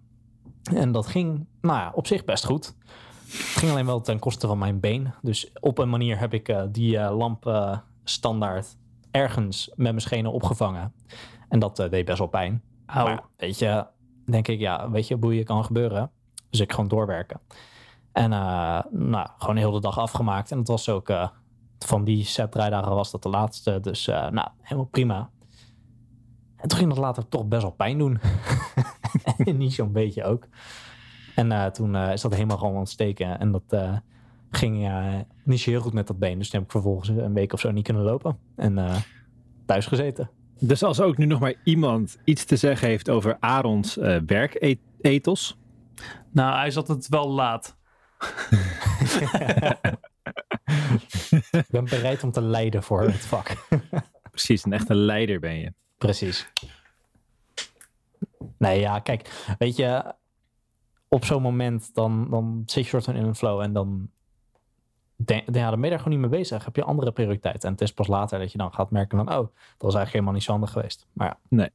En 0.74 0.92
dat 0.92 1.08
ging, 1.08 1.46
nou 1.62 1.80
ja, 1.80 1.92
op 1.94 2.08
zich 2.08 2.26
best 2.26 2.46
goed. 2.46 2.76
Het 3.26 3.34
ging 3.34 3.72
alleen 3.72 3.86
wel 3.86 4.02
ten 4.02 4.20
koste 4.20 4.48
van 4.48 4.58
mijn 4.58 4.80
been. 4.80 5.14
Dus 5.22 5.52
op 5.60 5.78
een 5.78 5.90
manier 5.90 6.20
heb 6.20 6.34
ik 6.34 6.50
uh, 6.50 6.62
die 6.70 7.00
lamp 7.00 7.72
standaard 8.04 8.78
ergens 9.12 9.68
met 9.68 9.78
mijn 9.78 10.02
schenen 10.02 10.32
opgevangen. 10.32 10.94
En 11.50 11.60
dat 11.60 11.76
deed 11.76 12.06
best 12.06 12.18
wel 12.18 12.28
pijn. 12.28 12.62
Maar 12.86 13.24
weet 13.38 13.60
je, 13.60 13.86
denk 14.26 14.48
ik, 14.48 14.60
ja, 14.60 14.90
weet 14.90 15.08
je, 15.08 15.18
boeien 15.18 15.44
kan 15.44 15.66
gebeuren. 15.66 16.12
Dus 16.50 16.60
ik 16.60 16.72
gewoon 16.72 16.88
doorwerken. 16.88 17.40
En 18.12 18.32
uh, 18.32 18.80
nou, 18.92 19.28
gewoon 19.38 19.56
heel 19.56 19.72
de 19.72 19.80
dag 19.80 19.98
afgemaakt. 20.00 20.52
En 20.52 20.58
het 20.58 20.68
was 20.68 20.90
ook 20.90 21.10
uh, 21.10 21.28
van 21.80 22.04
die 22.04 22.26
set 22.26 22.52
draaidagen 22.52 22.96
was 22.96 23.12
dat 23.12 23.24
de 23.24 23.30
laatste. 23.30 23.80
Dus 23.80 24.08
uh, 24.08 24.30
nou, 24.30 24.48
helemaal 24.62 24.90
prima. 24.92 25.30
En 26.56 26.68
toen 26.68 26.78
ging 26.78 26.90
dat 26.90 27.00
later 27.00 27.28
toch 27.28 27.46
best 27.46 27.62
wel 27.62 27.72
pijn 27.72 27.98
doen. 27.98 28.20
en 29.38 29.58
niet 29.64 29.74
zo'n 29.74 29.92
beetje 29.92 30.24
ook. 30.24 30.48
En 31.36 31.74
toen 31.74 31.96
is 31.96 32.22
dat 32.22 32.34
helemaal 32.34 32.58
gewoon 32.58 32.76
ontsteken. 32.76 33.40
En 33.40 33.52
dat 33.52 33.78
ging 34.52 34.92
niet 35.44 35.60
zo 35.60 35.70
heel 35.70 35.82
goed 35.82 35.94
met 35.94 36.08
dat 36.08 36.20
been. 36.20 36.38
Dus 36.38 36.50
toen 36.50 36.60
heb 36.60 36.68
ik 36.68 36.72
vervolgens 36.72 37.10
een 37.10 37.34
week 37.34 37.54
of 37.54 37.60
zo 37.60 37.72
niet 37.72 37.84
kunnen 37.84 38.04
lopen. 38.04 38.38
En 38.56 39.04
thuis 39.66 39.86
gezeten. 39.86 40.30
Dus 40.60 40.84
als 40.84 41.02
ook 41.02 41.18
nu 41.18 41.26
nog 41.26 41.40
maar 41.40 41.56
iemand 41.64 42.18
iets 42.24 42.46
te 42.46 42.56
zeggen 42.56 42.88
heeft 42.88 43.10
over 43.10 43.38
Arons 43.40 43.96
werkethos. 44.26 45.58
Nou, 46.32 46.58
hij 46.58 46.72
zat 46.72 46.88
het 46.88 47.08
wel 47.08 47.30
laat. 47.30 47.78
Ik 51.52 51.68
ben 51.70 51.86
bereid 51.86 52.24
om 52.24 52.32
te 52.32 52.42
lijden 52.42 52.84
voor 52.84 53.02
het 53.02 53.26
vak. 53.26 53.68
Precies, 54.32 54.66
een 54.66 54.74
echte 54.74 54.96
leider 54.96 55.40
ben 55.40 55.60
je. 55.60 55.74
Precies. 55.98 56.52
Nee, 58.58 58.80
ja, 58.80 59.00
kijk, 59.00 59.46
weet 59.58 59.76
je, 59.76 60.14
op 61.08 61.26
zo'n 61.26 61.42
moment 61.42 61.94
dan, 61.94 62.30
dan 62.30 62.64
zit 62.66 62.84
je 62.84 62.90
soort 62.90 63.04
van 63.04 63.16
in 63.16 63.24
een 63.24 63.36
flow 63.36 63.62
en 63.62 63.74
dan, 63.74 64.10
denk, 65.16 65.56
ja, 65.56 65.70
dan 65.70 65.82
ben 65.82 65.84
je 65.84 65.90
daar 65.90 65.98
gewoon 65.98 66.20
niet 66.20 66.30
mee 66.30 66.40
bezig. 66.40 66.66
Heb 66.66 66.76
je 66.76 66.84
andere 66.84 67.12
prioriteiten. 67.12 67.68
En 67.68 67.72
het 67.72 67.82
is 67.82 67.94
pas 67.94 68.08
later 68.08 68.40
dat 68.40 68.52
je 68.52 68.58
dan 68.58 68.74
gaat 68.74 68.92
merken 68.92 69.18
van, 69.18 69.28
oh, 69.28 69.36
dat 69.36 69.52
was 69.78 69.96
eigenlijk 69.96 70.12
helemaal 70.12 70.34
niet 70.34 70.44
zo 70.44 70.52
handig 70.52 70.72
geweest. 70.72 71.08
Maar 71.14 71.28
ja, 71.28 71.38
nee. 71.50 71.70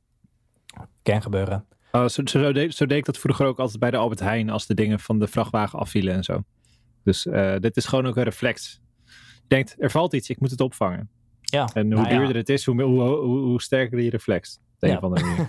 kan 1.02 1.22
gebeuren. 1.22 1.66
Uh, 1.96 2.08
zo, 2.08 2.22
zo, 2.24 2.52
deed, 2.52 2.74
zo, 2.74 2.86
deed, 2.86 2.98
ik 2.98 3.04
dat 3.04 3.18
vroeger 3.18 3.46
ook 3.46 3.58
altijd 3.58 3.78
bij 3.78 3.90
de 3.90 3.96
Albert 3.96 4.20
Heijn 4.20 4.50
als 4.50 4.66
de 4.66 4.74
dingen 4.74 5.00
van 5.00 5.18
de 5.18 5.26
vrachtwagen 5.26 5.78
afvielen 5.78 6.14
en 6.14 6.24
zo. 6.24 6.42
Dus 7.04 7.26
uh, 7.26 7.56
dit 7.58 7.76
is 7.76 7.84
gewoon 7.84 8.06
ook 8.06 8.16
een 8.16 8.22
reflex. 8.22 8.80
Je 9.04 9.54
denkt, 9.54 9.76
er 9.78 9.90
valt 9.90 10.12
iets, 10.12 10.30
ik 10.30 10.40
moet 10.40 10.50
het 10.50 10.60
opvangen. 10.60 11.08
Ja, 11.40 11.68
en 11.74 11.92
hoe 11.92 12.02
nou 12.02 12.08
duurder 12.08 12.32
ja. 12.32 12.38
het 12.38 12.48
is, 12.48 12.64
hoe, 12.64 12.82
hoe, 12.82 13.02
hoe, 13.02 13.38
hoe 13.38 13.62
sterker 13.62 13.98
die 13.98 14.10
reflex. 14.10 14.60
Op 14.80 14.88
Ja. 14.88 14.98
een 15.02 15.46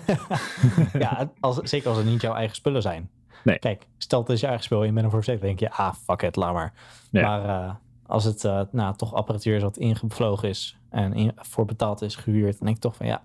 ja, 1.00 1.32
als, 1.40 1.58
zeker 1.58 1.88
als 1.90 1.98
het 1.98 2.06
niet 2.06 2.22
jouw 2.22 2.34
eigen 2.34 2.56
spullen 2.56 2.82
zijn. 2.82 3.10
Nee. 3.44 3.60
Kijk, 3.60 3.88
stel 3.98 4.20
het 4.20 4.30
is 4.30 4.40
je 4.40 4.46
eigen 4.46 4.64
spul 4.64 4.80
en 4.80 4.86
je 4.86 4.92
bent 4.92 5.06
ervoor 5.06 5.24
verzekerd, 5.24 5.48
denk 5.48 5.60
je, 5.60 5.78
ah, 5.78 5.94
fuck 5.94 6.22
it, 6.22 6.36
laat 6.36 6.54
maar. 6.54 6.74
Maar 7.12 7.46
uh, 7.46 7.74
als 8.06 8.24
het 8.24 8.44
uh, 8.44 8.62
nou, 8.72 8.96
toch 8.96 9.14
apparatuur 9.14 9.56
is 9.56 9.62
wat 9.62 9.78
ingevlogen 9.78 10.50
is 10.50 10.78
en 10.90 11.14
in, 11.14 11.32
voor 11.36 11.66
betaald 11.66 12.02
is, 12.02 12.16
gehuurd, 12.16 12.58
dan 12.58 12.66
denk 12.66 12.76
ik 12.76 12.82
toch 12.82 12.96
van 12.96 13.06
ja, 13.06 13.24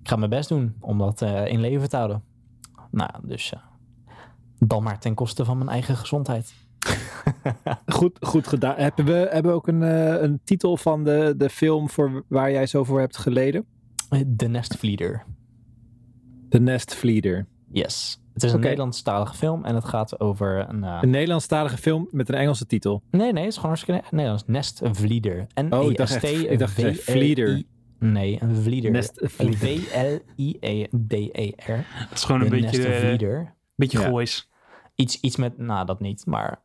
ik 0.00 0.08
ga 0.08 0.16
mijn 0.16 0.30
best 0.30 0.48
doen 0.48 0.76
om 0.80 0.98
dat 0.98 1.22
uh, 1.22 1.46
in 1.46 1.60
leven 1.60 1.88
te 1.88 1.96
houden. 1.96 2.22
Nou, 2.90 3.10
dus 3.22 3.52
dan 4.58 4.82
maar 4.82 4.98
ten 5.00 5.14
koste 5.14 5.44
van 5.44 5.58
mijn 5.58 5.70
eigen 5.70 5.96
gezondheid. 5.96 6.54
goed, 7.86 8.16
goed 8.20 8.46
gedaan. 8.46 8.74
Hebben 8.76 9.04
we, 9.04 9.12
hebben 9.30 9.52
we 9.52 9.56
ook 9.56 9.68
een, 9.68 9.82
uh, 9.82 10.22
een 10.22 10.40
titel 10.44 10.76
van 10.76 11.04
de, 11.04 11.34
de 11.36 11.50
film 11.50 11.90
voor 11.90 12.24
waar 12.28 12.50
jij 12.50 12.66
zo 12.66 12.84
voor 12.84 13.00
hebt 13.00 13.16
geleden? 13.16 13.64
The 14.36 14.46
Nestvlieder. 14.46 15.24
The 16.48 16.58
Nestvlieder. 16.60 17.46
Yes. 17.70 18.20
Het 18.34 18.42
is 18.42 18.52
een. 18.52 18.60
Nederlandstalige 18.60 19.34
film 19.34 19.64
en 19.64 19.74
het 19.74 19.84
gaat 19.84 20.20
over 20.20 20.68
een... 20.68 20.82
uh, 20.82 20.98
Een 21.00 21.10
Nederlandstalige 21.10 21.76
film 21.76 22.08
met 22.10 22.28
een 22.28 22.34
Engelse 22.34 22.66
titel. 22.66 23.02
Nee, 23.10 23.32
nee, 23.32 23.42
het 23.42 23.50
is 23.52 23.54
gewoon 23.54 23.70
hartstikke 23.70 24.02
Nederlands. 24.10 24.44
Nestvlieder. 24.46 25.46
Oh, 25.70 25.90
ik 27.58 27.66
vlieder. 28.00 28.20
Nee, 28.20 28.38
een 28.42 28.56
vlieder. 28.62 28.90
Nest- 28.90 29.20
V-L-I-E-D-E-R. 30.42 31.84
Het 31.92 32.12
is 32.18 32.24
gewoon 32.24 32.40
een 32.40 32.48
De 32.50 32.60
beetje, 32.60 32.82
eh, 32.84 32.88
Nestvlieder. 32.90 33.54
beetje 33.74 33.98
Ja. 34.00 34.06
goois. 34.08 34.48
Iets, 34.94 35.20
iets 35.20 35.36
met, 35.36 35.58
nou 35.58 35.86
dat 35.86 36.00
niet, 36.00 36.26
maar 36.26 36.60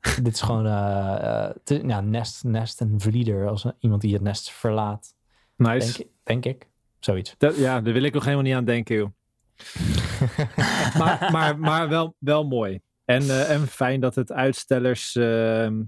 dit 0.22 0.34
is 0.34 0.40
gewoon, 0.40 0.66
eh, 0.66 1.50
eh, 1.66 1.82
ja, 1.88 2.00
nest, 2.00 2.44
nest 2.44 2.80
en 2.80 2.94
vlieder. 3.00 3.48
Als 3.48 3.64
een- 3.64 3.74
iemand 3.78 4.00
die 4.02 4.12
het 4.12 4.22
nest 4.22 4.50
verlaat, 4.50 5.14
Nice. 5.56 5.86
denk, 5.86 5.98
ik- 5.98 6.08
denk 6.22 6.44
ik. 6.44 6.68
Zoiets. 6.98 7.34
Dat, 7.38 7.56
ja, 7.56 7.80
daar 7.80 7.92
wil 7.92 8.02
ik 8.02 8.14
nog 8.14 8.22
helemaal 8.24 8.44
niet 8.44 8.54
aan 8.54 8.64
denken, 8.64 8.96
joh. 8.96 9.08
maar 10.98 11.28
maar, 11.32 11.58
maar 11.58 11.88
wel, 11.88 12.14
wel 12.18 12.46
mooi. 12.46 12.80
En, 13.04 13.46
en 13.48 13.66
fijn 13.66 14.00
dat 14.00 14.14
het 14.14 14.32
uitstellers... 14.32 15.16
ehm, 15.16 15.82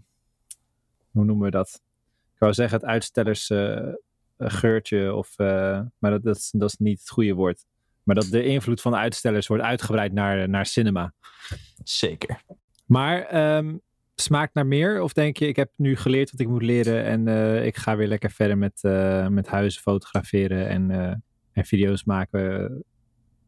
hoe 1.10 1.24
noemen 1.24 1.44
we 1.44 1.50
dat? 1.50 1.82
Ik 2.34 2.38
wou 2.38 2.52
zeggen 2.52 2.78
het 2.78 2.88
uitstellers 2.88 3.50
geurtje. 4.38 5.14
Of, 5.14 5.38
eh, 5.38 5.80
maar 5.98 6.10
dat, 6.10 6.22
dat, 6.22 6.36
is, 6.36 6.50
dat 6.50 6.68
is 6.68 6.76
niet 6.76 6.98
het 6.98 7.10
goede 7.10 7.34
woord. 7.34 7.64
Maar 8.02 8.14
dat 8.14 8.28
de 8.30 8.44
invloed 8.44 8.80
van 8.80 8.92
de 8.92 8.98
uitstellers 8.98 9.46
wordt 9.46 9.62
uitgebreid 9.62 10.12
naar, 10.12 10.48
naar 10.48 10.66
cinema. 10.66 11.12
Zeker. 11.84 12.42
Maar 12.86 13.22
ehm, 13.22 13.76
smaakt 14.14 14.54
naar 14.54 14.66
meer? 14.66 15.02
Of 15.02 15.12
denk 15.12 15.36
je, 15.36 15.46
ik 15.46 15.56
heb 15.56 15.70
nu 15.76 15.96
geleerd 15.96 16.30
wat 16.30 16.40
ik 16.40 16.48
moet 16.48 16.62
leren 16.62 17.04
en 17.04 17.28
eh, 17.28 17.66
ik 17.66 17.76
ga 17.76 17.96
weer 17.96 18.08
lekker 18.08 18.30
verder 18.30 18.58
met, 18.58 18.84
eh, 18.84 19.26
met 19.26 19.48
huizen 19.48 19.82
fotograferen 19.82 20.68
en, 20.68 20.90
eh, 20.90 21.14
en 21.52 21.64
video's 21.64 22.04
maken 22.04 22.84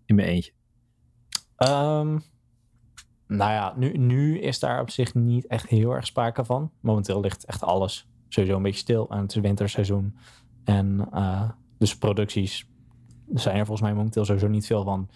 in 0.06 0.14
mijn 0.14 0.28
eentje? 0.28 0.52
Ehm, 1.56 2.18
nou 3.26 3.52
ja, 3.52 3.74
nu, 3.76 3.92
nu 3.92 4.38
is 4.38 4.58
daar 4.58 4.80
op 4.80 4.90
zich 4.90 5.14
niet 5.14 5.46
echt 5.46 5.68
heel 5.68 5.92
erg 5.92 6.06
sprake 6.06 6.44
van. 6.44 6.72
Momenteel 6.80 7.20
ligt 7.20 7.44
echt 7.44 7.62
alles 7.62 8.08
sowieso 8.28 8.56
een 8.56 8.62
beetje 8.62 8.80
stil. 8.80 9.10
En 9.10 9.18
het 9.18 9.34
winterseizoen. 9.34 10.16
En 10.64 11.08
eh, 11.12 11.50
dus 11.78 11.96
producties 11.96 12.68
zijn 13.34 13.56
er 13.56 13.66
volgens 13.66 13.88
mij 13.88 13.96
momenteel 13.96 14.24
sowieso 14.24 14.48
niet 14.48 14.66
veel 14.66 14.84
van. 14.84 15.08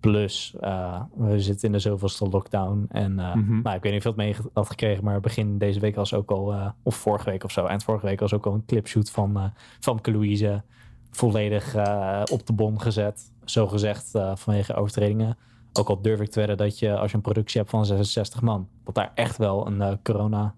Plus, 0.00 0.54
eh, 0.60 1.02
we 1.16 1.40
zitten 1.40 1.66
in 1.66 1.72
de 1.72 1.78
zoveelste 1.78 2.28
lockdown. 2.28 2.86
En 2.88 3.14
nou, 3.14 3.76
ik 3.76 3.82
weet 3.82 3.92
niet 3.92 3.94
of 3.94 4.02
je 4.02 4.08
het 4.08 4.16
mee 4.16 4.36
had 4.52 4.68
gekregen, 4.68 5.04
maar 5.04 5.20
begin 5.20 5.58
deze 5.58 5.80
week 5.80 5.94
was 5.94 6.14
ook 6.14 6.30
al, 6.30 6.54
of 6.82 6.96
vorige 6.96 7.30
week 7.30 7.44
of 7.44 7.50
zo, 7.50 7.66
eind 7.66 7.84
vorige 7.84 8.06
week 8.06 8.20
was 8.20 8.34
ook 8.34 8.46
al 8.46 8.54
een 8.54 8.64
clipshoot 8.64 9.10
van 9.10 9.36
uh, 9.36 9.44
Famke 9.80 10.12
Louise. 10.12 10.62
Volledig 11.10 11.76
uh, 11.76 12.22
op 12.32 12.46
de 12.46 12.52
bon 12.52 12.80
gezet, 12.80 13.32
zo 13.44 13.66
gezegd, 13.66 14.14
uh, 14.14 14.36
vanwege 14.36 14.74
overtredingen 14.74 15.36
Ook 15.72 15.88
al 15.88 16.02
durf 16.02 16.20
ik 16.20 16.30
te 16.30 16.38
wedden 16.38 16.56
dat 16.56 16.78
je 16.78 16.98
als 16.98 17.10
je 17.10 17.16
een 17.16 17.22
productie 17.22 17.60
hebt 17.60 17.70
van 17.70 17.86
66 17.86 18.40
man, 18.40 18.68
dat 18.84 18.94
daar 18.94 19.12
echt 19.14 19.36
wel 19.36 19.66
een 19.66 19.76
uh, 19.76 19.92
corona 20.02 20.54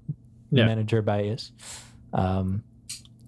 manager 0.49 1.03
bij 1.05 1.27
is. 1.27 1.55
Ehm, 2.11 2.57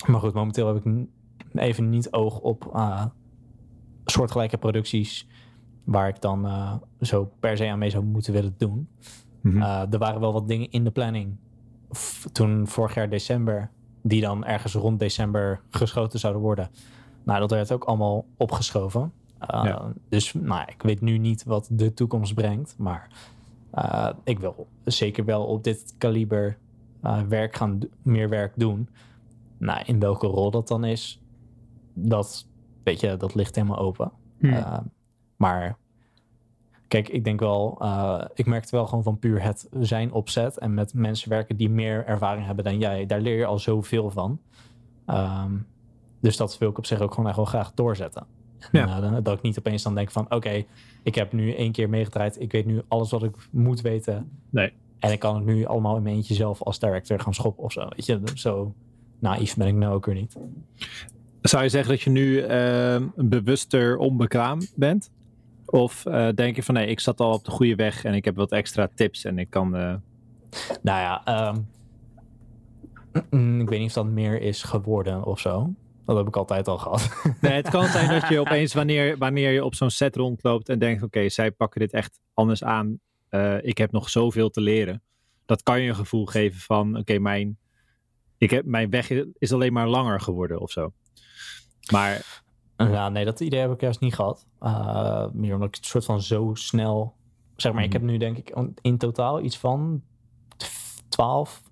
maar 0.07 0.21
goed, 0.21 0.33
momenteel 0.33 0.67
heb 0.67 0.87
ik 0.87 1.07
even 1.53 1.89
niet 1.89 2.13
oog 2.13 2.39
op 2.39 2.71
uh, 2.75 3.05
soortgelijke 4.05 4.59
producties 4.59 5.29
waar 5.85 6.09
ik 6.09 6.21
dan 6.21 6.47
uh, 6.47 6.75
zo 7.01 7.33
per 7.41 7.57
se 7.57 7.69
aan 7.69 7.79
mee 7.79 7.91
zou 7.91 8.05
moeten 8.05 8.33
willen 8.33 8.55
doen. 8.59 8.89
Mhm. 9.41 9.63
er 9.63 9.99
waren 9.99 10.21
wel 10.21 10.33
wat 10.33 10.49
dingen 10.49 10.71
in 10.71 10.85
de 10.85 10.91
planning 10.91 11.37
toen 12.33 12.67
vorig 12.67 12.95
jaar 12.95 13.09
december, 13.09 13.71
die 14.03 14.21
dan 14.21 14.45
ergens 14.45 14.75
rond 14.75 14.99
december 14.99 15.61
geschoten 15.71 16.19
zouden 16.19 16.43
worden. 16.43 16.71
Nou, 17.23 17.41
dat 17.41 17.51
werd 17.51 17.73
ook 17.73 17.85
allemaal 17.85 18.25
opgeschoven. 18.37 19.13
Dus 20.09 20.33
nou, 20.33 20.63
ik 20.69 20.83
weet 20.83 21.01
nu 21.01 21.19
niet 21.19 21.45
wat 21.45 21.69
de 21.71 21.95
toekomst 21.95 22.35
brengt. 22.35 22.75
Maar 22.79 23.09
ik 24.25 24.39
wil 24.39 24.67
zeker 24.85 25.25
wel 25.25 25.45
op 25.45 25.65
dit 25.65 25.95
kaliber 25.99 26.59
werk 27.29 27.57
gaan, 27.57 27.81
meer 28.03 28.29
werk 28.29 28.53
doen. 28.57 28.89
Nou, 29.63 29.83
in 29.85 29.99
welke 29.99 30.27
rol 30.27 30.51
dat 30.51 30.69
dan 30.69 30.85
is, 30.85 31.21
dat, 31.95 32.47
weet 32.85 33.01
je, 33.01 33.17
dat 33.17 33.35
ligt 33.35 33.55
helemaal 33.55 33.79
open. 33.79 34.13
Hmm. 34.39 34.93
maar 35.37 35.79
kijk, 36.89 37.09
ik 37.09 37.25
denk 37.25 37.41
wel, 37.41 37.83
ik 38.35 38.47
merkte 38.47 38.77
wel 38.77 38.87
gewoon 38.87 39.03
van 39.03 39.19
puur 39.19 39.43
het 39.43 39.69
zijn 39.81 40.13
opzet 40.13 40.59
en 40.59 40.75
met 40.75 40.95
mensen 40.95 41.29
werken 41.29 41.57
die 41.57 41.71
meer 41.71 42.07
ervaring 42.07 42.47
hebben 42.47 42.65
dan 42.65 42.79
jij. 42.79 43.07
Daar 43.07 43.21
leer 43.21 43.37
je 43.37 43.47
al 43.47 43.59
zoveel 43.59 44.11
van. 44.11 44.41
Um, 45.07 45.67
dus 46.21 46.37
dat 46.37 46.59
wil 46.59 46.71
ik 46.71 46.79
op 46.79 46.87
zich 46.87 47.01
ook 47.01 47.11
gewoon 47.11 47.27
echt 47.27 47.37
wel 47.37 47.45
graag 47.45 47.75
doorzetten. 47.75 48.27
Ja. 48.73 49.03
Uh, 49.03 49.17
dat 49.23 49.37
ik 49.37 49.43
niet 49.43 49.59
opeens 49.59 49.83
dan 49.83 49.95
denk 49.95 50.11
van 50.11 50.31
oké, 50.31 50.65
ik 51.03 51.15
heb 51.15 51.33
nu 51.33 51.55
één 51.55 51.73
keer 51.73 51.89
meegedraaid. 51.89 52.41
Ik 52.41 52.53
weet 52.53 52.67
nu 52.67 52.83
alles 52.89 53.11
wat 53.11 53.23
ik 53.23 53.37
moet 53.51 53.81
weten. 53.81 54.31
Nee. 54.51 54.73
En 54.99 55.13
ik 55.13 55.19
kan 55.19 55.35
het 55.35 55.45
nu 55.45 55.65
allemaal 55.65 55.97
in 55.97 56.03
mijn 56.03 56.15
eentje 56.15 56.35
zelf 56.35 56.63
als 56.63 56.79
director 56.79 57.21
gaan 57.21 57.35
schoppen 57.35 57.65
of 57.65 57.73
zo. 57.73 57.89
Weet 57.89 58.07
je, 58.07 58.21
zo 58.35 58.75
naïef 59.23 59.57
ben 59.57 59.67
ik 59.67 59.75
nou 59.75 59.95
ook 59.95 60.07
weer 60.07 60.15
niet. 60.15 60.37
Zou 61.41 61.63
je 61.63 61.69
zeggen 61.69 61.91
dat 61.91 62.03
je 62.03 62.11
nu 62.11 62.47
uh, 62.47 63.07
bewuster 63.17 63.97
onbekwaam 63.97 64.61
bent? 64.75 65.11
Of 65.67 66.05
uh, 66.07 66.29
denk 66.35 66.57
je 66.57 66.63
van 66.63 66.75
nee, 66.75 66.87
ik 66.87 67.01
zat 67.01 67.21
al 67.21 67.33
op 67.33 67.45
de 67.45 67.51
goede 67.51 67.75
weg 67.75 68.05
en 68.05 68.15
ik 68.15 68.25
heb 68.25 68.37
wat 68.37 68.53
extra 68.53 68.89
tips 68.95 69.25
en 69.25 69.39
ik 69.39 69.51
kan. 69.51 69.77
Uh... 69.77 69.95
Nou 70.83 71.01
ja, 71.01 71.49
um, 71.49 71.69
ik 73.61 73.69
weet 73.69 73.79
niet 73.79 73.89
of 73.89 73.93
dat 73.93 74.07
meer 74.07 74.41
is 74.41 74.63
geworden 74.63 75.25
of 75.25 75.41
zo. 75.41 75.75
Dat 76.05 76.17
heb 76.17 76.27
ik 76.27 76.37
altijd 76.37 76.69
al 76.69 76.79
gehad. 76.79 77.11
Nee, 77.41 77.53
het 77.53 77.71
kan 77.71 77.87
zijn 77.87 78.21
dat 78.21 78.29
je 78.29 78.41
opeens 78.47 78.75
wanneer, 78.75 79.19
wanneer 79.19 79.51
je 79.51 79.65
op 79.65 79.75
zo'n 79.75 79.91
set 79.91 80.17
rondloopt 80.17 80.69
en 80.69 80.79
denkt: 80.79 81.03
oké, 81.03 81.29
zij 81.29 81.51
pakken 81.51 81.81
dit 81.81 81.93
echt 81.93 82.21
anders 82.35 82.65
aan. 82.65 82.99
Uh, 83.31 83.63
ik 83.63 83.79
heb 83.79 83.93
nog 83.93 84.09
zoveel 84.09 84.51
te 84.51 84.61
leren. 84.61 85.03
Dat 85.47 85.63
kan 85.63 85.81
je 85.81 85.89
een 85.89 85.95
gevoel 85.95 86.27
geven 86.27 86.61
van: 86.61 86.99
oké, 86.99 87.19
mijn, 87.19 87.59
ik 88.43 88.51
heb, 88.51 88.65
mijn 88.65 88.91
weg 88.91 89.11
is 89.39 89.53
alleen 89.53 89.73
maar 89.73 89.89
langer 89.89 90.21
geworden 90.21 90.61
of 90.61 90.71
zo. 90.71 90.93
Maar. 91.93 92.43
Ja, 92.77 93.09
nee, 93.09 93.25
dat 93.25 93.41
idee 93.41 93.61
heb 93.61 93.73
ik 93.73 93.81
juist 93.81 94.01
niet 94.01 94.15
gehad. 94.15 94.47
Uh, 94.61 95.27
meer 95.33 95.55
omdat 95.55 95.69
ik 95.69 95.75
het 95.75 95.87
soort 95.87 96.05
van 96.05 96.23
zo 96.23 96.51
snel. 96.55 97.15
Zeg 97.57 97.73
maar, 97.73 97.83
ik 97.83 97.89
mhm. 97.89 97.99
heb 97.99 98.11
nu 98.11 98.17
denk 98.17 98.37
ik 98.37 98.57
in 98.81 98.99
totaal 98.99 99.41
iets 99.41 99.59
van 99.59 100.03
12, 101.09 101.63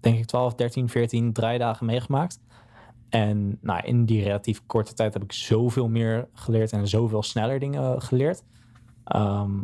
denk 0.00 0.18
ik 0.18 0.26
12, 0.26 0.54
13, 0.54 0.88
14 0.88 1.32
draaidagen 1.32 1.86
meegemaakt. 1.86 2.40
En 3.08 3.58
nou, 3.60 3.86
in 3.86 4.04
die 4.04 4.22
relatief 4.22 4.66
korte 4.66 4.94
tijd 4.94 5.14
heb 5.14 5.22
ik 5.22 5.32
zoveel 5.32 5.88
meer 5.88 6.28
geleerd 6.32 6.72
en 6.72 6.88
zoveel 6.88 7.22
sneller 7.22 7.58
dingen 7.58 8.02
geleerd. 8.02 8.44
Ehm, 9.04 9.60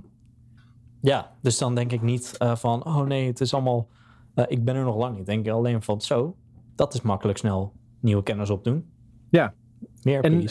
ja, 1.01 1.37
dus 1.43 1.59
dan 1.59 1.75
denk 1.75 1.93
ik 1.93 2.03
niet 2.03 2.37
uh, 2.39 2.57
van, 2.57 2.85
oh 2.85 3.01
nee, 3.01 3.27
het 3.27 3.41
is 3.41 3.55
allemaal, 3.55 3.89
uh, 4.35 4.45
ik 4.49 4.65
ben 4.65 4.75
er 4.75 4.85
nog 4.85 4.97
lang 4.97 5.17
niet. 5.17 5.27
Denk 5.27 5.47
ik 5.47 5.53
alleen 5.53 5.83
van, 5.83 6.01
zo, 6.01 6.37
dat 6.75 6.95
is 6.95 7.01
makkelijk 7.01 7.39
snel 7.39 7.73
nieuwe 8.01 8.23
kennis 8.23 8.51
opdoen. 8.51 8.85
Ja. 9.31 9.55
Meer 10.03 10.21
en 10.21 10.49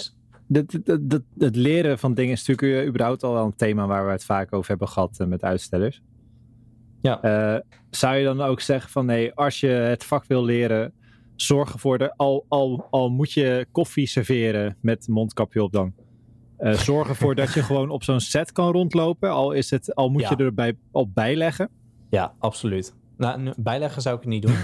Het 1.37 1.55
leren 1.55 1.99
van 1.99 2.13
dingen 2.13 2.33
is 2.33 2.47
natuurlijk 2.47 2.87
überhaupt 2.87 3.23
al 3.23 3.33
wel 3.33 3.45
een 3.45 3.55
thema 3.55 3.87
waar 3.87 4.05
we 4.05 4.11
het 4.11 4.23
vaak 4.23 4.53
over 4.53 4.69
hebben 4.69 4.87
gehad 4.87 5.17
uh, 5.21 5.27
met 5.27 5.43
uitstellers. 5.43 6.01
Ja. 7.01 7.63
zou 7.89 8.15
je 8.15 8.23
dan 8.23 8.41
ook 8.41 8.61
zeggen 8.61 8.91
van, 8.91 9.05
nee, 9.05 9.33
als 9.33 9.59
je 9.59 9.67
het 9.67 10.03
vak 10.03 10.25
wil 10.25 10.43
leren, 10.43 10.93
zorg 11.35 11.73
ervoor 11.73 11.97
dat 11.97 12.13
al, 12.15 12.45
al, 12.47 12.87
al 12.89 13.09
moet 13.09 13.31
je 13.31 13.67
koffie 13.71 14.07
serveren 14.07 14.77
met 14.81 15.07
mondkapje 15.07 15.63
op 15.63 15.71
dan. 15.71 15.93
Uh, 16.59 16.73
zorg 16.73 17.09
ervoor 17.09 17.35
dat 17.35 17.53
je 17.53 17.63
gewoon 17.69 17.89
op 17.89 18.03
zo'n 18.03 18.19
set 18.19 18.51
kan 18.51 18.71
rondlopen. 18.71 19.31
Al, 19.31 19.51
is 19.51 19.69
het, 19.69 19.95
al 19.95 20.09
moet 20.09 20.27
je 20.27 20.35
erbij 20.35 20.77
op 20.91 21.13
bijleggen. 21.13 21.69
Ja, 22.09 22.33
absoluut. 22.39 22.95
Nou, 23.19 23.53
bijleggen 23.57 24.01
zou 24.01 24.17
ik 24.17 24.25
niet 24.25 24.41
doen. 24.41 24.57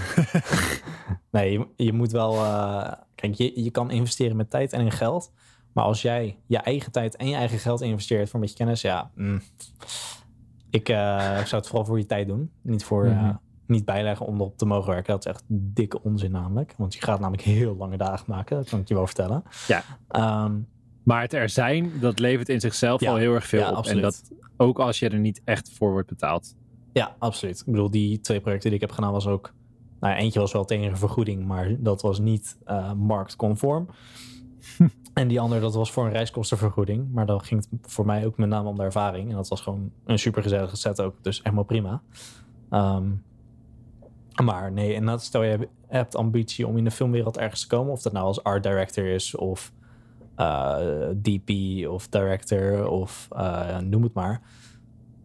nee, 1.30 1.52
je, 1.52 1.68
je, 1.76 1.92
moet 1.92 2.12
wel. 2.12 2.34
Uh, 2.34 2.92
kijk, 3.14 3.34
je, 3.34 3.62
je 3.62 3.70
kan 3.70 3.90
investeren 3.90 4.36
met 4.36 4.50
tijd 4.50 4.72
en 4.72 4.80
in 4.80 4.92
geld. 4.92 5.32
Maar 5.72 5.84
als 5.84 6.02
jij 6.02 6.38
je 6.46 6.58
eigen 6.58 6.92
tijd 6.92 7.16
en 7.16 7.28
je 7.28 7.36
eigen 7.36 7.58
geld 7.58 7.80
investeert 7.80 8.30
voor 8.30 8.34
een 8.34 8.40
beetje 8.40 8.56
kennis, 8.56 8.80
ja. 8.80 9.10
Mm, 9.14 9.40
ik 10.70 10.88
uh, 10.88 10.96
zou 11.44 11.56
het 11.56 11.66
vooral 11.66 11.84
voor 11.84 11.98
je 11.98 12.06
tijd 12.06 12.26
doen. 12.26 12.50
Niet 12.62 12.84
voor, 12.84 13.06
mhm 13.06 13.34
niet 13.66 13.84
bijleggen 13.84 14.26
om 14.26 14.34
erop 14.34 14.58
te 14.58 14.66
mogen 14.66 14.90
werken. 14.90 15.12
Dat 15.12 15.26
is 15.26 15.30
echt 15.32 15.42
dikke 15.48 16.02
onzin 16.02 16.30
namelijk. 16.30 16.74
Want 16.76 16.94
je 16.94 17.02
gaat 17.02 17.20
namelijk 17.20 17.42
heel 17.42 17.76
lange 17.76 17.96
dagen 17.96 18.24
maken. 18.28 18.56
Dat 18.56 18.68
kan 18.68 18.80
ik 18.80 18.88
je 18.88 18.94
wel 18.94 19.06
vertellen. 19.06 19.42
Ja. 19.66 19.82
Ehm, 20.08 20.52
maar 21.02 21.20
het 21.20 21.32
er 21.32 21.48
zijn, 21.48 21.92
dat 22.00 22.18
levert 22.18 22.48
in 22.48 22.60
zichzelf 22.60 23.06
al 23.06 23.16
heel 23.16 23.34
erg 23.34 23.46
veel 23.46 23.60
ja, 23.60 23.70
op. 23.70 23.76
Absoluut. 23.76 24.04
En 24.04 24.10
dat 24.10 24.30
ook 24.56 24.78
als 24.78 24.98
je 24.98 25.08
er 25.08 25.18
niet 25.18 25.40
echt 25.44 25.70
voor 25.72 25.90
wordt 25.90 26.08
betaald. 26.08 26.54
Ja, 26.96 27.16
absoluut. 27.18 27.60
Ik 27.60 27.66
bedoel, 27.66 27.90
die 27.90 28.20
twee 28.20 28.40
projecten 28.40 28.70
die 28.70 28.78
ik 28.78 28.86
heb 28.86 28.94
gedaan 28.94 29.12
was 29.12 29.26
ook... 29.26 29.52
Nou, 30.00 30.14
eentje 30.14 30.40
was 30.40 30.52
wel 30.52 30.64
tegen 30.64 30.98
vergoeding, 30.98 31.46
maar 31.46 31.76
dat 31.78 32.02
was 32.02 32.18
niet 32.18 32.58
uh, 32.66 32.92
marktconform. 32.92 33.88
en 35.14 35.28
die 35.28 35.40
andere, 35.40 35.60
dat 35.60 35.74
was 35.74 35.92
voor 35.92 36.04
een 36.04 36.12
reiskostenvergoeding. 36.12 37.12
Maar 37.12 37.26
dan 37.26 37.40
ging 37.40 37.66
het 37.70 37.92
voor 37.92 38.06
mij 38.06 38.26
ook 38.26 38.36
met 38.36 38.48
name 38.48 38.68
om 38.68 38.76
de 38.76 38.82
ervaring. 38.82 39.30
En 39.30 39.36
dat 39.36 39.48
was 39.48 39.60
gewoon 39.60 39.90
een 40.04 40.18
supergezellige 40.18 40.76
set 40.76 41.00
ook. 41.00 41.14
Dus 41.22 41.40
helemaal 41.42 41.64
prima. 41.64 42.02
Um, 42.70 43.22
maar 44.44 44.72
nee, 44.72 44.94
en 44.94 45.06
dat 45.06 45.22
stel 45.22 45.42
je 45.42 45.68
hebt 45.86 46.16
ambitie 46.16 46.66
om 46.66 46.76
in 46.76 46.84
de 46.84 46.90
filmwereld 46.90 47.38
ergens 47.38 47.60
te 47.60 47.66
komen, 47.66 47.92
of 47.92 48.02
dat 48.02 48.12
nou 48.12 48.26
als 48.26 48.42
art 48.42 48.62
director 48.62 49.04
is, 49.04 49.34
of 49.34 49.72
uh, 50.36 50.78
DP, 51.22 51.50
of 51.88 52.08
director, 52.08 52.88
of 52.88 53.28
uh, 53.32 53.78
noem 53.78 54.02
het 54.02 54.14
maar. 54.14 54.40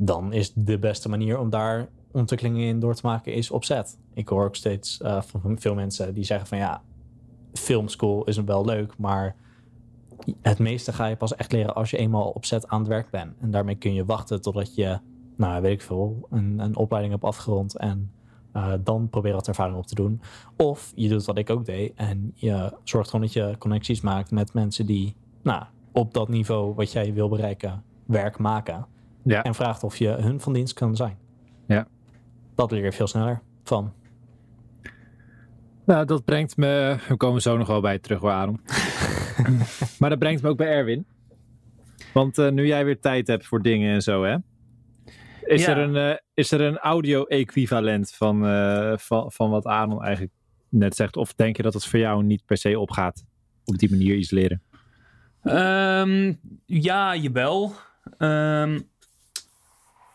Dan 0.04 0.34
is 0.34 0.54
de 0.54 0.80
beste 0.80 1.10
manier 1.10 1.40
om 1.40 1.50
daar 1.50 1.90
ontwikkelingen 2.12 2.68
in 2.68 2.80
door 2.80 2.96
te 2.96 3.06
maken, 3.06 3.34
is 3.34 3.52
opzet. 3.52 3.98
Ik 4.14 4.28
hoor 4.28 4.46
ook 4.46 4.56
steeds 4.56 5.00
uh, 5.02 5.22
van 5.22 5.60
veel 5.60 5.76
mensen 5.76 6.14
die 6.14 6.24
zeggen 6.24 6.48
van 6.48 6.58
ja, 6.58 6.82
filmschool 7.54 8.24
is 8.24 8.38
wel 8.38 8.66
leuk, 8.66 8.98
maar 8.98 9.36
het 10.42 10.60
meeste 10.60 10.94
ga 10.94 11.06
je 11.06 11.16
pas 11.16 11.36
echt 11.36 11.52
leren 11.52 11.76
als 11.76 11.90
je 11.90 11.98
eenmaal 11.98 12.30
opzet 12.30 12.68
aan 12.68 12.80
het 12.80 12.88
werk 12.88 13.10
bent. 13.10 13.34
En 13.40 13.52
daarmee 13.52 13.76
kun 13.76 13.94
je 13.94 14.06
wachten 14.06 14.42
totdat 14.42 14.76
je, 14.76 15.00
nou 15.36 15.62
weet 15.62 15.74
ik 15.74 15.82
veel, 15.82 16.28
een, 16.30 16.60
een 16.60 16.76
opleiding 16.76 17.14
hebt 17.14 17.26
afgerond 17.26 17.78
en 17.78 18.12
uh, 18.54 18.74
dan 18.84 19.10
probeer 19.10 19.34
wat 19.34 19.48
ervaring 19.48 19.78
op 19.78 19.88
te 19.88 19.96
doen. 19.96 20.22
Of 20.58 20.92
je 20.96 21.10
doet 21.10 21.26
wat 21.26 21.38
ik 21.38 21.50
ook 21.50 21.66
deed 21.66 21.94
en 21.96 22.32
je 22.36 22.74
zorgt 22.84 23.10
gewoon 23.10 23.26
dat 23.26 23.34
je 23.34 23.56
connecties 23.58 24.02
maakt 24.02 24.32
met 24.32 24.54
mensen 24.54 24.86
die 24.86 25.16
nou, 25.42 25.64
op 25.92 26.14
dat 26.14 26.30
niveau 26.30 26.74
wat 26.74 26.92
jij 26.92 27.14
wil 27.14 27.30
bereiken 27.30 27.84
werk 28.06 28.38
maken. 28.38 28.86
Ja. 29.24 29.44
En 29.44 29.56
vraagt 29.56 29.84
of 29.84 29.98
je 29.98 30.10
hun 30.10 30.40
van 30.40 30.54
dienst 30.54 30.74
kan 30.74 30.96
zijn. 30.96 31.18
Ja. 31.68 31.88
Dat 32.56 32.72
leer 32.72 32.84
je 32.84 32.92
veel 32.92 33.08
sneller 33.08 33.42
van. 33.64 33.94
Nou, 35.86 36.06
dat 36.06 36.26
brengt 36.26 36.58
me. 36.58 36.98
We 37.08 37.18
komen 37.18 37.42
zo 37.42 37.58
nog 37.58 37.68
wel 37.68 37.82
bij 37.82 38.00
terug, 38.00 38.20
waarom? 38.20 38.62
maar 40.00 40.10
dat 40.10 40.20
brengt 40.20 40.42
me 40.42 40.50
ook 40.50 40.58
bij 40.58 40.68
Erwin. 40.68 41.06
Want 42.14 42.38
uh, 42.38 42.50
nu 42.50 42.68
jij 42.68 42.86
weer 42.86 43.00
tijd 43.00 43.28
hebt 43.28 43.46
voor 43.46 43.62
dingen 43.62 43.94
en 43.94 44.02
zo, 44.02 44.24
hè? 44.24 44.36
Is, 45.42 45.68
er 45.68 45.78
een, 45.78 45.96
uh, 45.96 46.18
is 46.34 46.52
er 46.52 46.62
een 46.62 46.78
audio-equivalent 46.78 48.14
van, 48.14 48.46
uh, 48.46 48.98
van, 48.98 49.32
van 49.32 49.50
wat 49.50 49.66
Aaron 49.66 50.04
eigenlijk 50.04 50.34
net 50.70 50.96
zegt? 50.96 51.18
Of 51.18 51.34
denk 51.34 51.58
je 51.58 51.64
dat 51.64 51.74
het 51.74 51.86
voor 51.86 52.00
jou 52.00 52.24
niet 52.24 52.46
per 52.46 52.58
se 52.58 52.80
opgaat 52.80 53.24
op 53.66 53.78
die 53.78 53.90
manier 53.90 54.16
iets 54.16 54.32
leren? 54.32 54.62
Um, 55.44 56.40
ja, 56.66 57.16
jawel. 57.16 57.74
Um, 58.18 58.90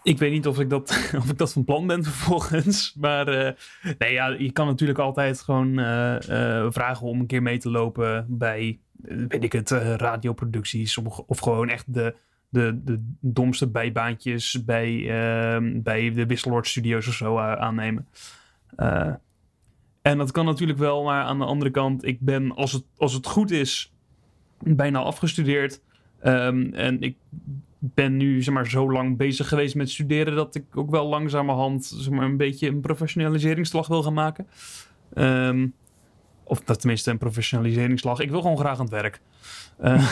ik 0.07 0.19
weet 0.19 0.33
niet 0.33 0.47
of 0.47 0.61
ik, 0.61 0.71
dat, 0.71 0.91
of 1.21 1.31
ik 1.31 1.39
dat 1.39 1.53
van 1.53 1.65
plan 1.65 1.87
ben 1.87 2.05
vervolgens. 2.13 2.95
Maar 3.01 3.29
uh, 3.29 3.51
nee, 3.99 4.13
ja, 4.13 4.27
je 4.29 4.53
kan 4.53 4.67
natuurlijk 4.67 4.99
altijd 4.99 5.41
gewoon 5.41 5.75
vragen 6.73 7.07
om 7.07 7.21
een 7.21 7.27
keer 7.27 7.43
mee 7.43 7.59
te 7.59 7.71
lopen 7.71 8.27
bij, 8.29 8.79
weet 9.03 9.45
ik 9.45 9.53
het, 9.53 9.71
radioproducties. 9.71 10.99
Of, 10.99 11.19
of 11.19 11.39
gewoon 11.39 11.69
echt 11.69 11.95
de, 11.95 12.15
de, 12.49 12.81
de 12.85 13.15
domste 13.21 13.69
bijbaantjes 13.69 14.65
bij, 14.65 14.93
uh, 14.93 15.83
bij 15.83 16.13
de 16.13 16.27
Wisseloord 16.27 16.67
Studios 16.67 17.09
of 17.09 17.15
zo 17.15 17.39
aannemen. 17.39 18.09
En 20.03 20.19
dat 20.19 20.31
kan 20.31 20.45
natuurlijk 20.45 20.79
wel, 20.79 21.03
maar 21.03 21.25
aan 21.25 21.39
de 21.39 21.45
andere 21.45 21.71
kant, 21.71 22.05
ik 22.05 22.21
ben, 22.21 22.55
als 22.55 22.73
het, 22.73 22.85
als 22.97 23.13
het 23.13 23.27
goed 23.27 23.51
is, 23.51 23.93
bijna 24.59 24.99
afgestudeerd. 24.99 25.81
Um, 26.25 26.75
en 26.75 27.01
ik 27.01 27.17
ben 27.79 28.17
nu 28.17 28.43
zeg 28.43 28.55
maar, 28.55 28.67
zo 28.67 28.93
lang 28.93 29.17
bezig 29.17 29.49
geweest 29.49 29.75
met 29.75 29.91
studeren 29.91 30.35
dat 30.35 30.55
ik 30.55 30.77
ook 30.77 30.91
wel 30.91 31.07
langzamerhand 31.07 31.85
zeg 31.85 32.13
maar, 32.13 32.25
een 32.25 32.37
beetje 32.37 32.69
een 32.69 32.81
professionaliseringsslag 32.81 33.87
wil 33.87 34.03
gaan 34.03 34.15
maken. 34.15 34.47
Um, 35.15 35.75
of 36.45 36.61
dat 36.61 36.81
tenminste 36.81 37.11
een 37.11 37.19
professionaliseringsslag. 37.19 38.21
Ik 38.21 38.31
wil 38.31 38.41
gewoon 38.41 38.59
graag 38.59 38.79
aan 38.79 38.85
het 38.85 38.95
werk. 38.95 39.21
Uh, 39.81 40.11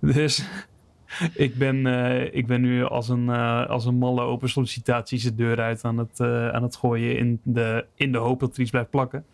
dus 0.14 0.48
ik 1.46 1.54
ben, 1.54 1.76
uh, 1.76 2.34
ik 2.34 2.46
ben 2.46 2.60
nu 2.60 2.84
als 2.84 3.08
een, 3.08 3.24
uh, 3.24 3.66
als 3.66 3.84
een 3.84 3.94
malle 3.94 4.22
open 4.22 4.48
sollicitaties 4.48 5.22
de 5.22 5.34
deur 5.34 5.60
uit 5.60 5.84
aan 5.84 5.98
het, 5.98 6.20
aan 6.20 6.62
het 6.62 6.76
gooien 6.76 7.18
in 7.18 7.40
de, 7.42 7.86
in 7.94 8.12
de 8.12 8.18
hoop 8.18 8.40
dat 8.40 8.54
er 8.54 8.60
iets 8.60 8.70
blijft 8.70 8.90
plakken. 8.90 9.24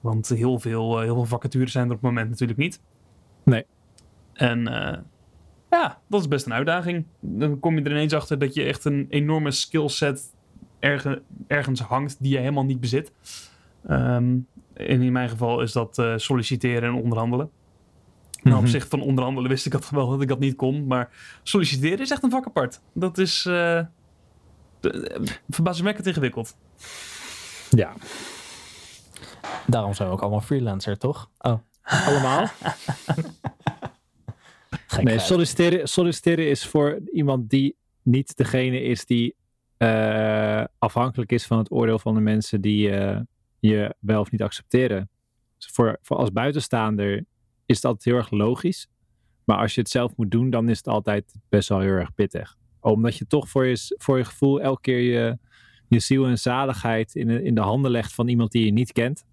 Want 0.00 0.28
heel 0.28 0.58
veel, 0.58 1.00
heel 1.00 1.14
veel 1.14 1.24
vacatures 1.24 1.72
zijn 1.72 1.84
er 1.84 1.94
op 1.94 2.02
het 2.02 2.10
moment 2.10 2.30
natuurlijk 2.30 2.58
niet. 2.58 2.80
Nee. 3.44 3.66
En 4.32 4.66
ja, 5.72 5.98
dat 6.08 6.20
is 6.20 6.28
best 6.28 6.46
een 6.46 6.52
uitdaging. 6.52 7.04
Dan 7.20 7.60
kom 7.60 7.78
je 7.78 7.84
er 7.84 7.90
ineens 7.90 8.12
achter 8.12 8.38
dat 8.38 8.54
je 8.54 8.62
echt 8.62 8.84
een 8.84 9.06
enorme 9.08 9.50
skillset 9.50 10.34
erge, 10.78 11.22
ergens 11.46 11.80
hangt 11.80 12.16
die 12.18 12.32
je 12.32 12.38
helemaal 12.38 12.64
niet 12.64 12.80
bezit. 12.80 13.12
Um, 13.90 14.46
in 14.74 15.12
mijn 15.12 15.28
geval 15.28 15.60
is 15.60 15.72
dat 15.72 15.98
uh, 15.98 16.12
solliciteren 16.16 16.82
en 16.82 16.94
onderhandelen. 16.94 17.50
Nou, 18.42 18.56
op 18.56 18.62
mhm. 18.62 18.70
zich 18.70 18.88
van 18.88 19.00
onderhandelen 19.00 19.50
wist 19.50 19.66
ik 19.66 19.72
dat 19.72 19.90
wel 19.90 20.08
dat 20.08 20.22
ik 20.22 20.28
dat 20.28 20.38
niet 20.38 20.56
kon. 20.56 20.86
Maar 20.86 21.10
solliciteren 21.42 21.98
is 21.98 22.10
echt 22.10 22.22
een 22.22 22.30
vak 22.30 22.46
apart. 22.46 22.80
Dat 22.92 23.18
is 23.18 23.46
uh, 23.48 23.80
verbazingwekkend 25.50 26.06
ingewikkeld. 26.06 26.56
Ja. 27.70 27.92
Daarom 29.66 29.94
zijn 29.94 30.08
we 30.08 30.14
ook 30.14 30.20
allemaal 30.20 30.40
freelancer, 30.40 30.98
toch? 30.98 31.30
Oh. 31.38 31.58
Allemaal? 31.82 32.48
nee, 35.00 35.18
solliciteren, 35.18 35.88
solliciteren 35.88 36.48
is 36.48 36.66
voor 36.66 37.00
iemand 37.12 37.50
die 37.50 37.76
niet 38.02 38.36
degene 38.36 38.82
is 38.82 39.06
die 39.06 39.34
uh, 39.78 40.64
afhankelijk 40.78 41.32
is 41.32 41.46
van 41.46 41.58
het 41.58 41.70
oordeel 41.70 41.98
van 41.98 42.14
de 42.14 42.20
mensen 42.20 42.60
die 42.60 42.90
uh, 42.90 43.20
je 43.58 43.94
wel 43.98 44.20
of 44.20 44.30
niet 44.30 44.42
accepteren. 44.42 45.10
Dus 45.58 45.66
voor, 45.66 45.98
voor 46.02 46.16
als 46.16 46.32
buitenstaander 46.32 47.24
is 47.66 47.80
dat 47.80 48.04
heel 48.04 48.16
erg 48.16 48.30
logisch. 48.30 48.88
Maar 49.44 49.58
als 49.58 49.74
je 49.74 49.80
het 49.80 49.90
zelf 49.90 50.16
moet 50.16 50.30
doen, 50.30 50.50
dan 50.50 50.68
is 50.68 50.76
het 50.76 50.88
altijd 50.88 51.34
best 51.48 51.68
wel 51.68 51.80
heel 51.80 51.92
erg 51.92 52.14
pittig. 52.14 52.56
Omdat 52.80 53.16
je 53.16 53.26
toch 53.26 53.48
voor 53.48 53.66
je, 53.66 53.94
voor 53.98 54.18
je 54.18 54.24
gevoel 54.24 54.60
elke 54.60 54.80
keer 54.80 55.00
je, 55.00 55.38
je 55.88 55.98
ziel 55.98 56.26
en 56.26 56.38
zaligheid 56.38 57.14
in 57.14 57.28
in 57.28 57.54
de 57.54 57.60
handen 57.60 57.90
legt 57.90 58.14
van 58.14 58.28
iemand 58.28 58.52
die 58.52 58.64
je 58.64 58.72
niet 58.72 58.92
kent. 58.92 59.24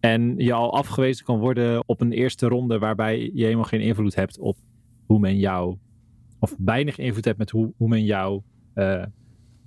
En 0.00 0.34
je 0.36 0.52
al 0.52 0.76
afgewezen 0.76 1.24
kan 1.24 1.38
worden 1.38 1.88
op 1.88 2.00
een 2.00 2.12
eerste 2.12 2.48
ronde 2.48 2.78
waarbij 2.78 3.30
je 3.34 3.44
helemaal 3.44 3.64
geen 3.64 3.80
invloed 3.80 4.14
hebt 4.14 4.38
op 4.38 4.56
hoe 5.06 5.18
men 5.18 5.38
jou, 5.38 5.76
of 6.38 6.54
weinig 6.58 6.98
invloed 6.98 7.24
hebt 7.24 7.38
met 7.38 7.50
hoe, 7.50 7.72
hoe 7.76 7.88
men 7.88 8.04
jou 8.04 8.42
uh, 8.74 9.04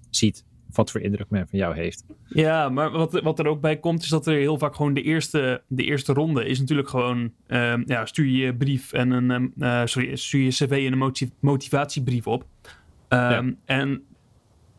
ziet 0.10 0.46
wat 0.74 0.92
voor 0.92 1.02
indruk 1.02 1.30
men 1.30 1.48
van 1.48 1.60
jou 1.60 1.76
heeft. 1.76 2.06
Ja, 2.28 2.70
maar 2.70 2.92
wat, 2.92 3.22
wat 3.22 3.40
er 3.40 3.48
ook 3.48 3.62
bij 3.62 3.78
komt, 3.78 4.04
is 4.04 4.10
dat 4.10 4.28
er 4.28 4.34
heel 4.34 4.58
vaak 4.58 4.76
gewoon 4.76 4.94
de 4.94 5.02
eerste, 5.02 5.62
de 5.68 5.84
eerste 5.84 6.14
ronde 6.14 6.46
is 6.46 6.60
natuurlijk 6.60 6.90
gewoon, 6.90 7.32
um, 7.48 7.84
ja, 7.86 8.06
stuur 8.06 8.26
je 8.26 8.56
brief 8.56 8.94
en 8.94 9.12
een, 9.12 9.54
uh, 9.58 9.82
sorry, 9.86 10.16
stuur 10.16 10.42
je 10.42 10.50
cv 10.50 10.86
en 10.92 11.02
een 11.02 11.34
motivatiebrief 11.40 12.28
op. 12.28 12.42
Um, 12.42 13.20
ja. 13.20 13.54
En 13.66 14.04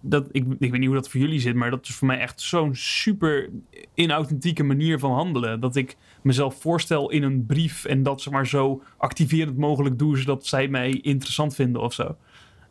dat, 0.01 0.29
ik, 0.33 0.45
ik 0.59 0.71
weet 0.71 0.81
niet 0.81 0.87
hoe 0.87 0.95
dat 0.95 1.09
voor 1.09 1.21
jullie 1.21 1.41
zit, 1.41 1.55
maar 1.55 1.71
dat 1.71 1.89
is 1.89 1.95
voor 1.95 2.07
mij 2.07 2.19
echt 2.19 2.41
zo'n 2.41 2.75
super 2.75 3.51
inauthentieke 3.95 4.63
manier 4.63 4.99
van 4.99 5.13
handelen. 5.13 5.61
Dat 5.61 5.77
ik 5.77 5.97
mezelf 6.23 6.61
voorstel 6.61 7.11
in 7.11 7.23
een 7.23 7.47
brief 7.47 7.85
en 7.85 8.03
dat 8.03 8.21
ze 8.21 8.31
maar 8.31 8.47
zo 8.47 8.83
activerend 8.97 9.57
mogelijk 9.57 9.99
doe, 9.99 10.19
zodat 10.19 10.47
zij 10.47 10.69
mij 10.69 10.91
interessant 10.91 11.55
vinden 11.55 11.83
of 11.83 11.93
zo. 11.93 12.17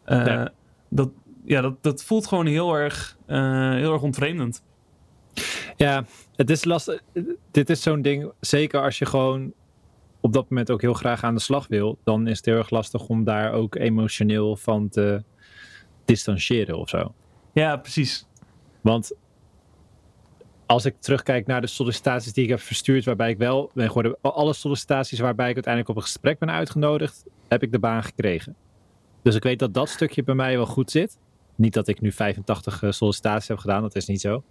Uh, 0.05 0.25
ja. 0.25 0.51
dat, 0.89 1.09
ja, 1.43 1.61
dat, 1.61 1.83
dat 1.83 2.03
voelt 2.03 2.27
gewoon 2.27 2.45
heel 2.45 2.75
erg, 2.75 3.17
uh, 3.27 3.73
heel 3.73 3.93
erg 3.93 4.01
ontvreemdend. 4.01 4.63
Ja, 5.75 6.05
het 6.35 6.49
is 6.49 6.65
lastig. 6.65 7.01
Dit 7.51 7.69
is 7.69 7.81
zo'n 7.81 8.01
ding, 8.01 8.31
zeker 8.39 8.81
als 8.81 8.97
je 8.97 9.05
gewoon 9.05 9.53
op 10.19 10.33
dat 10.33 10.49
moment 10.49 10.71
ook 10.71 10.81
heel 10.81 10.93
graag 10.93 11.23
aan 11.23 11.35
de 11.35 11.41
slag 11.41 11.67
wil, 11.67 11.97
dan 12.03 12.27
is 12.27 12.37
het 12.37 12.45
heel 12.45 12.57
erg 12.57 12.69
lastig 12.69 13.07
om 13.07 13.23
daar 13.23 13.51
ook 13.51 13.75
emotioneel 13.75 14.55
van 14.55 14.89
te 14.89 15.23
distancieren 16.10 16.78
of 16.78 16.89
zo. 16.89 17.13
Ja, 17.54 17.78
precies. 17.78 18.26
Want 18.82 19.12
als 20.65 20.86
ik 20.86 20.95
terugkijk 21.00 21.48
naar 21.48 21.62
de 21.62 21.67
sollicitaties 21.67 22.34
die 22.34 22.43
ik 22.43 22.50
heb 22.50 22.60
verstuurd, 22.60 23.06
waarbij 23.06 23.30
ik 23.30 23.38
wel 23.38 23.72
ben 23.74 23.88
geworden, 23.88 24.17
alle 24.22 24.54
sollicitaties 24.54 25.19
waarbij 25.19 25.50
ik 25.50 25.54
uiteindelijk 25.54 25.93
op 25.93 25.98
een 25.98 26.08
gesprek 26.10 26.39
ben 26.39 26.52
uitgenodigd, 26.52 27.26
heb 27.48 27.63
ik 27.63 27.72
de 27.72 27.80
baan 27.80 28.04
gekregen. 28.04 28.56
Dus 29.22 29.36
ik 29.36 29.43
weet 29.43 29.60
dat 29.60 29.74
dat 29.74 29.89
stukje 29.89 30.24
bij 30.24 30.36
mij 30.36 30.56
wel 30.56 30.65
goed 30.65 30.91
zit. 30.91 31.17
Niet 31.56 31.74
dat 31.74 31.88
ik 31.88 32.02
nu 32.02 32.12
85 32.12 32.84
eh, 32.84 32.91
sollicitaties 32.91 33.48
heb 33.48 33.58
gedaan, 33.58 33.82
dat 33.82 33.95
is 33.95 34.06
niet 34.06 34.22
zo. 34.22 34.43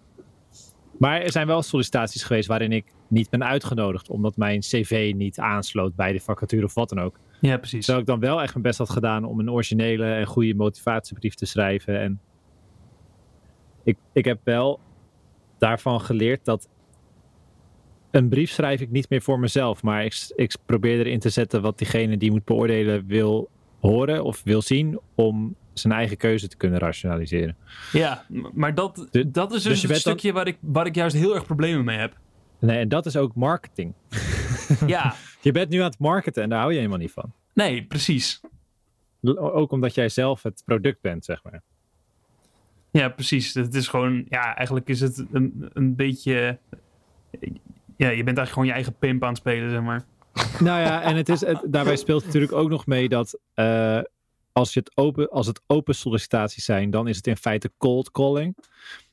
Maar 0.99 1.21
er 1.21 1.33
zijn 1.33 1.47
wel 1.47 1.63
sollicitaties 1.63 2.23
geweest 2.23 2.49
waarin 2.49 2.73
ik 2.73 2.85
niet 3.09 3.31
ben 3.31 3.45
uitgenodigd, 3.45 4.09
omdat 4.09 4.37
mijn 4.37 4.61
cv 4.61 5.13
niet 5.17 5.39
aansloot 5.39 5.95
bij 5.95 6.13
de 6.13 6.21
vacature 6.21 6.65
of 6.65 6.75
wat 6.75 6.89
dan 6.89 7.01
ook. 7.01 7.19
Ja, 7.41 7.57
precies. 7.57 7.85
Terwijl 7.85 8.01
ik 8.01 8.11
dan 8.11 8.21
wel 8.21 8.43
echt 8.43 8.53
mijn 8.53 8.63
best 8.63 8.79
had 8.79 8.91
gedaan 8.91 9.25
om 9.25 9.41
een 9.41 9.51
originele 9.51 10.15
en 10.15 10.27
goede 10.27 10.55
motivatiebrief 10.55 11.35
te 11.35 11.47
schrijven. 11.47 12.01
En 12.01 12.21
ik, 13.85 13.97
ik 14.13 14.25
heb 14.25 14.41
wel 14.45 14.81
daarvan 15.59 16.01
geleerd 16.01 16.45
dat 16.45 16.69
een 18.11 18.29
brief 18.29 18.51
schrijf 18.51 18.81
ik 18.81 18.91
niet 18.91 19.11
meer 19.11 19.23
voor 19.23 19.39
mezelf, 19.39 19.83
maar 19.83 20.05
ik, 20.05 20.33
ik 20.37 20.57
probeer 20.67 20.99
erin 20.99 21.19
te 21.19 21.29
zetten 21.29 21.63
wat 21.63 21.79
diegene 21.79 22.17
die 22.17 22.31
moet 22.31 22.45
beoordelen 22.45 23.07
wil 23.07 23.51
horen 23.81 24.25
of 24.25 24.43
wil 24.45 24.63
zien 24.63 25.01
om 25.15 25.57
zijn 25.73 25.93
eigen 25.93 26.17
keuze 26.17 26.49
te 26.49 26.57
kunnen 26.57 26.79
rationaliseren. 26.79 27.57
Ja, 27.93 28.25
maar 28.53 28.75
dat, 28.75 29.09
dat 29.29 29.55
is 29.55 29.63
dus, 29.63 29.81
dus 29.81 29.91
een 29.91 29.97
stukje 29.97 30.33
waar, 30.33 30.47
ik, 30.47 30.59
waar 30.61 30.87
ik 30.87 30.95
juist 30.95 31.17
heel 31.17 31.35
erg 31.35 31.45
problemen 31.45 31.85
mee 31.85 31.99
heb. 31.99 32.19
Nee, 32.61 32.79
en 32.79 32.89
dat 32.89 33.07
is 33.07 33.17
ook 33.17 33.35
marketing. 33.35 33.95
Ja. 34.87 35.15
je 35.41 35.53
bent 35.53 35.71
nu 35.71 35.79
aan 35.79 35.91
het 35.91 35.99
marketen 35.99 36.43
en 36.43 36.49
daar 36.49 36.59
hou 36.59 36.71
je 36.71 36.77
helemaal 36.77 36.99
niet 36.99 37.13
van. 37.13 37.33
Nee, 37.55 37.85
precies. 37.85 38.41
Ook 39.37 39.73
omdat 39.73 39.95
jij 39.95 40.09
zelf 40.09 40.43
het 40.43 40.63
product 40.65 41.01
bent, 41.01 41.25
zeg 41.25 41.43
maar. 41.43 41.63
Ja, 42.91 43.09
precies. 43.09 43.55
Het 43.55 43.75
is 43.75 43.89
gewoon, 43.89 44.25
ja, 44.29 44.57
eigenlijk 44.57 44.89
is 44.89 45.01
het 45.01 45.25
een, 45.33 45.71
een 45.73 45.97
beetje. 45.97 46.59
Ja, 47.97 48.09
je 48.09 48.25
bent 48.25 48.39
eigenlijk 48.39 48.49
gewoon 48.49 48.67
je 48.67 48.73
eigen 48.73 48.95
pimp 48.99 49.23
aan 49.23 49.29
het 49.29 49.39
spelen, 49.39 49.71
zeg 49.71 49.83
maar. 49.83 50.05
Nou 50.61 50.81
ja, 50.81 51.03
en 51.03 51.17
het 51.17 51.29
is, 51.29 51.41
het, 51.41 51.63
daarbij 51.67 51.97
speelt 51.97 52.25
natuurlijk 52.25 52.53
ook 52.53 52.69
nog 52.69 52.87
mee 52.87 53.09
dat 53.09 53.39
uh, 53.55 54.01
als, 54.53 54.73
je 54.73 54.81
het 54.81 54.97
open, 54.97 55.31
als 55.31 55.47
het 55.47 55.61
open 55.67 55.95
sollicitaties 55.95 56.65
zijn, 56.65 56.91
dan 56.91 57.09
is 57.09 57.17
het 57.17 57.27
in 57.27 57.37
feite 57.37 57.73
cold 57.79 58.11
calling. 58.11 58.57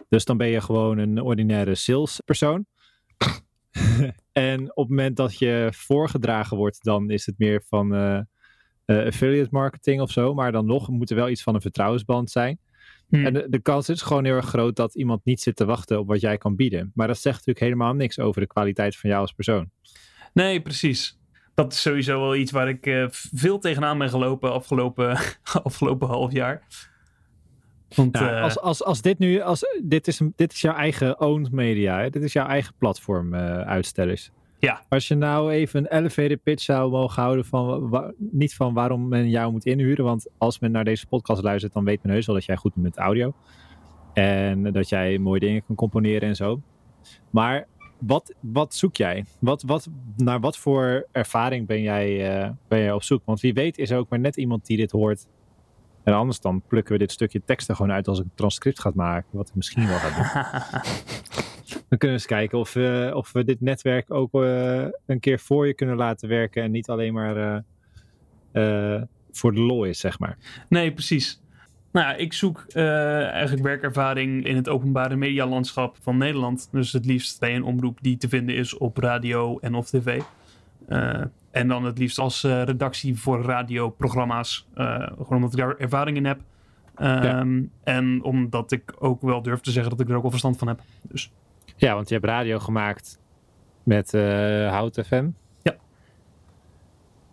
Dus 0.09 0.25
dan 0.25 0.37
ben 0.37 0.47
je 0.47 0.61
gewoon 0.61 0.97
een 0.97 1.21
ordinaire 1.21 1.75
salespersoon. 1.75 2.65
en 4.31 4.61
op 4.61 4.87
het 4.87 4.89
moment 4.89 5.15
dat 5.15 5.37
je 5.37 5.69
voorgedragen 5.71 6.57
wordt, 6.57 6.83
dan 6.83 7.09
is 7.09 7.25
het 7.25 7.37
meer 7.37 7.63
van 7.67 7.95
uh, 7.95 8.19
uh, 8.85 9.05
affiliate 9.05 9.49
marketing 9.51 10.01
of 10.01 10.11
zo. 10.11 10.33
Maar 10.33 10.51
dan 10.51 10.65
nog 10.65 10.89
moet 10.89 11.09
er 11.09 11.15
wel 11.15 11.29
iets 11.29 11.43
van 11.43 11.55
een 11.55 11.61
vertrouwensband 11.61 12.31
zijn. 12.31 12.59
Hmm. 13.07 13.25
En 13.25 13.33
de, 13.33 13.47
de, 13.49 13.61
kans 13.61 13.89
is 13.89 14.01
gewoon 14.01 14.25
heel 14.25 14.35
erg 14.35 14.45
groot 14.45 14.75
dat 14.75 14.95
iemand 14.95 15.25
niet 15.25 15.41
zit 15.41 15.55
te 15.55 15.65
wachten 15.65 15.99
op 15.99 16.07
wat 16.07 16.21
jij 16.21 16.37
kan 16.37 16.55
bieden. 16.55 16.91
Maar 16.93 17.07
dat 17.07 17.17
zegt 17.17 17.35
natuurlijk 17.35 17.65
helemaal 17.65 17.93
niks 17.93 18.19
over 18.19 18.41
de 18.41 18.47
kwaliteit 18.47 18.97
van 18.97 19.09
jou 19.09 19.21
als 19.21 19.31
persoon. 19.31 19.69
Nee, 20.33 20.61
precies 20.61 21.17
dat 21.55 21.73
is 21.73 21.81
sowieso 21.81 22.19
wel 22.19 22.35
iets 22.35 22.51
waar 22.51 22.69
ik 22.69 22.85
uh, 22.85 23.05
veel 23.11 23.59
tegenaan 23.59 23.97
ben 23.97 24.09
gelopen 24.09 24.53
afgelopen, 24.53 25.17
afgelopen 25.63 26.07
half 26.07 26.31
jaar. 26.31 26.63
Want, 27.95 28.17
uh, 28.17 28.41
als, 28.41 28.59
als, 28.59 28.83
als 28.83 29.01
dit 29.01 29.19
nu, 29.19 29.41
als, 29.41 29.65
dit, 29.83 30.07
is, 30.07 30.21
dit 30.35 30.53
is 30.53 30.61
jouw 30.61 30.75
eigen 30.75 31.19
owned 31.19 31.51
media, 31.51 31.99
hè? 31.99 32.09
dit 32.09 32.23
is 32.23 32.33
jouw 32.33 32.47
eigen 32.47 32.73
platform 32.77 33.33
uh, 33.33 33.59
uitstellers. 33.59 34.31
Ja. 34.59 34.81
Als 34.89 35.07
je 35.07 35.15
nou 35.15 35.51
even 35.51 35.79
een 35.79 35.97
elevator 35.97 36.37
pitch 36.37 36.63
zou 36.63 36.91
mogen 36.91 37.21
houden 37.21 37.45
van, 37.45 37.89
wa, 37.89 38.13
niet 38.17 38.55
van 38.55 38.73
waarom 38.73 39.07
men 39.07 39.29
jou 39.29 39.51
moet 39.51 39.65
inhuren, 39.65 40.05
want 40.05 40.27
als 40.37 40.59
men 40.59 40.71
naar 40.71 40.83
deze 40.83 41.07
podcast 41.07 41.41
luistert, 41.43 41.73
dan 41.73 41.83
weet 41.83 42.03
men 42.03 42.11
heus 42.11 42.25
wel 42.25 42.35
dat 42.35 42.45
jij 42.45 42.55
goed 42.55 42.73
bent 42.73 42.85
met 42.85 42.97
audio. 42.97 43.33
En 44.13 44.71
dat 44.71 44.89
jij 44.89 45.17
mooie 45.17 45.39
dingen 45.39 45.63
kan 45.65 45.75
componeren 45.75 46.29
en 46.29 46.35
zo. 46.35 46.61
Maar 47.29 47.67
wat, 47.99 48.33
wat 48.39 48.75
zoek 48.75 48.95
jij? 48.95 49.25
Wat, 49.39 49.63
wat, 49.63 49.89
naar 50.17 50.39
wat 50.39 50.57
voor 50.57 51.07
ervaring 51.11 51.67
ben 51.67 51.81
jij, 51.81 52.39
uh, 52.43 52.49
ben 52.67 52.79
jij 52.79 52.91
op 52.91 53.03
zoek? 53.03 53.21
Want 53.25 53.39
wie 53.39 53.53
weet 53.53 53.77
is 53.77 53.89
er 53.89 53.97
ook 53.97 54.09
maar 54.09 54.19
net 54.19 54.37
iemand 54.37 54.65
die 54.65 54.77
dit 54.77 54.91
hoort. 54.91 55.27
En 56.05 56.13
anders 56.13 56.39
dan 56.39 56.61
plukken 56.67 56.93
we 56.93 56.99
dit 56.99 57.11
stukje 57.11 57.41
tekst 57.45 57.69
er 57.69 57.75
gewoon 57.75 57.91
uit 57.91 58.07
als 58.07 58.19
ik 58.19 58.25
een 58.25 58.31
transcript 58.35 58.79
ga 58.79 58.91
maken. 58.93 59.29
Wat 59.31 59.47
ik 59.49 59.55
misschien 59.55 59.87
wel 59.87 59.97
ga 59.97 60.09
doen. 60.15 60.51
dan 61.89 61.97
kunnen 61.97 61.99
we 61.99 62.07
eens 62.07 62.25
kijken 62.25 62.59
of 62.59 62.73
we, 62.73 63.11
of 63.13 63.31
we 63.31 63.43
dit 63.43 63.61
netwerk 63.61 64.13
ook 64.13 64.33
uh, 64.33 64.85
een 65.05 65.19
keer 65.19 65.39
voor 65.39 65.67
je 65.67 65.73
kunnen 65.73 65.95
laten 65.95 66.29
werken. 66.29 66.63
En 66.63 66.71
niet 66.71 66.89
alleen 66.89 67.13
maar 67.13 67.63
uh, 68.53 69.01
voor 69.31 69.53
de 69.53 69.59
lol 69.59 69.83
is, 69.83 69.99
zeg 69.99 70.19
maar. 70.19 70.37
Nee, 70.69 70.93
precies. 70.93 71.41
Nou 71.91 72.07
ja, 72.07 72.15
ik 72.15 72.33
zoek 72.33 72.65
uh, 72.73 73.27
eigenlijk 73.27 73.63
werkervaring 73.63 74.45
in 74.45 74.55
het 74.55 74.69
openbare 74.69 75.15
medialandschap 75.15 75.97
van 76.01 76.17
Nederland. 76.17 76.67
Dus 76.71 76.91
het 76.91 77.05
liefst 77.05 77.39
bij 77.39 77.55
een 77.55 77.63
omroep 77.63 77.97
die 78.01 78.17
te 78.17 78.29
vinden 78.29 78.55
is 78.55 78.77
op 78.77 78.97
radio 78.97 79.59
en 79.59 79.75
of 79.75 79.89
tv. 79.89 80.21
En 81.51 81.67
dan 81.67 81.83
het 81.83 81.97
liefst 81.97 82.19
als 82.19 82.43
redactie 82.43 83.19
voor 83.19 83.41
radioprogramma's. 83.41 84.67
gewoon 84.73 85.27
omdat 85.29 85.51
ik 85.51 85.59
daar 85.59 85.77
ervaring 85.77 86.17
in 86.17 86.25
heb. 86.25 86.39
Ehm, 86.95 87.63
en 87.83 88.23
omdat 88.23 88.71
ik 88.71 88.93
ook 88.99 89.21
wel 89.21 89.41
durf 89.41 89.59
te 89.59 89.71
zeggen 89.71 89.91
dat 89.91 89.99
ik 89.99 90.09
er 90.09 90.15
ook 90.15 90.21
wel 90.21 90.31
verstand 90.31 90.57
van 90.57 90.67
heb. 90.67 90.81
Dus. 91.01 91.31
Ja, 91.75 91.93
want 91.93 92.07
je 92.07 92.13
hebt 92.13 92.25
radio 92.25 92.59
gemaakt 92.59 93.19
met 93.83 94.13
uh, 94.13 94.21
Hout 94.69 95.03
FM. 95.05 95.29
Ja. 95.61 95.75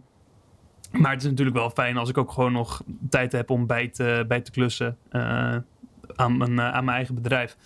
maar 0.92 1.12
het 1.12 1.22
is 1.22 1.30
natuurlijk 1.30 1.58
wel 1.58 1.70
fijn 1.70 1.98
als 1.98 2.10
ik 2.10 2.18
ook 2.18 2.32
gewoon 2.32 2.52
nog 2.52 2.84
tijd 3.10 3.32
heb 3.32 3.50
om 3.50 3.68
bij 3.68 3.88
te, 3.88 4.26
bij 4.28 4.42
te 4.42 4.52
klussen 4.52 4.98
uh, 5.12 5.56
aan, 6.16 6.38
mijn, 6.38 6.52
uh, 6.52 6.74
aan 6.74 6.86
mijn 6.86 6.98
eigen 6.98 7.16
bedrijf. 7.16 7.58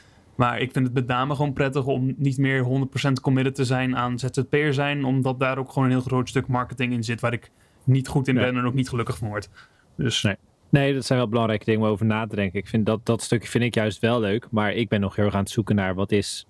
Maar 0.43 0.59
ik 0.59 0.71
vind 0.71 0.85
het 0.85 0.93
met 0.93 1.07
name 1.07 1.35
gewoon 1.35 1.53
prettig 1.53 1.85
om 1.85 2.13
niet 2.17 2.37
meer 2.37 2.87
100% 3.09 3.11
committed 3.21 3.55
te 3.55 3.65
zijn 3.65 3.95
aan 3.97 4.19
ZZP'er 4.19 4.73
zijn. 4.73 5.05
Omdat 5.05 5.39
daar 5.39 5.57
ook 5.57 5.71
gewoon 5.71 5.83
een 5.83 5.93
heel 5.93 6.01
groot 6.01 6.29
stuk 6.29 6.47
marketing 6.47 6.93
in 6.93 7.03
zit 7.03 7.21
waar 7.21 7.33
ik 7.33 7.51
niet 7.83 8.07
goed 8.07 8.27
in 8.27 8.35
ben 8.35 8.57
en 8.57 8.65
ook 8.65 8.73
niet 8.73 8.89
gelukkig 8.89 9.17
van 9.17 9.27
word. 9.27 9.49
Dus 9.95 10.23
nee. 10.23 10.35
Nee, 10.69 10.93
dat 10.93 11.05
zijn 11.05 11.19
wel 11.19 11.27
belangrijke 11.27 11.65
dingen 11.65 11.81
om 11.81 11.87
over 11.87 12.05
na 12.05 12.27
te 12.27 12.35
denken. 12.35 12.59
Ik 12.59 12.67
vind 12.67 12.85
dat, 12.85 13.05
dat 13.05 13.21
stukje 13.21 13.49
vind 13.49 13.63
ik 13.63 13.75
juist 13.75 13.99
wel 13.99 14.19
leuk. 14.19 14.47
Maar 14.51 14.73
ik 14.73 14.89
ben 14.89 15.01
nog 15.01 15.15
heel 15.15 15.25
erg 15.25 15.33
aan 15.33 15.39
het 15.39 15.49
zoeken 15.49 15.75
naar 15.75 15.95
wat 15.95 16.11
is 16.11 16.47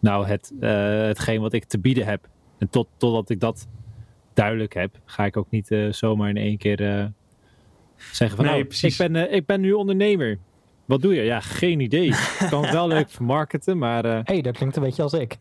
nou 0.00 0.26
het, 0.26 0.52
uh, 0.60 0.70
hetgeen 1.02 1.40
wat 1.40 1.52
ik 1.52 1.64
te 1.64 1.78
bieden 1.78 2.04
heb. 2.04 2.28
En 2.58 2.70
tot, 2.70 2.88
totdat 2.96 3.30
ik 3.30 3.40
dat 3.40 3.68
duidelijk 4.34 4.74
heb, 4.74 5.00
ga 5.04 5.24
ik 5.24 5.36
ook 5.36 5.50
niet 5.50 5.70
uh, 5.70 5.92
zomaar 5.92 6.28
in 6.28 6.36
één 6.36 6.58
keer 6.58 6.80
uh, 6.80 7.04
zeggen 7.96 8.36
van 8.36 8.46
nee, 8.46 8.64
nou, 8.64 8.76
ik 8.80 8.96
ben, 8.96 9.32
ik 9.32 9.46
ben 9.46 9.60
nu 9.60 9.72
ondernemer. 9.72 10.38
Wat 10.88 11.02
doe 11.02 11.14
je? 11.14 11.22
Ja, 11.22 11.40
geen 11.40 11.80
idee. 11.80 12.06
Ik 12.40 12.46
kan 12.50 12.62
het 12.62 12.72
wel 12.72 12.88
leuk 12.88 13.10
vermarkten, 13.10 13.78
maar... 13.78 14.04
Hé, 14.04 14.20
hey, 14.24 14.40
dat 14.40 14.56
klinkt 14.56 14.76
een 14.76 14.82
beetje 14.82 15.02
als 15.02 15.12
ik. 15.12 15.36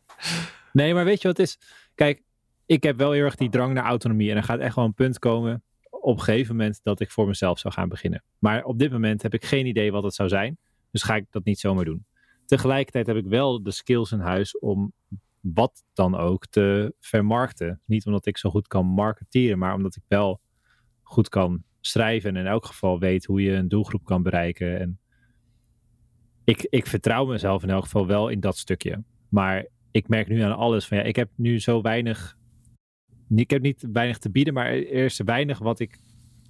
Nee, 0.73 0.93
maar 0.93 1.05
weet 1.05 1.21
je 1.21 1.27
wat 1.27 1.37
het 1.37 1.47
is? 1.47 1.59
Kijk, 1.95 2.23
ik 2.65 2.83
heb 2.83 2.97
wel 2.97 3.11
heel 3.11 3.23
erg 3.23 3.35
die 3.35 3.49
drang 3.49 3.73
naar 3.73 3.83
autonomie. 3.83 4.31
En 4.31 4.37
er 4.37 4.43
gaat 4.43 4.59
echt 4.59 4.75
wel 4.75 4.85
een 4.85 4.93
punt 4.93 5.19
komen 5.19 5.63
op 5.89 6.17
een 6.17 6.23
gegeven 6.23 6.55
moment 6.55 6.79
dat 6.83 6.99
ik 6.99 7.11
voor 7.11 7.27
mezelf 7.27 7.59
zou 7.59 7.73
gaan 7.73 7.89
beginnen. 7.89 8.23
Maar 8.39 8.63
op 8.63 8.79
dit 8.79 8.91
moment 8.91 9.21
heb 9.21 9.33
ik 9.33 9.45
geen 9.45 9.65
idee 9.65 9.91
wat 9.91 10.03
het 10.03 10.13
zou 10.13 10.29
zijn. 10.29 10.57
Dus 10.91 11.03
ga 11.03 11.15
ik 11.15 11.25
dat 11.29 11.45
niet 11.45 11.59
zomaar 11.59 11.85
doen. 11.85 12.05
Tegelijkertijd 12.45 13.07
heb 13.07 13.15
ik 13.15 13.25
wel 13.25 13.63
de 13.63 13.71
skills 13.71 14.11
in 14.11 14.19
huis 14.19 14.59
om 14.59 14.93
wat 15.39 15.83
dan 15.93 16.15
ook 16.15 16.47
te 16.47 16.93
vermarkten. 16.99 17.81
Niet 17.85 18.05
omdat 18.05 18.25
ik 18.25 18.37
zo 18.37 18.49
goed 18.49 18.67
kan 18.67 18.85
marketeren, 18.85 19.57
maar 19.57 19.73
omdat 19.73 19.95
ik 19.95 20.03
wel 20.07 20.41
goed 21.03 21.29
kan 21.29 21.63
schrijven. 21.81 22.29
En 22.29 22.35
in 22.35 22.51
elk 22.51 22.65
geval 22.65 22.99
weet 22.99 23.25
hoe 23.25 23.41
je 23.41 23.51
een 23.51 23.67
doelgroep 23.67 24.05
kan 24.05 24.23
bereiken. 24.23 24.79
En 24.79 24.99
ik, 26.47 26.67
ik 26.69 26.87
vertrouw 26.87 27.25
mezelf 27.25 27.63
in 27.63 27.69
elk 27.69 27.83
geval 27.83 28.07
wel 28.07 28.29
in 28.29 28.39
dat 28.39 28.57
stukje. 28.57 29.03
Maar 29.29 29.65
ik 29.91 30.07
merk 30.07 30.27
nu 30.27 30.41
aan 30.41 30.57
alles 30.57 30.87
van 30.87 30.97
ja, 30.97 31.03
ik 31.03 31.15
heb 31.15 31.29
nu 31.35 31.59
zo 31.59 31.81
weinig 31.81 32.37
ik 33.35 33.49
heb 33.49 33.61
niet 33.61 33.87
weinig 33.93 34.17
te 34.17 34.29
bieden, 34.29 34.53
maar 34.53 34.65
er 34.65 35.05
is 35.05 35.21
weinig 35.25 35.59
wat 35.59 35.79
ik 35.79 35.99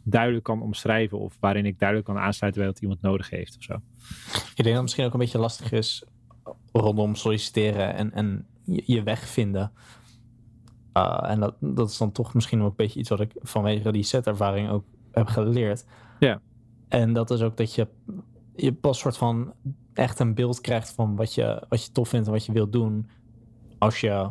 duidelijk 0.03 0.43
kan 0.43 0.61
omschrijven 0.61 1.19
of 1.19 1.37
waarin 1.39 1.65
ik 1.65 1.79
duidelijk 1.79 2.07
kan 2.07 2.17
aansluiten 2.17 2.61
bij 2.61 2.71
wat 2.71 2.81
iemand 2.81 3.01
nodig 3.01 3.29
heeft 3.29 3.57
of 3.57 3.63
zo. 3.63 3.73
Ik 3.73 4.55
denk 4.55 4.55
dat 4.55 4.73
het 4.73 4.81
misschien 4.81 5.05
ook 5.05 5.13
een 5.13 5.19
beetje 5.19 5.37
lastig 5.37 5.71
is 5.71 6.03
rondom 6.71 7.15
solliciteren 7.15 7.93
en, 7.93 8.13
en 8.13 8.45
je 8.63 9.03
weg 9.03 9.27
vinden. 9.27 9.71
Uh, 10.93 11.23
en 11.23 11.39
dat, 11.39 11.55
dat 11.59 11.89
is 11.89 11.97
dan 11.97 12.11
toch 12.11 12.33
misschien 12.33 12.61
ook 12.61 12.69
een 12.69 12.75
beetje 12.75 12.99
iets 12.99 13.09
wat 13.09 13.19
ik 13.19 13.31
vanwege 13.35 13.91
die 13.91 14.03
setervaring 14.03 14.69
ook 14.69 14.85
heb 15.11 15.27
geleerd. 15.27 15.85
Ja. 16.19 16.41
En 16.87 17.13
dat 17.13 17.31
is 17.31 17.41
ook 17.41 17.57
dat 17.57 17.75
je, 17.75 17.87
je 18.55 18.73
pas 18.73 18.99
soort 18.99 19.17
van 19.17 19.53
echt 19.97 20.19
een 20.19 20.33
beeld 20.33 20.61
krijgt 20.61 20.91
van 20.91 21.15
wat 21.15 21.33
je, 21.33 21.65
wat 21.69 21.85
je 21.85 21.91
tof 21.91 22.09
vindt 22.09 22.27
en 22.27 22.33
wat 22.33 22.45
je 22.45 22.51
wilt 22.51 22.71
doen. 22.71 23.09
Als 23.77 23.99
je 23.99 24.29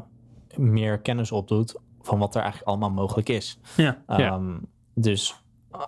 meer 0.56 0.98
kennis 0.98 1.32
opdoet 1.32 1.74
van 2.00 2.18
wat 2.18 2.34
er 2.34 2.40
eigenlijk 2.40 2.70
allemaal 2.70 2.90
mogelijk 2.90 3.28
is. 3.28 3.58
Ja. 3.76 4.34
Um, 4.34 4.66
Dus 4.94 5.42
uh, 5.72 5.82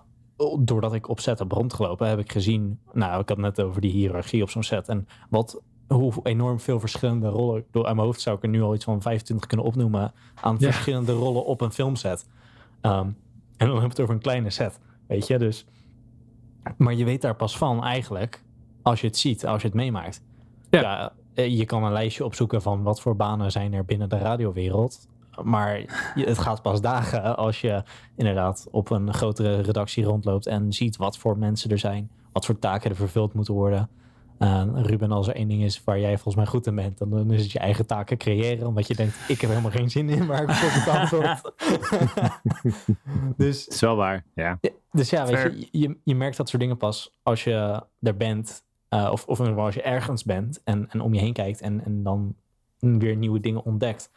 doordat 0.60 0.94
ik 0.94 1.08
op 1.08 1.20
set 1.20 1.38
heb 1.38 1.52
rondgelopen, 1.52 2.08
heb 2.08 2.18
ik 2.18 2.32
gezien, 2.32 2.80
nou, 2.92 3.20
ik 3.20 3.28
had 3.28 3.38
net 3.38 3.60
over 3.60 3.80
die 3.80 3.90
hiërarchie 3.90 4.42
op 4.42 4.50
zo'n 4.50 4.62
set 4.62 4.88
en 4.88 5.08
wat 5.30 5.62
hoe 5.88 6.12
enorm 6.22 6.60
veel 6.60 6.80
verschillende 6.80 7.28
rollen. 7.28 7.64
Door 7.70 7.86
aan 7.86 7.94
mijn 7.94 8.06
hoofd 8.06 8.20
zou 8.20 8.36
ik 8.36 8.42
er 8.42 8.48
nu 8.48 8.62
al 8.62 8.74
iets 8.74 8.84
van 8.84 9.02
25 9.02 9.46
kunnen 9.46 9.66
opnoemen 9.66 10.12
aan 10.34 10.58
verschillende 10.58 11.12
rollen 11.12 11.44
op 11.44 11.60
een 11.60 11.72
filmset. 11.72 12.26
Um, 12.82 13.16
en 13.56 13.66
dan 13.66 13.74
heb 13.74 13.84
ik 13.84 13.90
het 13.90 14.00
over 14.00 14.14
een 14.14 14.20
kleine 14.20 14.50
set, 14.50 14.78
weet 15.06 15.26
je. 15.26 15.38
Dus, 15.38 15.66
maar 16.76 16.94
je 16.94 17.04
weet 17.04 17.22
daar 17.22 17.36
pas 17.36 17.58
van 17.58 17.84
eigenlijk 17.84 18.42
als 18.88 19.00
je 19.00 19.06
het 19.06 19.16
ziet, 19.16 19.46
als 19.46 19.62
je 19.62 19.68
het 19.68 19.76
meemaakt. 19.76 20.22
Ja. 20.70 20.80
ja. 20.80 21.12
Eh, 21.34 21.58
je 21.58 21.64
kan 21.64 21.84
een 21.84 21.92
lijstje 21.92 22.24
opzoeken 22.24 22.62
van 22.62 22.82
wat 22.82 23.00
voor 23.00 23.16
banen 23.16 23.52
zijn 23.52 23.72
er 23.72 23.84
binnen 23.84 24.08
de 24.08 24.18
radiowereld. 24.18 25.08
Maar 25.42 25.80
het 26.14 26.38
gaat 26.38 26.62
pas 26.62 26.80
dagen 26.80 27.36
als 27.36 27.60
je 27.60 27.82
inderdaad 28.16 28.68
op 28.70 28.90
een 28.90 29.14
grotere 29.14 29.60
redactie 29.60 30.04
rondloopt 30.04 30.46
en 30.46 30.72
ziet 30.72 30.96
wat 30.96 31.18
voor 31.18 31.38
mensen 31.38 31.70
er 31.70 31.78
zijn, 31.78 32.10
wat 32.32 32.46
voor 32.46 32.58
taken 32.58 32.90
er 32.90 32.96
vervuld 32.96 33.34
moeten 33.34 33.54
worden. 33.54 33.88
Uh, 34.38 34.62
Ruben, 34.74 35.12
als 35.12 35.28
er 35.28 35.34
één 35.34 35.48
ding 35.48 35.62
is 35.62 35.84
waar 35.84 36.00
jij 36.00 36.14
volgens 36.14 36.36
mij 36.36 36.46
goed 36.46 36.66
in 36.66 36.74
bent, 36.74 36.98
dan, 36.98 37.32
is 37.32 37.42
het 37.42 37.52
je 37.52 37.58
eigen 37.58 37.86
taken 37.86 38.16
creëren. 38.16 38.66
Omdat 38.66 38.86
je 38.86 38.94
denkt, 38.94 39.16
ik 39.28 39.40
heb 39.40 39.50
helemaal 39.50 39.70
geen 39.70 39.90
zin 39.90 40.08
in 40.08 40.26
waar 40.26 40.42
ik 40.42 40.50
voor 40.50 40.84
betaald 40.84 41.10
word. 41.10 41.52
dus, 43.36 43.68
is 43.68 43.80
wel 43.80 43.96
waar, 43.96 44.24
ja. 44.34 44.58
Dus 44.92 45.10
ja, 45.10 45.26
weet 45.26 45.68
je, 45.70 45.78
je, 45.78 45.96
je, 46.04 46.14
merkt 46.14 46.36
dat 46.36 46.48
soort 46.48 46.62
dingen 46.62 46.76
pas 46.76 47.18
als 47.22 47.44
je 47.44 47.82
er 48.00 48.16
bent. 48.16 48.66
Uh, 48.90 49.08
of, 49.12 49.26
of 49.26 49.40
als 49.40 49.74
je 49.74 49.82
ergens 49.82 50.24
bent 50.24 50.62
en, 50.64 50.90
en 50.90 51.00
om 51.00 51.14
je 51.14 51.20
heen 51.20 51.32
kijkt 51.32 51.60
en, 51.60 51.84
en 51.84 52.02
dan 52.02 52.36
weer 52.78 53.16
nieuwe 53.16 53.40
dingen 53.40 53.64
ontdekt. 53.64 54.10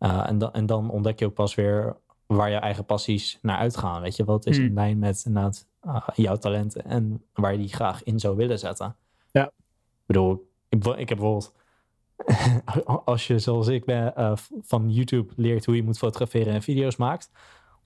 Uh, 0.00 0.28
en, 0.28 0.38
dan, 0.38 0.52
en 0.52 0.66
dan 0.66 0.90
ontdek 0.90 1.18
je 1.18 1.26
ook 1.26 1.34
pas 1.34 1.54
weer 1.54 1.96
waar 2.26 2.50
je 2.50 2.56
eigen 2.56 2.84
passies 2.84 3.38
naar 3.42 3.58
uitgaan. 3.58 4.02
Weet 4.02 4.16
je, 4.16 4.24
wat 4.24 4.46
is 4.46 4.58
in 4.58 4.66
hmm. 4.66 4.74
lijn 4.74 4.98
met 4.98 5.22
inderdaad 5.26 5.66
uh, 5.82 6.08
jouw 6.14 6.36
talenten 6.36 6.84
en 6.84 7.22
waar 7.32 7.52
je 7.52 7.58
die 7.58 7.74
graag 7.74 8.02
in 8.02 8.20
zou 8.20 8.36
willen 8.36 8.58
zetten. 8.58 8.96
Ja. 9.30 9.46
Ik 9.46 10.06
bedoel, 10.06 10.50
ik, 10.68 10.84
ik 10.84 11.08
heb 11.08 11.18
bijvoorbeeld, 11.18 11.54
als 13.04 13.26
je 13.26 13.38
zoals 13.38 13.68
ik 13.68 13.84
ben 13.84 14.12
uh, 14.18 14.32
van 14.60 14.92
YouTube 14.92 15.32
leert 15.36 15.64
hoe 15.64 15.76
je 15.76 15.82
moet 15.82 15.98
fotograferen 15.98 16.52
en 16.52 16.62
video's 16.62 16.96
maakt, 16.96 17.30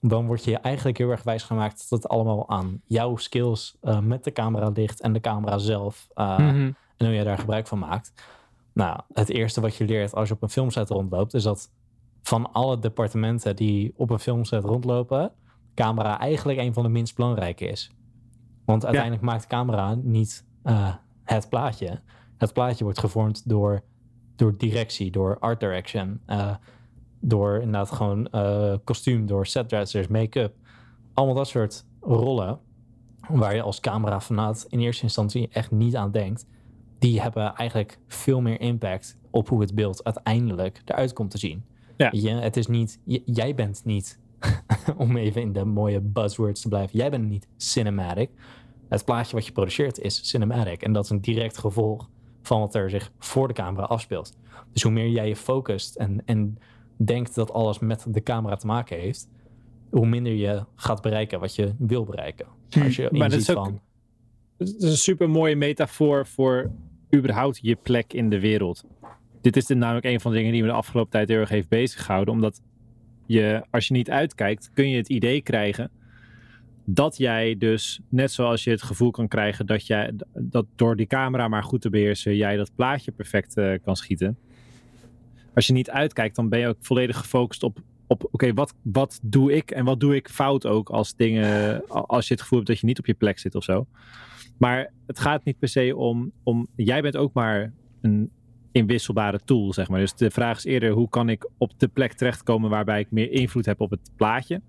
dan 0.01 0.25
word 0.25 0.43
je 0.43 0.57
eigenlijk 0.57 0.97
heel 0.97 1.09
erg 1.09 1.23
wijs 1.23 1.43
gemaakt 1.43 1.89
dat 1.89 2.01
het 2.01 2.11
allemaal 2.11 2.49
aan 2.49 2.81
jouw 2.85 3.15
skills 3.15 3.77
met 4.01 4.23
de 4.23 4.31
camera 4.31 4.69
ligt 4.69 5.01
en 5.01 5.13
de 5.13 5.19
camera 5.19 5.57
zelf. 5.57 6.07
Mm 6.15 6.75
En 6.97 7.05
hoe 7.05 7.15
je 7.15 7.23
daar 7.23 7.37
gebruik 7.37 7.67
van 7.67 7.79
maakt. 7.79 8.13
Nou, 8.73 8.99
het 9.13 9.29
eerste 9.29 9.61
wat 9.61 9.75
je 9.75 9.85
leert 9.85 10.15
als 10.15 10.27
je 10.27 10.33
op 10.33 10.41
een 10.41 10.49
filmset 10.49 10.89
rondloopt, 10.89 11.33
is 11.33 11.43
dat 11.43 11.71
van 12.21 12.51
alle 12.51 12.79
departementen 12.79 13.55
die 13.55 13.93
op 13.95 14.09
een 14.09 14.19
filmset 14.19 14.63
rondlopen, 14.63 15.31
camera 15.75 16.19
eigenlijk 16.19 16.59
een 16.59 16.73
van 16.73 16.83
de 16.83 16.89
minst 16.89 17.15
belangrijke 17.15 17.65
is. 17.65 17.91
Want 18.65 18.85
uiteindelijk 18.85 19.23
maakt 19.23 19.41
de 19.41 19.47
camera 19.47 19.95
niet 19.95 20.45
uh, 20.63 20.95
het 21.23 21.49
plaatje. 21.49 22.01
Het 22.37 22.53
plaatje 22.53 22.83
wordt 22.83 22.99
gevormd 22.99 23.49
door, 23.49 23.83
door 24.35 24.57
directie, 24.57 25.11
door 25.11 25.39
art 25.39 25.59
direction, 25.59 26.21
door 27.19 27.55
inderdaad 27.55 27.91
gewoon 27.91 28.27
uh, 28.31 28.73
kostuum, 28.83 29.25
door 29.25 29.45
setdressers, 29.45 30.07
make-up. 30.07 30.53
Allemaal 31.13 31.35
dat 31.35 31.47
soort 31.47 31.85
rollen 32.01 32.59
waar 33.29 33.55
je 33.55 33.61
als 33.61 33.79
camerafanaat 33.79 34.65
in 34.69 34.79
eerste 34.79 35.03
instantie 35.03 35.49
echt 35.51 35.71
niet 35.71 35.95
aan 35.95 36.11
denkt. 36.11 36.45
Die 36.99 37.21
hebben 37.21 37.55
eigenlijk 37.55 37.99
veel 38.07 38.41
meer 38.41 38.61
impact 38.61 39.17
op 39.29 39.49
hoe 39.49 39.61
het 39.61 39.75
beeld 39.75 40.03
uiteindelijk 40.03 40.81
eruit 40.85 41.13
komt 41.13 41.31
te 41.31 41.37
zien. 41.37 41.63
Ja. 41.97 42.09
Je, 42.11 42.29
het 42.29 42.57
is 42.57 42.67
niet, 42.67 42.99
jij 43.25 43.55
bent 43.55 43.81
niet, 43.85 44.19
om 44.97 45.17
even 45.17 45.41
in 45.41 45.53
de 45.53 45.65
mooie 45.65 46.01
buzzwords 46.01 46.61
te 46.61 46.67
blijven, 46.67 46.97
jij 46.97 47.09
bent 47.09 47.27
niet 47.27 47.47
cinematic. 47.57 48.29
Het 48.89 49.05
plaatje 49.05 49.35
wat 49.35 49.45
je 49.45 49.51
produceert 49.51 49.99
is 49.99 50.29
cinematic. 50.29 50.81
En 50.81 50.93
dat 50.93 51.03
is 51.03 51.09
een 51.09 51.21
direct 51.21 51.57
gevolg 51.57 52.09
van 52.41 52.59
wat 52.59 52.75
er 52.75 52.89
zich 52.89 53.11
voor 53.19 53.47
de 53.47 53.53
camera 53.53 53.85
afspeelt. 53.85 54.37
Dus 54.73 54.83
hoe 54.83 54.91
meer 54.91 55.09
jij 55.09 55.27
je 55.27 55.35
focust 55.35 55.95
en, 55.95 56.21
en 56.25 56.57
denkt 57.05 57.35
dat 57.35 57.51
alles 57.51 57.79
met 57.79 58.05
de 58.07 58.23
camera 58.23 58.55
te 58.55 58.65
maken 58.65 58.99
heeft, 58.99 59.29
hoe 59.89 60.05
minder 60.05 60.33
je 60.33 60.63
gaat 60.75 61.01
bereiken 61.01 61.39
wat 61.39 61.55
je 61.55 61.73
wil 61.77 62.05
bereiken. 62.05 62.45
Hm. 62.69 62.81
Als 62.81 62.95
je 62.95 63.09
maar 63.11 63.29
dat 63.29 63.39
is, 63.39 63.49
ook, 63.49 63.55
van, 63.55 63.81
dat 64.57 64.67
is 64.67 64.83
een 64.83 64.97
super 64.97 65.29
mooie 65.29 65.55
metafoor 65.55 66.27
voor 66.27 66.71
überhaupt 67.15 67.59
je 67.61 67.75
plek 67.75 68.13
in 68.13 68.29
de 68.29 68.39
wereld. 68.39 68.83
dit 69.41 69.57
is 69.57 69.67
namelijk 69.67 70.05
een 70.05 70.19
van 70.19 70.31
de 70.31 70.37
dingen 70.37 70.51
die 70.53 70.61
me 70.61 70.67
de 70.67 70.73
afgelopen 70.73 71.11
tijd 71.11 71.29
heel 71.29 71.39
erg 71.39 71.49
heeft 71.49 71.69
bezig 71.69 72.05
gehouden. 72.05 72.33
Omdat 72.33 72.61
je, 73.25 73.65
als 73.69 73.87
je 73.87 73.93
niet 73.93 74.09
uitkijkt, 74.09 74.71
kun 74.73 74.89
je 74.89 74.97
het 74.97 75.09
idee 75.09 75.41
krijgen 75.41 75.91
dat 76.85 77.17
jij 77.17 77.55
dus, 77.57 77.99
net 78.09 78.31
zoals 78.31 78.63
je 78.63 78.69
het 78.69 78.81
gevoel 78.81 79.11
kan 79.11 79.27
krijgen 79.27 79.65
dat 79.65 79.87
jij 79.87 80.13
dat 80.33 80.65
door 80.75 80.95
die 80.95 81.07
camera 81.07 81.47
maar 81.47 81.63
goed 81.63 81.81
te 81.81 81.89
beheersen, 81.89 82.35
jij 82.35 82.55
dat 82.55 82.75
plaatje 82.75 83.11
perfect 83.11 83.57
uh, 83.57 83.73
kan 83.83 83.95
schieten. 83.95 84.37
Als 85.55 85.67
je 85.67 85.73
niet 85.73 85.89
uitkijkt, 85.89 86.35
dan 86.35 86.49
ben 86.49 86.59
je 86.59 86.67
ook 86.67 86.77
volledig 86.81 87.17
gefocust 87.17 87.63
op, 87.63 87.79
op 88.07 88.27
oké, 88.31 88.53
wat, 88.53 88.73
wat 88.81 89.19
doe 89.23 89.53
ik 89.53 89.71
en 89.71 89.85
wat 89.85 89.99
doe 89.99 90.15
ik 90.15 90.29
fout 90.29 90.65
ook 90.65 90.89
als 90.89 91.15
dingen, 91.15 91.87
als 91.87 92.27
je 92.27 92.33
het 92.33 92.41
gevoel 92.41 92.57
hebt 92.57 92.71
dat 92.71 92.79
je 92.79 92.85
niet 92.85 92.99
op 92.99 93.05
je 93.05 93.13
plek 93.13 93.39
zit 93.39 93.55
of 93.55 93.63
zo. 93.63 93.85
Maar 94.57 94.91
het 95.07 95.19
gaat 95.19 95.43
niet 95.43 95.59
per 95.59 95.67
se 95.67 95.95
om, 95.95 96.31
om 96.43 96.67
jij 96.75 97.01
bent 97.01 97.17
ook 97.17 97.33
maar 97.33 97.73
een 98.01 98.31
inwisselbare 98.71 99.39
tool, 99.45 99.73
zeg 99.73 99.89
maar. 99.89 99.99
Dus 99.99 100.13
de 100.13 100.31
vraag 100.31 100.57
is 100.57 100.63
eerder, 100.63 100.91
hoe 100.91 101.09
kan 101.09 101.29
ik 101.29 101.49
op 101.57 101.71
de 101.77 101.87
plek 101.87 102.13
terechtkomen 102.13 102.69
waarbij 102.69 102.99
ik 102.99 103.11
meer 103.11 103.31
invloed 103.31 103.65
heb 103.65 103.81
op 103.81 103.89
het 103.89 104.11
plaatje, 104.15 104.61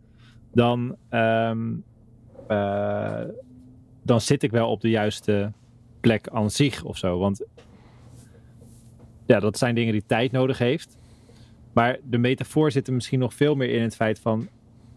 dan 0.52 0.96
um, 1.10 1.84
uh, 2.48 3.22
dan 4.02 4.20
zit 4.20 4.42
ik 4.42 4.50
wel 4.50 4.70
op 4.70 4.80
de 4.80 4.90
juiste 4.90 5.52
plek 6.00 6.28
aan 6.28 6.50
zich 6.50 6.84
of 6.84 6.96
zo. 6.96 7.18
Want 7.18 7.44
ja, 9.30 9.40
dat 9.40 9.58
zijn 9.58 9.74
dingen 9.74 9.92
die 9.92 10.06
tijd 10.06 10.32
nodig 10.32 10.58
heeft. 10.58 10.98
Maar 11.72 11.98
de 12.04 12.18
metafoor 12.18 12.70
zit 12.70 12.86
er 12.86 12.94
misschien 12.94 13.18
nog 13.18 13.34
veel 13.34 13.54
meer 13.54 13.70
in 13.70 13.82
het 13.82 13.96
feit 13.96 14.20
van. 14.20 14.48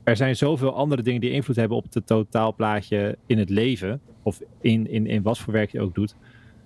Er 0.03 0.15
zijn 0.15 0.36
zoveel 0.36 0.75
andere 0.75 1.01
dingen 1.01 1.21
die 1.21 1.31
invloed 1.31 1.55
hebben 1.55 1.77
op 1.77 1.93
het 1.93 2.05
totaalplaatje 2.05 3.17
in 3.25 3.38
het 3.38 3.49
leven. 3.49 4.01
Of 4.23 4.41
in, 4.61 4.88
in, 4.88 5.07
in 5.07 5.21
wat 5.21 5.39
voor 5.39 5.53
werk 5.53 5.71
je 5.71 5.81
ook 5.81 5.95
doet. 5.95 6.15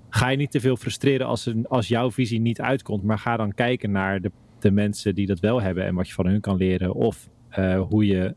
Ga 0.09 0.29
je 0.29 0.37
niet 0.37 0.51
te 0.51 0.59
veel 0.59 0.75
frustreren 0.77 1.27
als, 1.27 1.53
als 1.67 1.87
jouw 1.87 2.11
visie 2.11 2.39
niet 2.39 2.61
uitkomt. 2.61 3.03
Maar 3.03 3.19
ga 3.19 3.37
dan 3.37 3.53
kijken 3.53 3.91
naar 3.91 4.21
de, 4.21 4.31
de 4.59 4.71
mensen 4.71 5.15
die 5.15 5.25
dat 5.25 5.39
wel 5.39 5.61
hebben. 5.61 5.85
En 5.85 5.95
wat 5.95 6.07
je 6.07 6.13
van 6.13 6.27
hun 6.27 6.41
kan 6.41 6.57
leren. 6.57 6.93
Of 6.93 7.29
uh, 7.57 7.81
hoe 7.81 8.05
je 8.05 8.35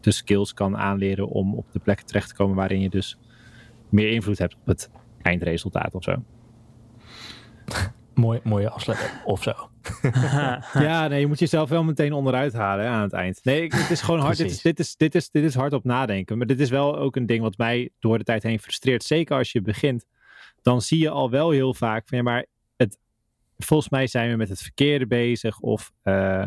de 0.00 0.10
skills 0.10 0.54
kan 0.54 0.76
aanleren 0.76 1.28
om 1.28 1.54
op 1.54 1.72
de 1.72 1.78
plek 1.78 2.00
terecht 2.00 2.28
te 2.28 2.34
komen 2.34 2.56
waarin 2.56 2.80
je 2.80 2.90
dus 2.90 3.18
meer 3.88 4.10
invloed 4.10 4.38
hebt 4.38 4.54
op 4.54 4.66
het 4.66 4.90
eindresultaat 5.22 5.94
of 5.94 6.02
zo. 6.02 6.22
Mooi, 8.18 8.40
mooie 8.44 8.70
afsluiting 8.70 9.10
of 9.24 9.42
zo. 9.42 9.52
ja, 10.86 11.08
nee, 11.08 11.20
je 11.20 11.26
moet 11.26 11.38
jezelf 11.38 11.68
wel 11.68 11.84
meteen 11.84 12.12
onderuit 12.12 12.52
halen 12.52 12.86
aan 12.86 13.02
het 13.02 13.12
eind. 13.12 13.44
Nee, 13.44 13.66
het 13.74 13.90
is 13.90 14.00
gewoon 14.00 14.20
hard. 14.20 14.36
dit, 14.36 14.50
is, 14.50 14.62
dit, 14.62 14.78
is, 14.78 14.96
dit, 14.96 15.14
is, 15.14 15.30
dit 15.30 15.44
is 15.44 15.54
hard 15.54 15.72
op 15.72 15.84
nadenken. 15.84 16.38
Maar 16.38 16.46
dit 16.46 16.60
is 16.60 16.70
wel 16.70 16.98
ook 16.98 17.16
een 17.16 17.26
ding 17.26 17.42
wat 17.42 17.56
mij 17.56 17.90
door 17.98 18.18
de 18.18 18.24
tijd 18.24 18.42
heen 18.42 18.58
frustreert. 18.58 19.02
Zeker 19.02 19.36
als 19.36 19.52
je 19.52 19.62
begint, 19.62 20.06
dan 20.62 20.82
zie 20.82 20.98
je 20.98 21.10
al 21.10 21.30
wel 21.30 21.50
heel 21.50 21.74
vaak 21.74 22.08
van 22.08 22.18
ja, 22.18 22.24
maar 22.24 22.46
het, 22.76 22.98
volgens 23.58 23.88
mij 23.88 24.06
zijn 24.06 24.30
we 24.30 24.36
met 24.36 24.48
het 24.48 24.62
verkeerde 24.62 25.06
bezig. 25.06 25.60
Of 25.60 25.92
uh, 26.04 26.44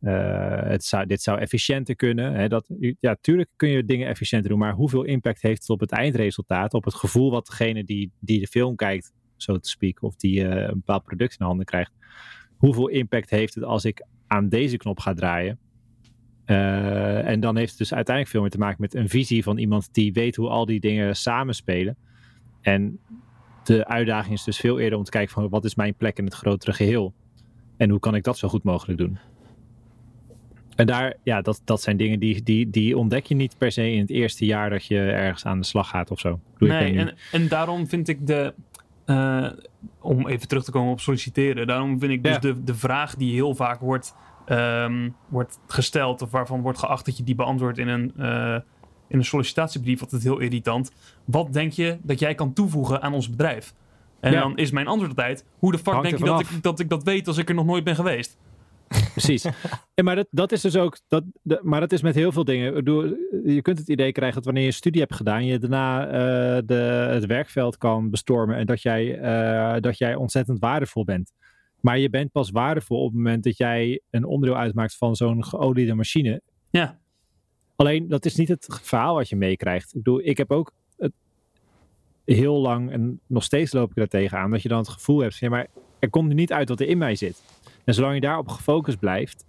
uh, 0.00 0.62
het 0.62 0.84
zou, 0.84 1.06
dit 1.06 1.22
zou 1.22 1.38
efficiënter 1.38 1.96
kunnen. 1.96 2.34
Hè, 2.34 2.48
dat, 2.48 2.70
ja, 3.00 3.16
tuurlijk 3.20 3.50
kun 3.56 3.68
je 3.68 3.84
dingen 3.84 4.08
efficiënter 4.08 4.50
doen, 4.50 4.58
maar 4.58 4.74
hoeveel 4.74 5.02
impact 5.02 5.42
heeft 5.42 5.60
het 5.60 5.70
op 5.70 5.80
het 5.80 5.92
eindresultaat, 5.92 6.74
op 6.74 6.84
het 6.84 6.94
gevoel 6.94 7.30
wat 7.30 7.46
degene 7.46 7.84
die, 7.84 8.12
die 8.20 8.40
de 8.40 8.46
film 8.46 8.76
kijkt, 8.76 9.12
zo 9.42 9.58
te 9.58 9.68
speak, 9.68 10.02
of 10.02 10.16
die 10.16 10.40
uh, 10.40 10.50
een 10.50 10.74
bepaald 10.74 11.02
product 11.02 11.36
in 11.38 11.46
handen 11.46 11.66
krijgt, 11.66 11.92
hoeveel 12.56 12.88
impact 12.88 13.30
heeft 13.30 13.54
het 13.54 13.64
als 13.64 13.84
ik 13.84 14.04
aan 14.26 14.48
deze 14.48 14.76
knop 14.76 15.00
ga 15.00 15.14
draaien? 15.14 15.58
Uh, 16.46 17.28
en 17.28 17.40
dan 17.40 17.56
heeft 17.56 17.70
het 17.70 17.78
dus 17.78 17.94
uiteindelijk 17.94 18.34
veel 18.34 18.42
meer 18.42 18.50
te 18.50 18.58
maken 18.58 18.80
met 18.80 18.94
een 18.94 19.08
visie 19.08 19.42
van 19.42 19.58
iemand 19.58 19.88
die 19.92 20.12
weet 20.12 20.36
hoe 20.36 20.48
al 20.48 20.66
die 20.66 20.80
dingen 20.80 21.16
samenspelen. 21.16 21.96
En 22.60 22.98
de 23.64 23.86
uitdaging 23.86 24.34
is 24.34 24.44
dus 24.44 24.58
veel 24.58 24.78
eerder 24.78 24.98
om 24.98 25.04
te 25.04 25.10
kijken 25.10 25.32
van 25.32 25.48
wat 25.48 25.64
is 25.64 25.74
mijn 25.74 25.94
plek 25.94 26.18
in 26.18 26.24
het 26.24 26.34
grotere 26.34 26.72
geheel? 26.72 27.14
En 27.76 27.90
hoe 27.90 28.00
kan 28.00 28.14
ik 28.14 28.24
dat 28.24 28.38
zo 28.38 28.48
goed 28.48 28.62
mogelijk 28.62 28.98
doen? 28.98 29.18
En 30.78 30.86
daar, 30.86 31.14
ja, 31.22 31.40
dat, 31.40 31.60
dat 31.64 31.82
zijn 31.82 31.96
dingen 31.96 32.18
die, 32.18 32.42
die, 32.42 32.70
die 32.70 32.96
ontdek 32.96 33.26
je 33.26 33.34
niet 33.34 33.58
per 33.58 33.72
se 33.72 33.92
in 33.92 34.00
het 34.00 34.10
eerste 34.10 34.44
jaar 34.44 34.70
dat 34.70 34.86
je 34.86 34.98
ergens 34.98 35.44
aan 35.44 35.58
de 35.58 35.66
slag 35.66 35.88
gaat 35.88 36.10
of 36.10 36.20
zo. 36.20 36.40
nee, 36.58 36.98
en, 36.98 37.14
en 37.32 37.48
daarom 37.48 37.86
vind 37.86 38.08
ik 38.08 38.26
de, 38.26 38.54
uh, 39.08 39.46
om 40.00 40.26
even 40.26 40.48
terug 40.48 40.64
te 40.64 40.70
komen 40.70 40.92
op 40.92 41.00
solliciteren, 41.00 41.66
daarom 41.66 41.98
vind 41.98 42.12
ik 42.12 42.22
dus 42.22 42.38
de, 42.38 42.64
de 42.64 42.74
vraag 42.74 43.14
die 43.14 43.32
heel 43.32 43.54
vaak 43.54 43.80
wordt, 43.80 44.14
um, 44.48 45.16
wordt 45.28 45.58
gesteld 45.66 46.22
of 46.22 46.30
waarvan 46.30 46.60
wordt 46.60 46.78
geacht 46.78 47.04
dat 47.04 47.16
je 47.16 47.24
die 47.24 47.34
beantwoordt 47.34 47.78
in 47.78 47.88
een, 47.88 48.12
uh, 48.18 48.54
in 49.08 49.18
een 49.18 49.24
sollicitatiebrief, 49.24 50.00
altijd 50.00 50.22
heel 50.22 50.38
irritant. 50.38 50.92
Wat 51.24 51.52
denk 51.52 51.72
je 51.72 51.98
dat 52.02 52.18
jij 52.18 52.34
kan 52.34 52.52
toevoegen 52.52 53.02
aan 53.02 53.14
ons 53.14 53.30
bedrijf? 53.30 53.74
En 54.20 54.32
ja. 54.32 54.40
dan 54.40 54.56
is 54.56 54.70
mijn 54.70 54.86
antwoord 54.86 55.10
altijd, 55.10 55.44
hoe 55.58 55.72
de 55.72 55.78
fuck 55.78 56.02
denk 56.02 56.18
je 56.18 56.24
dat 56.24 56.40
ik, 56.40 56.62
dat 56.62 56.80
ik 56.80 56.88
dat 56.88 57.02
weet 57.02 57.26
als 57.26 57.38
ik 57.38 57.48
er 57.48 57.54
nog 57.54 57.66
nooit 57.66 57.84
ben 57.84 57.94
geweest? 57.94 58.38
Precies. 59.12 59.44
En 59.94 60.04
maar 60.04 60.16
dat, 60.16 60.26
dat 60.30 60.52
is 60.52 60.60
dus 60.60 60.76
ook. 60.76 60.98
Dat, 61.08 61.24
maar 61.62 61.80
dat 61.80 61.92
is 61.92 62.02
met 62.02 62.14
heel 62.14 62.32
veel 62.32 62.44
dingen. 62.44 62.74
Je 63.44 63.62
kunt 63.62 63.78
het 63.78 63.88
idee 63.88 64.12
krijgen 64.12 64.36
dat 64.36 64.44
wanneer 64.44 64.62
je 64.62 64.68
een 64.68 64.74
studie 64.74 65.00
hebt 65.00 65.14
gedaan, 65.14 65.44
je 65.44 65.58
daarna 65.58 66.06
uh, 66.06 66.62
de, 66.66 67.08
het 67.10 67.26
werkveld 67.26 67.76
kan 67.76 68.10
bestormen. 68.10 68.56
En 68.56 68.66
dat 68.66 68.82
jij, 68.82 69.18
uh, 69.18 69.80
dat 69.80 69.98
jij 69.98 70.14
ontzettend 70.14 70.58
waardevol 70.58 71.04
bent. 71.04 71.32
Maar 71.80 71.98
je 71.98 72.10
bent 72.10 72.32
pas 72.32 72.50
waardevol 72.50 72.98
op 72.98 73.06
het 73.06 73.16
moment 73.16 73.44
dat 73.44 73.56
jij 73.56 74.00
een 74.10 74.24
onderdeel 74.24 74.58
uitmaakt 74.58 74.96
van 74.96 75.16
zo'n 75.16 75.44
geoliede 75.44 75.94
machine. 75.94 76.40
Ja. 76.70 76.98
Alleen 77.76 78.08
dat 78.08 78.24
is 78.24 78.34
niet 78.34 78.48
het 78.48 78.80
verhaal 78.82 79.14
wat 79.14 79.28
je 79.28 79.36
meekrijgt. 79.36 79.88
Ik 79.88 80.02
bedoel, 80.02 80.20
ik 80.24 80.36
heb 80.36 80.50
ook 80.50 80.72
het 80.96 81.12
heel 82.24 82.60
lang 82.60 82.90
en 82.90 83.20
nog 83.26 83.42
steeds 83.42 83.72
loop 83.72 83.90
ik 83.90 83.96
er 83.96 84.08
tegenaan. 84.08 84.50
Dat 84.50 84.62
je 84.62 84.68
dan 84.68 84.78
het 84.78 84.88
gevoel 84.88 85.20
hebt, 85.20 85.36
ja, 85.36 85.48
maar 85.48 85.66
er 85.98 86.10
komt 86.10 86.28
er 86.28 86.34
niet 86.34 86.52
uit 86.52 86.68
wat 86.68 86.80
er 86.80 86.88
in 86.88 86.98
mij 86.98 87.14
zit. 87.14 87.42
En 87.88 87.94
zolang 87.94 88.14
je 88.14 88.20
daarop 88.20 88.48
gefocust 88.48 88.98
blijft, 88.98 89.46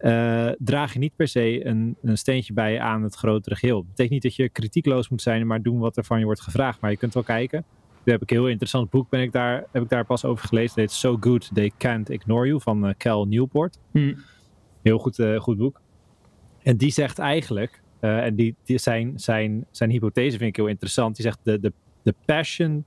uh, 0.00 0.50
draag 0.58 0.92
je 0.92 0.98
niet 0.98 1.16
per 1.16 1.28
se 1.28 1.66
een, 1.66 1.96
een, 2.02 2.18
steentje 2.18 2.52
bij 2.52 2.80
aan 2.80 3.02
het 3.02 3.14
grotere 3.14 3.56
geheel. 3.56 3.76
Dat 3.76 3.86
betekent 3.86 4.10
niet 4.10 4.22
dat 4.22 4.34
je 4.36 4.48
kritiekloos 4.48 5.08
moet 5.08 5.22
zijn, 5.22 5.46
maar 5.46 5.62
doen 5.62 5.78
wat 5.78 5.96
er 5.96 6.04
van 6.04 6.18
je 6.18 6.24
wordt 6.24 6.40
gevraagd. 6.40 6.80
Maar 6.80 6.90
je 6.90 6.96
kunt 6.96 7.14
wel 7.14 7.22
kijken. 7.22 7.64
Nu 8.04 8.12
heb 8.12 8.22
ik 8.22 8.30
een 8.30 8.36
heel 8.36 8.48
interessant 8.48 8.90
boek, 8.90 9.08
ben 9.10 9.20
ik 9.20 9.32
daar, 9.32 9.64
heb 9.72 9.82
ik 9.82 9.88
daar 9.88 10.04
pas 10.04 10.24
over 10.24 10.48
gelezen. 10.48 10.70
Het 10.70 10.78
heet 10.78 10.90
So 10.90 11.16
Good 11.20 11.50
They 11.54 11.72
Can't 11.78 12.10
Ignore 12.10 12.46
You 12.46 12.60
van 12.60 12.88
uh, 12.88 12.94
Cal 12.96 13.24
Newport. 13.24 13.78
Hmm. 13.90 14.16
Heel 14.82 14.98
goed, 14.98 15.18
uh, 15.18 15.40
goed 15.40 15.56
boek. 15.56 15.80
En 16.62 16.76
die 16.76 16.90
zegt 16.90 17.18
eigenlijk, 17.18 17.82
en 18.00 18.34
die, 18.34 18.54
die 18.64 18.78
zijn, 18.78 19.12
zijn, 19.16 19.66
zijn 19.70 19.90
hypothese 19.90 20.38
vind 20.38 20.50
ik 20.50 20.56
heel 20.56 20.66
interessant. 20.66 21.16
Die 21.16 21.24
zegt 21.24 21.38
de, 21.42 21.60
de, 21.60 21.72
de 22.02 22.14
passion 22.24 22.84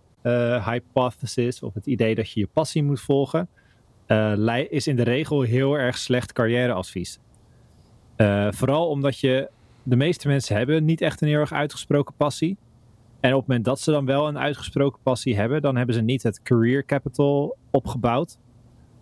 hypothesis, 0.66 1.64
of 1.64 1.74
het 1.74 1.86
idee 1.86 2.16
dat 2.16 2.32
je 2.32 2.40
je 2.40 2.48
passie 2.54 2.84
moet 2.84 3.02
volgen 3.02 3.50
uh, 4.08 4.66
is 4.70 4.88
in 4.88 4.96
de 4.96 5.04
regel 5.04 5.42
heel 5.42 5.78
erg 5.78 5.98
slecht 5.98 6.34
carrièreadvies. 6.34 7.20
Uh, 8.18 8.48
vooral 8.52 8.88
omdat 8.90 9.20
je, 9.20 9.50
de 9.84 9.96
meeste 9.96 10.28
mensen 10.28 10.56
hebben 10.56 10.86
niet 10.86 11.02
echt 11.02 11.22
een 11.22 11.28
heel 11.28 11.40
erg 11.40 11.54
uitgesproken 11.54 12.14
passie. 12.18 12.58
En 13.20 13.34
op 13.34 13.40
het 13.40 13.48
moment 13.48 13.66
dat 13.66 13.80
ze 13.80 13.92
dan 13.92 14.06
wel 14.06 14.28
een 14.28 14.38
uitgesproken 14.38 15.00
passie 15.04 15.36
hebben, 15.36 15.62
dan 15.62 15.76
hebben 15.76 15.96
ze 15.96 16.02
niet 16.02 16.24
het 16.24 16.42
career 16.42 16.86
capital 16.86 17.58
opgebouwd. 17.72 18.38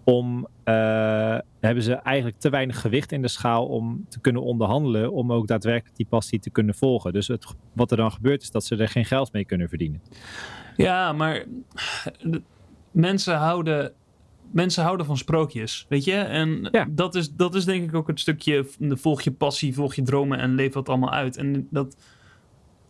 Om, 0.04 0.48
uh, 0.66 1.38
hebben 1.60 1.84
ze 1.84 1.94
eigenlijk 1.94 2.40
te 2.40 2.50
weinig 2.50 2.82
gewicht 2.82 3.12
in 3.12 3.22
de 3.22 3.28
schaal 3.28 3.66
om 3.66 4.06
te 4.10 4.20
kunnen 4.20 4.42
onderhandelen, 4.42 5.12
om 5.12 5.32
ook 5.32 5.48
daadwerkelijk 5.48 5.98
die 5.98 6.06
passie 6.10 6.40
te 6.40 6.50
kunnen 6.50 6.76
volgen. 6.76 7.14
Dus 7.14 7.28
het, 7.28 7.56
wat 7.74 7.92
er 7.92 7.98
dan 7.98 8.12
gebeurt 8.12 8.42
is 8.42 8.52
dat 8.52 8.64
ze 8.64 8.76
er 8.76 8.88
geen 8.88 9.06
geld 9.06 9.34
mee 9.34 9.46
kunnen 9.46 9.70
verdienen. 9.70 10.02
Ja, 10.76 11.14
maar 11.14 11.46
mensen 12.92 13.36
houden 13.36 13.94
mensen 14.52 14.84
houden 14.84 15.06
van 15.06 15.18
sprookjes, 15.18 15.86
weet 15.90 16.04
je? 16.04 16.16
En 16.16 16.70
dat, 16.90 17.16
is, 17.16 17.32
dat 17.32 17.56
is 17.56 17.66
denk 17.66 17.90
ik 17.90 17.96
ook 17.96 18.08
het 18.08 18.20
stukje, 18.20 18.66
volg 18.80 19.22
je 19.22 19.32
passie, 19.32 19.74
volg 19.74 19.96
je 19.96 20.02
dromen 20.02 20.40
en 20.40 20.56
leef 20.56 20.74
dat 20.74 20.90
allemaal 20.90 21.12
uit. 21.12 21.38
En 21.38 21.68
dat, 21.72 21.98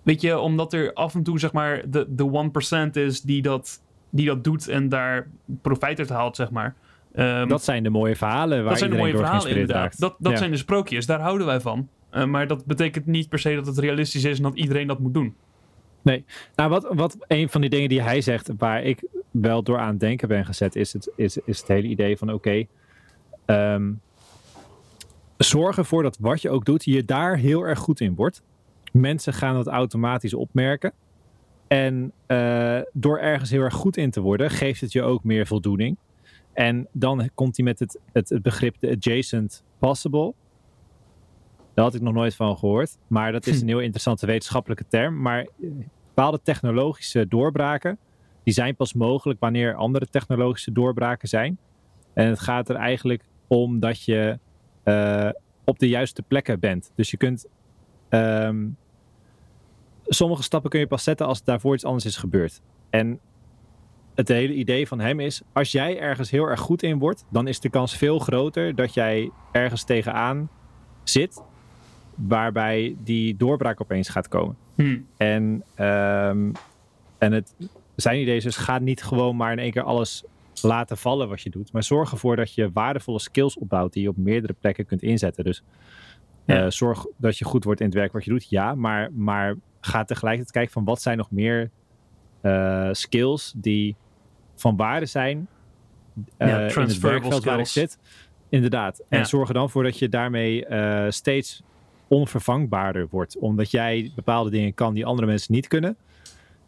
weet 0.04 0.22
je, 0.22 0.38
omdat 0.38 0.74
er 0.74 0.94
af 0.94 1.16
en 1.16 1.24
toe 1.24 1.40
zeg 1.40 1.54
maar 1.54 1.90
de, 1.90 2.06
de 2.10 2.88
1% 2.88 2.92
is 2.92 3.22
die 3.22 3.42
dat, 3.42 3.82
die 4.10 4.26
dat 4.26 4.44
doet 4.44 4.68
en 4.68 4.90
daar 4.90 5.28
profijt 5.62 6.00
uit 6.00 6.10
haalt, 6.10 6.36
zeg 6.36 6.52
maar. 6.52 6.76
Um, 7.16 7.48
dat 7.48 7.64
zijn 7.64 7.84
de 7.84 7.90
mooie 7.90 8.16
verhalen 8.16 8.60
waar 8.60 8.70
dat 8.70 8.78
zijn 8.78 8.92
de 8.92 8.98
mooie 8.98 9.16
verhalen 9.16 9.50
inderdaad. 9.50 9.76
Raakt. 9.76 10.00
Dat, 10.00 10.16
dat 10.20 10.38
zijn 10.38 10.52
de 10.52 10.58
sprookjes, 10.58 11.06
daar 11.06 11.20
houden 11.20 11.48
wij 11.48 11.60
van. 11.60 11.90
Uh, 12.12 12.26
maar 12.26 12.48
dat 12.48 12.66
betekent 12.66 13.06
niet 13.06 13.30
per 13.30 13.40
se 13.40 13.56
dat 13.56 13.66
het 13.66 13.78
realistisch 13.78 14.24
is 14.24 14.38
en 14.38 14.44
dat 14.44 14.56
iedereen 14.56 14.88
dat 14.88 15.00
moet 15.00 15.14
doen. 15.14 15.36
Nee, 16.06 16.26
nou 16.56 16.70
wat, 16.70 16.88
wat 16.90 17.18
een 17.28 17.50
van 17.50 17.62
die 17.62 17.70
dingen 17.70 17.90
die 17.90 18.02
hij 18.02 18.22
zegt, 18.22 18.50
waar 18.58 18.84
ik 18.84 19.04
wel 19.32 19.64
door 19.64 19.80
aan 19.80 19.90
het 19.90 20.00
denken 20.00 20.28
ben 20.28 20.46
gezet, 20.46 20.76
is 20.76 20.94
het, 20.94 21.12
is, 21.16 21.38
is 21.38 21.60
het 21.60 21.68
hele 21.68 21.88
idee 21.88 22.18
van 22.18 22.34
oké, 22.34 22.38
okay, 22.38 22.68
um, 23.46 23.56
ehm, 23.56 23.94
zorg 25.38 25.78
ervoor 25.78 26.04
dat 26.04 26.18
wat 26.20 26.42
je 26.42 26.50
ook 26.50 26.66
doet, 26.66 26.84
je 26.84 27.06
daar 27.06 27.38
heel 27.38 27.62
erg 27.62 27.80
goed 27.80 28.00
in 28.00 28.16
wordt. 28.16 28.42
Mensen 28.92 29.34
gaan 29.34 29.56
dat 29.56 29.68
automatisch 29.68 30.34
opmerken. 30.34 30.94
En 31.68 32.12
uh, 32.28 32.80
door 32.94 33.20
ergens 33.20 33.50
heel 33.50 33.62
erg 33.62 33.74
goed 33.74 33.98
in 33.98 34.12
te 34.12 34.22
worden, 34.22 34.50
geeft 34.50 34.82
het 34.82 34.92
je 34.92 35.02
ook 35.02 35.24
meer 35.24 35.48
voldoening. 35.48 35.98
En 36.54 36.88
dan 36.92 37.30
komt 37.34 37.56
hij 37.56 37.66
met 37.66 37.80
het, 37.80 38.00
het, 38.12 38.30
het 38.30 38.42
begrip 38.42 38.76
de 38.80 38.90
adjacent 38.90 39.64
possible. 39.80 40.34
Daar 41.74 41.86
had 41.86 41.96
ik 41.96 42.02
nog 42.02 42.14
nooit 42.14 42.36
van 42.36 42.58
gehoord. 42.58 42.98
Maar 43.08 43.32
dat 43.32 43.46
is 43.48 43.56
hm. 43.56 43.62
een 43.62 43.68
heel 43.68 43.80
interessante 43.80 44.26
wetenschappelijke 44.26 44.86
term. 44.88 45.22
Maar 45.22 45.48
bepaalde 46.16 46.42
technologische 46.42 47.28
doorbraken 47.28 47.98
die 48.44 48.54
zijn 48.54 48.76
pas 48.76 48.94
mogelijk 48.94 49.40
wanneer 49.40 49.76
andere 49.76 50.08
technologische 50.08 50.72
doorbraken 50.72 51.28
zijn. 51.28 51.58
En 52.14 52.28
het 52.28 52.40
gaat 52.40 52.70
er 52.70 52.76
eigenlijk 52.76 53.24
om 53.48 53.80
dat 53.80 54.04
je 54.04 54.40
uh, 54.84 55.30
op 55.64 55.80
de 55.80 55.88
juiste 55.88 56.22
plekken 56.22 56.60
bent. 56.60 56.92
Dus 56.96 57.12
je 57.12 57.18
kunt. 57.18 57.48
Um, 58.10 58.78
sommige 60.06 60.44
stappen 60.44 60.70
kun 60.70 60.80
je 60.80 60.88
pas 60.88 61.04
zetten 61.04 61.28
als 61.28 61.44
daarvoor 61.44 61.74
iets 61.74 61.86
anders 61.86 62.06
is 62.06 62.18
gebeurd. 62.18 62.62
En 62.90 63.20
het 64.16 64.28
hele 64.28 64.54
idee 64.54 64.88
van 64.88 65.00
hem 65.00 65.20
is: 65.20 65.42
als 65.54 65.72
jij 65.72 66.00
ergens 66.00 66.32
heel 66.32 66.46
erg 66.46 66.60
goed 66.60 66.84
in 66.84 67.00
wordt, 67.00 67.26
dan 67.30 67.48
is 67.48 67.60
de 67.60 67.70
kans 67.70 67.98
veel 67.98 68.20
groter 68.20 68.76
dat 68.76 68.94
jij 68.94 69.32
ergens 69.52 69.84
tegenaan 69.84 70.50
zit. 71.04 71.44
Waarbij 72.16 72.96
die 73.04 73.38
doorbraak 73.38 73.82
opeens 73.82 74.10
gaat 74.10 74.28
komen. 74.28 74.65
Hmm. 74.76 75.08
En, 75.18 75.44
um, 75.78 76.52
en 77.18 77.32
het, 77.32 77.56
zijn 77.96 78.22
idee 78.22 78.36
is 78.36 78.44
dus: 78.44 78.58
ga 78.58 78.80
niet 78.80 79.04
gewoon 79.04 79.36
maar 79.36 79.52
in 79.52 79.60
één 79.60 79.72
keer 79.72 79.84
alles 79.84 80.24
laten 80.62 80.98
vallen 80.98 81.30
wat 81.30 81.42
je 81.42 81.50
doet. 81.50 81.72
Maar 81.72 81.84
zorg 81.84 82.12
ervoor 82.12 82.36
dat 82.36 82.54
je 82.54 82.72
waardevolle 82.72 83.20
skills 83.20 83.58
opbouwt 83.58 83.94
die 83.94 84.04
je 84.04 84.10
op 84.10 84.18
meerdere 84.18 84.54
plekken 84.54 84.86
kunt 84.86 85.02
inzetten. 85.02 85.44
Dus 85.44 85.64
uh, 86.46 86.70
zorg 86.70 87.06
dat 87.18 87.38
je 87.38 87.46
goed 87.46 87.64
wordt 87.64 87.80
in 87.80 87.86
het 87.86 87.96
werk 87.96 88.12
wat 88.12 88.24
je 88.24 88.32
doet, 88.32 88.50
ja. 88.50 88.76
Maar, 88.76 89.14
maar 89.14 89.56
ga 89.82 90.04
tegelijkertijd 90.04 90.54
kijken 90.54 90.74
van 90.74 90.84
wat 90.84 91.02
zijn 91.02 91.18
nog 91.18 91.32
meer 91.32 91.72
uh, 92.42 92.90
skills 92.92 93.54
die 93.58 93.96
van 94.56 94.76
waarde 94.76 95.06
zijn 95.06 95.48
uh, 96.38 96.48
ja, 96.48 96.60
in 96.60 96.82
het 96.82 97.00
werkveld 97.00 97.44
waar 97.44 97.60
ik 97.60 97.66
zit. 97.66 97.98
Inderdaad. 98.50 99.04
En 99.10 99.20
ja. 99.20 99.26
zorg 99.26 99.48
er 99.48 99.54
dan 99.54 99.70
voor 99.70 99.84
dat 99.84 100.00
je 100.00 100.10
daarmee 100.10 100.66
steeds 101.12 101.64
onvervangbaarder 102.08 103.08
wordt. 103.10 103.38
Omdat 103.38 103.72
jij 103.72 104.12
bepaalde 104.16 104.50
dingen 104.50 104.74
kan 104.74 104.94
die 104.94 105.06
andere 105.06 105.28
mensen 105.28 105.54
niet 105.54 105.68
kunnen. 105.68 105.98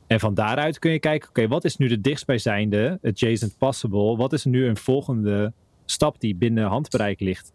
En 0.08 0.20
van 0.20 0.34
daaruit 0.34 0.80
kun 0.80 0.92
je 0.92 1.00
kijken, 1.00 1.30
oké, 1.30 1.48
wat 1.48 1.66
is 1.66 1.78
nu 1.78 1.88
de 1.88 2.02
dichtstbijzijnde 2.02 3.00
adjacent 3.04 3.58
possible? 3.58 4.16
Wat 4.16 4.34
is 4.34 4.46
nu 4.46 4.66
een 4.66 4.78
volgende 4.78 5.54
stap 5.86 6.20
die 6.20 6.36
binnen 6.36 6.66
handbereik 6.66 7.20
ligt? 7.20 7.54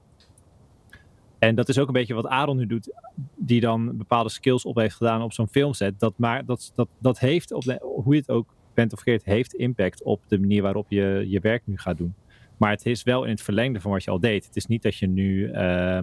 En 1.38 1.54
dat 1.54 1.68
is 1.68 1.78
ook 1.78 1.86
een 1.86 1.92
beetje 1.92 2.14
wat 2.14 2.26
Aaron 2.26 2.56
nu 2.56 2.66
doet, 2.66 2.92
die 3.36 3.60
dan 3.60 3.96
bepaalde 3.96 4.28
skills 4.28 4.64
op 4.64 4.76
heeft 4.76 4.94
gedaan 4.94 5.22
op 5.22 5.32
zo'n 5.32 5.48
filmset. 5.48 6.00
Dat, 6.00 6.14
maar, 6.16 6.44
dat, 6.44 6.72
dat, 6.74 6.88
dat 6.98 7.18
heeft, 7.18 7.52
op 7.52 7.64
hoe 7.80 8.14
je 8.14 8.20
het 8.20 8.30
ook 8.30 8.54
bent 8.74 8.92
of 8.92 8.98
verkeerd, 8.98 9.24
heeft 9.24 9.54
impact 9.54 10.02
op 10.02 10.22
de 10.28 10.38
manier 10.38 10.62
waarop 10.62 10.86
je 10.88 11.24
je 11.28 11.40
werk 11.40 11.62
nu 11.64 11.78
gaat 11.78 11.96
doen. 11.96 12.14
Maar 12.56 12.70
het 12.70 12.86
is 12.86 13.02
wel 13.02 13.24
in 13.24 13.30
het 13.30 13.42
verlengde 13.42 13.80
van 13.80 13.90
wat 13.90 14.04
je 14.04 14.10
al 14.10 14.20
deed. 14.20 14.46
Het 14.46 14.56
is 14.56 14.66
niet 14.66 14.82
dat 14.82 14.96
je 14.96 15.06
nu 15.06 15.48
uh, 15.48 15.98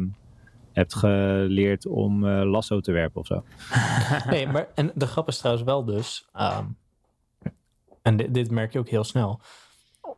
hebt 0.74 0.96
geleerd 0.96 1.88
om 1.88 2.24
uh, 2.24 2.44
lasso 2.44 2.80
te 2.80 2.92
werpen 2.92 3.22
of 3.22 3.28
zo. 3.28 3.44
nee, 4.30 4.48
maar 4.48 4.68
en 4.76 4.92
de 4.96 5.08
grap 5.08 5.28
is 5.28 5.38
trouwens 5.38 5.66
wel 5.66 5.86
dus, 5.86 6.30
um, 6.40 6.78
en 8.02 8.18
dit, 8.18 8.34
dit, 8.34 8.52
merk 8.52 8.74
je 8.74 8.80
ook 8.80 8.90
heel 8.90 9.04
snel. 9.04 9.40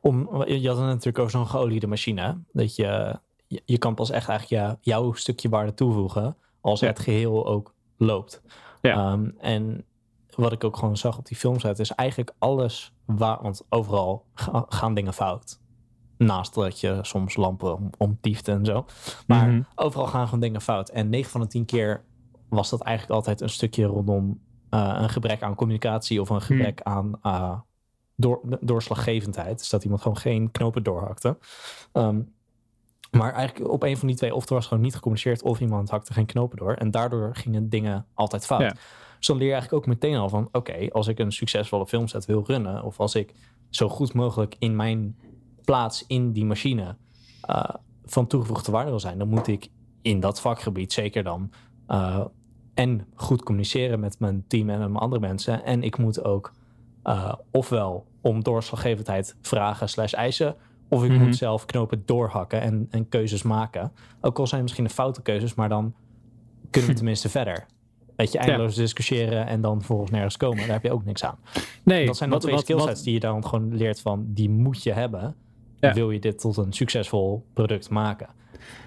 Om, 0.02 0.44
je 0.46 0.68
had 0.68 0.78
natuurlijk 0.78 1.20
ook 1.20 1.30
zo'n 1.30 1.48
geoliede 1.48 1.88
machine, 1.88 2.38
dat 2.52 2.76
je, 2.76 3.20
je 3.48 3.78
kan 3.78 3.96
pas 3.96 4.10
echt 4.10 4.30
eigenlijk 4.30 4.64
ja, 4.64 4.78
jouw 4.82 5.14
stukje 5.14 5.50
waarde 5.50 5.74
toevoegen 5.74 6.36
als 6.62 6.80
ja. 6.80 6.88
het 6.88 7.00
geheel 7.00 7.48
ook 7.48 7.74
loopt. 7.98 8.42
Ja. 8.82 9.12
Um, 9.12 9.36
en 9.40 9.86
wat 10.36 10.52
ik 10.52 10.64
ook 10.64 10.78
gewoon 10.78 10.98
zag 10.98 11.18
op 11.18 11.26
die 11.26 11.38
filmset 11.38 11.80
is 11.80 11.92
eigenlijk 11.92 12.34
alles 12.38 12.94
waar, 13.06 13.42
want 13.42 13.66
overal 13.70 14.26
gaan 14.70 14.94
dingen 14.94 15.14
fout. 15.14 15.60
Naast 16.26 16.54
dat 16.54 16.80
je 16.80 17.00
soms 17.02 17.36
lampen 17.36 17.90
omtieft 17.98 18.48
en 18.48 18.66
zo. 18.66 18.86
Maar 19.28 19.48
mm 19.48 19.52
-hmm. 19.52 19.66
overal 19.76 20.08
gaan 20.08 20.26
gewoon 20.26 20.40
dingen 20.40 20.62
fout. 20.62 20.90
En 20.90 21.10
9 21.10 21.32
van 21.32 21.42
de 21.42 21.48
10 21.48 21.66
keer 21.66 22.04
was 22.50 22.70
dat 22.70 22.82
eigenlijk 22.82 23.16
altijd 23.16 23.42
een 23.42 23.50
stukje 23.50 23.86
rondom 23.86 24.40
uh, 24.72 24.98
een 25.02 25.10
gebrek 25.10 25.42
aan 25.42 25.56
communicatie 25.56 26.22
of 26.22 26.30
een 26.30 26.42
gebrek 26.42 26.82
mm. 26.86 26.94
aan 26.94 27.20
uh, 27.24 27.60
door, 28.16 28.40
doorslaggevendheid. 28.62 29.58
Dus 29.58 29.70
dat 29.70 29.84
iemand 29.84 30.02
gewoon 30.02 30.18
geen 30.18 30.52
knopen 30.52 30.84
doorhakte. 30.84 31.38
Um, 31.94 32.34
maar 33.12 33.34
eigenlijk 33.34 33.72
op 33.72 33.84
een 33.84 33.98
van 33.98 34.08
die 34.08 34.18
twee, 34.18 34.36
of 34.36 34.48
er 34.48 34.54
was 34.54 34.68
gewoon 34.68 34.84
niet 34.84 34.94
gecommuniceerd, 34.94 35.42
of 35.42 35.60
iemand 35.60 35.90
hakte 35.90 36.14
geen 36.14 36.26
knopen 36.26 36.58
door. 36.58 36.74
En 36.74 36.92
daardoor 36.92 37.36
gingen 37.36 37.70
dingen 37.70 38.06
altijd 38.14 38.46
fout. 38.46 38.62
Ja. 38.62 38.76
Dus 39.18 39.28
dan 39.28 39.38
leer 39.38 39.48
je 39.48 39.54
eigenlijk 39.54 39.84
ook 39.84 39.94
meteen 39.94 40.16
al 40.16 40.30
van: 40.30 40.46
oké, 40.46 40.58
okay, 40.58 40.88
als 40.88 41.08
ik 41.08 41.20
een 41.20 41.32
succesvolle 41.32 41.88
filmset 41.88 42.26
wil 42.26 42.44
runnen, 42.46 42.84
of 42.84 43.00
als 43.00 43.16
ik 43.16 43.34
zo 43.70 43.90
goed 43.90 44.14
mogelijk 44.14 44.56
in 44.60 44.76
mijn 44.76 45.18
plaats 45.66 46.08
in 46.08 46.32
die 46.32 46.46
machine 46.46 46.96
uh, 47.50 47.64
van 48.06 48.28
toegevoegde 48.28 48.72
waarde 48.72 48.90
wil 48.90 49.00
zijn, 49.00 49.18
dan 49.18 49.28
moet 49.28 49.48
ik 49.48 49.70
in 50.02 50.20
dat 50.20 50.42
vakgebied 50.42 50.94
zeker 50.94 51.24
dan 51.24 51.52
uh, 51.88 52.26
en 52.74 53.08
goed 53.16 53.44
communiceren 53.44 54.00
met 54.00 54.20
mijn 54.20 54.44
team 54.48 54.70
en 54.70 54.80
met 54.80 54.88
mijn 54.90 55.04
andere 55.04 55.22
mensen. 55.22 55.64
En 55.64 55.84
ik 55.84 55.98
moet 55.98 56.24
ook 56.24 56.54
uh, 57.04 57.34
ofwel 57.52 58.06
om 58.22 58.44
doorslaggevendheid 58.44 59.36
vragen 59.42 59.90
slash 59.90 60.14
eisen, 60.14 60.56
of 60.88 61.04
ik 61.04 61.10
mm 61.10 61.16
-hmm. 61.16 61.26
moet 61.26 61.36
zelf 61.36 61.66
knopen 61.66 62.04
doorhakken 62.06 62.62
en, 62.62 62.88
en 62.90 63.10
keuzes 63.10 63.44
maken. 63.44 63.92
Ook 64.22 64.40
al 64.40 64.48
zijn 64.48 64.62
misschien 64.62 64.84
de 64.84 64.90
foute 64.90 65.22
keuzes, 65.22 65.54
maar 65.54 65.70
dan 65.70 65.94
kunnen 66.70 66.90
we 66.90 66.96
tenminste 67.02 67.30
verder. 67.30 67.66
Weet 68.16 68.32
je, 68.32 68.38
eindeloos 68.38 68.76
ja. 68.76 68.82
discussiëren 68.82 69.48
en 69.48 69.62
dan 69.62 69.82
volgens 69.82 70.12
nergens 70.12 70.38
komen. 70.38 70.58
Daar 70.58 70.68
heb 70.68 70.84
je 70.84 70.92
ook 70.92 71.06
niks 71.06 71.24
aan. 71.24 71.40
Nee, 71.84 72.06
dat 72.06 72.18
zijn 72.18 72.30
dan 72.30 72.40
twee 72.40 72.58
skillsets 72.58 73.04
die 73.04 73.14
je 73.14 73.20
dan 73.20 73.46
gewoon 73.46 73.76
leert 73.76 74.02
van... 74.02 74.26
die 74.28 74.50
moet 74.50 74.84
je 74.84 74.92
hebben. 74.92 75.36
Ja. 75.82 75.94
Wil 75.94 76.12
je 76.12 76.20
dit 76.20 76.40
tot 76.40 76.58
een 76.58 76.74
succesvol 76.74 77.46
product 77.54 77.90
maken. 77.90 78.30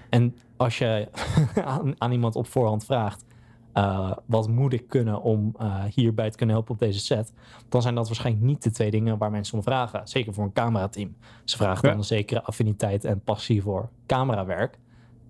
En 0.09 0.35
als 0.57 0.77
je 0.77 1.07
aan, 1.65 1.93
aan, 1.97 2.11
iemand 2.11 2.35
op 2.35 2.47
voorhand 2.47 2.85
vraagt... 2.85 3.25
Uh, 3.73 4.11
wat 4.25 4.47
moet 4.47 4.73
ik 4.73 4.87
kunnen 4.87 5.21
om 5.21 5.55
uh, 5.61 5.83
hierbij 5.83 6.29
te 6.29 6.37
kunnen 6.37 6.55
helpen 6.55 6.73
op 6.73 6.79
deze 6.79 6.99
set? 6.99 7.33
Dan 7.69 7.81
zijn 7.81 7.95
dat 7.95 8.07
waarschijnlijk 8.07 8.45
niet 8.45 8.63
de 8.63 8.71
twee 8.71 8.91
dingen 8.91 9.17
waar 9.17 9.31
mensen 9.31 9.57
om 9.57 9.63
vragen. 9.63 10.07
Zeker 10.07 10.33
voor 10.33 10.43
een 10.43 10.53
camerateam. 10.53 11.15
Ze 11.43 11.57
vragen 11.57 11.81
ja. 11.81 11.89
dan 11.89 11.97
een 11.97 12.03
zekere 12.03 12.43
affiniteit 12.43 13.05
en 13.05 13.19
passie 13.19 13.61
voor 13.61 13.89
camerawerk. 14.05 14.79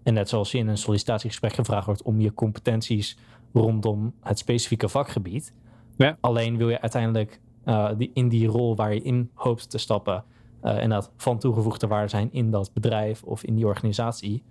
En 0.03 0.13
net 0.13 0.29
zoals 0.29 0.51
je 0.51 0.57
in 0.57 0.67
een 0.67 0.77
sollicitatiegesprek 0.77 1.53
gevraagd 1.53 1.85
wordt 1.85 2.01
om 2.01 2.21
je 2.21 2.33
competenties 2.33 3.17
rondom 3.53 4.13
het 4.21 4.39
specifieke 4.39 4.89
vakgebied. 4.89 5.53
Ja. 5.97 6.17
Alleen 6.19 6.57
wil 6.57 6.69
je 6.69 6.81
uiteindelijk 6.81 7.39
uh, 7.65 7.89
die, 7.97 8.11
in 8.13 8.29
die 8.29 8.47
rol 8.47 8.75
waar 8.75 8.93
je 8.93 9.01
in 9.01 9.29
hoopt 9.33 9.69
te 9.69 9.77
stappen 9.77 10.23
uh, 10.65 10.83
en 10.83 10.89
dat 10.89 11.11
van 11.17 11.39
toegevoegde 11.39 11.87
waarde 11.87 12.07
zijn 12.07 12.31
in 12.31 12.51
dat 12.51 12.73
bedrijf 12.73 13.23
of 13.23 13.43
in 13.43 13.55
die 13.55 13.65
organisatie, 13.65 14.43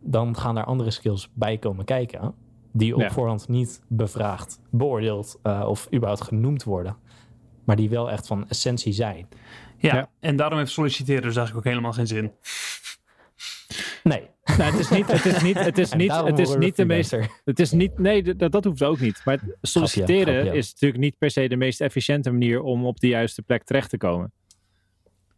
dan 0.00 0.36
gaan 0.36 0.54
daar 0.54 0.64
andere 0.64 0.90
skills 0.90 1.30
bij 1.34 1.58
komen 1.58 1.84
kijken 1.84 2.34
die 2.72 2.94
op 2.94 3.00
ja. 3.00 3.10
voorhand 3.10 3.48
niet 3.48 3.82
bevraagd, 3.88 4.60
beoordeeld 4.70 5.40
uh, 5.42 5.64
of 5.68 5.86
überhaupt 5.94 6.22
genoemd 6.22 6.64
worden, 6.64 6.96
maar 7.64 7.76
die 7.76 7.88
wel 7.88 8.10
echt 8.10 8.26
van 8.26 8.48
essentie 8.48 8.92
zijn. 8.92 9.28
Ja, 9.76 9.94
ja. 9.94 10.10
en 10.20 10.36
daarom 10.36 10.58
heeft 10.58 10.72
solliciteren 10.72 11.22
dus 11.22 11.36
eigenlijk 11.36 11.66
ook 11.66 11.72
helemaal 11.72 11.92
geen 11.92 12.06
zin. 12.06 12.32
Nee. 14.02 14.28
Nou, 14.58 14.70
het 14.70 14.80
is 14.80 14.88
niet, 14.88 15.06
het 15.12 15.26
is 15.26 15.42
niet, 15.42 15.58
het 15.58 15.78
is 15.78 15.92
niet, 15.92 16.12
het 16.12 16.38
is 16.38 16.56
niet 16.56 16.76
de 16.76 16.84
meest, 16.84 17.16
het 17.44 17.60
is 17.60 17.70
niet, 17.70 17.98
nee, 17.98 18.34
dat, 18.34 18.52
dat 18.52 18.64
hoeft 18.64 18.82
ook 18.82 19.00
niet. 19.00 19.20
Maar 19.24 19.40
solliciteren 19.62 20.22
grapje, 20.22 20.40
grapje. 20.40 20.58
is 20.58 20.72
natuurlijk 20.72 21.00
niet 21.00 21.18
per 21.18 21.30
se 21.30 21.48
de 21.48 21.56
meest 21.56 21.80
efficiënte 21.80 22.30
manier 22.30 22.62
om 22.62 22.86
op 22.86 23.00
de 23.00 23.08
juiste 23.08 23.42
plek 23.42 23.64
terecht 23.64 23.90
te 23.90 23.96
komen. 23.96 24.32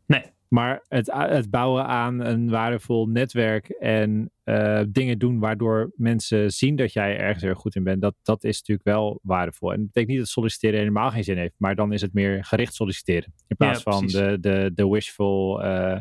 Nee. 0.07 0.23
Maar 0.53 0.85
het, 0.89 1.13
het 1.13 1.51
bouwen 1.51 1.87
aan 1.87 2.21
een 2.21 2.51
waardevol 2.51 3.07
netwerk 3.07 3.69
en 3.69 4.31
uh, 4.45 4.81
dingen 4.89 5.19
doen 5.19 5.39
waardoor 5.39 5.93
mensen 5.97 6.51
zien 6.51 6.77
dat 6.77 6.93
jij 6.93 7.19
ergens 7.19 7.43
heel 7.43 7.55
goed 7.55 7.75
in 7.75 7.85
bent, 7.85 8.03
dat, 8.03 8.15
dat 8.23 8.45
is 8.45 8.59
natuurlijk 8.59 8.89
wel 8.89 9.21
waardevol. 9.23 9.73
En 9.73 9.77
dat 9.77 9.87
betekent 9.87 10.11
niet 10.11 10.19
dat 10.19 10.29
solliciteren 10.29 10.79
helemaal 10.79 11.11
geen 11.11 11.25
zin 11.25 11.37
heeft, 11.37 11.55
maar 11.57 11.75
dan 11.75 11.93
is 11.93 12.01
het 12.01 12.13
meer 12.13 12.45
gericht 12.45 12.75
solliciteren. 12.75 13.33
In 13.47 13.57
plaats 13.57 13.83
ja, 13.83 13.93
van 13.93 14.07
de, 14.07 14.37
de, 14.41 14.71
de 14.75 14.89
wishful 14.89 15.65
uh, 15.65 15.69
uh, 15.69 15.99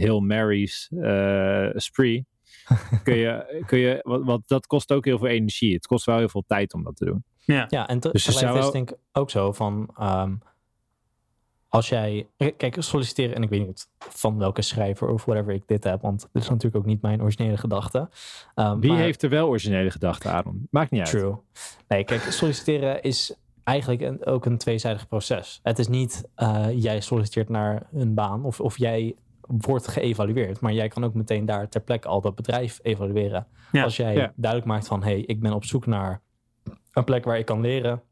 Hail 0.00 0.20
Mary's 0.20 0.88
uh, 0.90 1.68
spree. 1.74 2.26
kun 3.04 3.16
je, 3.16 3.62
kun 3.66 3.78
je, 3.78 4.00
want, 4.02 4.24
want 4.24 4.48
dat 4.48 4.66
kost 4.66 4.92
ook 4.92 5.04
heel 5.04 5.18
veel 5.18 5.28
energie. 5.28 5.74
Het 5.74 5.86
kost 5.86 6.06
wel 6.06 6.18
heel 6.18 6.28
veel 6.28 6.44
tijd 6.46 6.74
om 6.74 6.84
dat 6.84 6.96
te 6.96 7.04
doen. 7.04 7.24
Ja, 7.38 7.66
ja 7.68 7.88
en 7.88 8.00
dus 8.00 8.12
is 8.12 8.40
het 8.40 8.72
denk 8.72 8.90
ik 8.90 8.98
ook 9.12 9.30
zo 9.30 9.52
van... 9.52 9.94
Um, 10.00 10.40
als 11.70 11.88
jij... 11.88 12.26
Kijk, 12.36 12.76
solliciteren, 12.78 13.36
en 13.36 13.42
ik 13.42 13.48
weet 13.48 13.66
niet 13.66 13.88
van 13.98 14.38
welke 14.38 14.62
schrijver 14.62 15.08
of 15.08 15.24
whatever 15.24 15.52
ik 15.52 15.62
dit 15.66 15.84
heb, 15.84 16.02
want 16.02 16.28
dit 16.32 16.42
is 16.42 16.48
natuurlijk 16.48 16.76
ook 16.76 16.84
niet 16.84 17.02
mijn 17.02 17.22
originele 17.22 17.56
gedachte. 17.56 18.08
Um, 18.54 18.80
Wie 18.80 18.90
maar, 18.90 19.00
heeft 19.00 19.22
er 19.22 19.30
wel 19.30 19.48
originele 19.48 19.90
gedachten, 19.90 20.30
Aaron? 20.30 20.66
Maakt 20.70 20.90
niet 20.90 21.00
uit. 21.00 21.10
True. 21.10 21.36
Nee, 21.88 22.04
kijk, 22.04 22.20
solliciteren 22.22 23.02
is 23.02 23.34
eigenlijk 23.64 24.00
een, 24.00 24.26
ook 24.26 24.44
een 24.46 24.58
tweezijdig 24.58 25.08
proces. 25.08 25.60
Het 25.62 25.78
is 25.78 25.88
niet 25.88 26.28
uh, 26.36 26.66
jij 26.74 27.00
solliciteert 27.00 27.48
naar 27.48 27.86
een 27.92 28.14
baan 28.14 28.44
of, 28.44 28.60
of 28.60 28.78
jij 28.78 29.14
wordt 29.40 29.88
geëvalueerd, 29.88 30.60
maar 30.60 30.72
jij 30.72 30.88
kan 30.88 31.04
ook 31.04 31.14
meteen 31.14 31.46
daar 31.46 31.68
ter 31.68 31.80
plekke 31.80 32.08
al 32.08 32.20
dat 32.20 32.34
bedrijf 32.34 32.78
evalueren. 32.82 33.46
Ja, 33.72 33.82
Als 33.82 33.96
jij 33.96 34.14
ja. 34.14 34.32
duidelijk 34.36 34.70
maakt 34.70 34.86
van 34.86 35.02
hey, 35.02 35.20
ik 35.20 35.40
ben 35.40 35.52
op 35.52 35.64
zoek 35.64 35.86
naar 35.86 36.20
een 36.92 37.04
plek 37.04 37.24
waar 37.24 37.38
ik 37.38 37.46
kan 37.46 37.60
leren, 37.60 38.02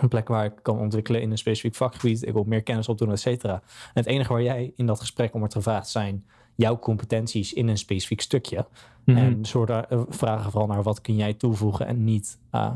een 0.00 0.08
plek 0.08 0.28
waar 0.28 0.44
ik 0.44 0.52
kan 0.62 0.78
ontwikkelen 0.78 1.20
in 1.20 1.30
een 1.30 1.38
specifiek 1.38 1.74
vakgebied, 1.74 2.26
ik 2.26 2.32
wil 2.32 2.44
meer 2.44 2.62
kennis 2.62 2.88
opdoen, 2.88 3.10
et 3.10 3.20
cetera. 3.20 3.54
En 3.54 3.60
het 3.92 4.06
enige 4.06 4.32
waar 4.32 4.42
jij 4.42 4.72
in 4.76 4.86
dat 4.86 5.00
gesprek 5.00 5.32
om 5.32 5.38
wordt 5.38 5.54
gevraagd 5.54 5.88
zijn 5.88 6.24
jouw 6.54 6.78
competenties 6.78 7.52
in 7.52 7.68
een 7.68 7.78
specifiek 7.78 8.20
stukje. 8.20 8.66
Mm 9.04 9.14
-hmm. 9.16 9.24
En 9.24 9.44
soort 9.44 9.70
uh, 9.70 10.02
vragen 10.08 10.50
vooral 10.50 10.68
naar 10.68 10.82
wat 10.82 11.00
kun 11.00 11.16
jij 11.16 11.34
toevoegen 11.34 11.86
en 11.86 12.04
niet 12.04 12.38
uh, 12.52 12.70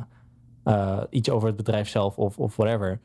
uh, 0.65 1.01
iets 1.11 1.31
over 1.31 1.49
het 1.49 1.57
bedrijf 1.57 1.89
zelf 1.89 2.19
of, 2.19 2.39
of 2.39 2.57
whatever. 2.57 3.01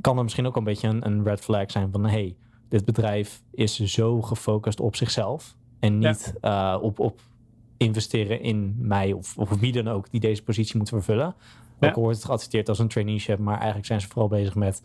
kan 0.00 0.16
er 0.16 0.22
misschien 0.22 0.46
ook 0.46 0.56
een 0.56 0.64
beetje 0.64 0.88
een, 0.88 1.06
een 1.06 1.24
red 1.24 1.40
flag 1.40 1.70
zijn 1.70 1.90
van 1.92 2.06
hey, 2.06 2.36
dit 2.68 2.84
bedrijf 2.84 3.42
is 3.50 3.78
zo 3.78 4.22
gefocust 4.22 4.80
op 4.80 4.96
zichzelf 4.96 5.56
en 5.80 5.98
niet 5.98 6.34
op, 6.80 6.98
op 6.98 7.20
investeren 7.84 8.40
in 8.40 8.74
mij 8.78 9.12
of, 9.12 9.38
of 9.38 9.50
wie 9.60 9.72
dan 9.72 9.88
ook 9.88 10.10
die 10.10 10.20
deze 10.20 10.42
positie 10.42 10.78
moet 10.78 10.88
vervullen. 10.88 11.34
Ja. 11.80 11.88
Ook 11.88 11.94
wordt 11.94 12.16
het 12.16 12.26
geadverteerd 12.26 12.68
als 12.68 12.78
een 12.78 12.88
traineeship, 12.88 13.38
maar 13.38 13.56
eigenlijk 13.56 13.86
zijn 13.86 14.00
ze 14.00 14.08
vooral 14.08 14.28
bezig 14.28 14.54
met 14.54 14.82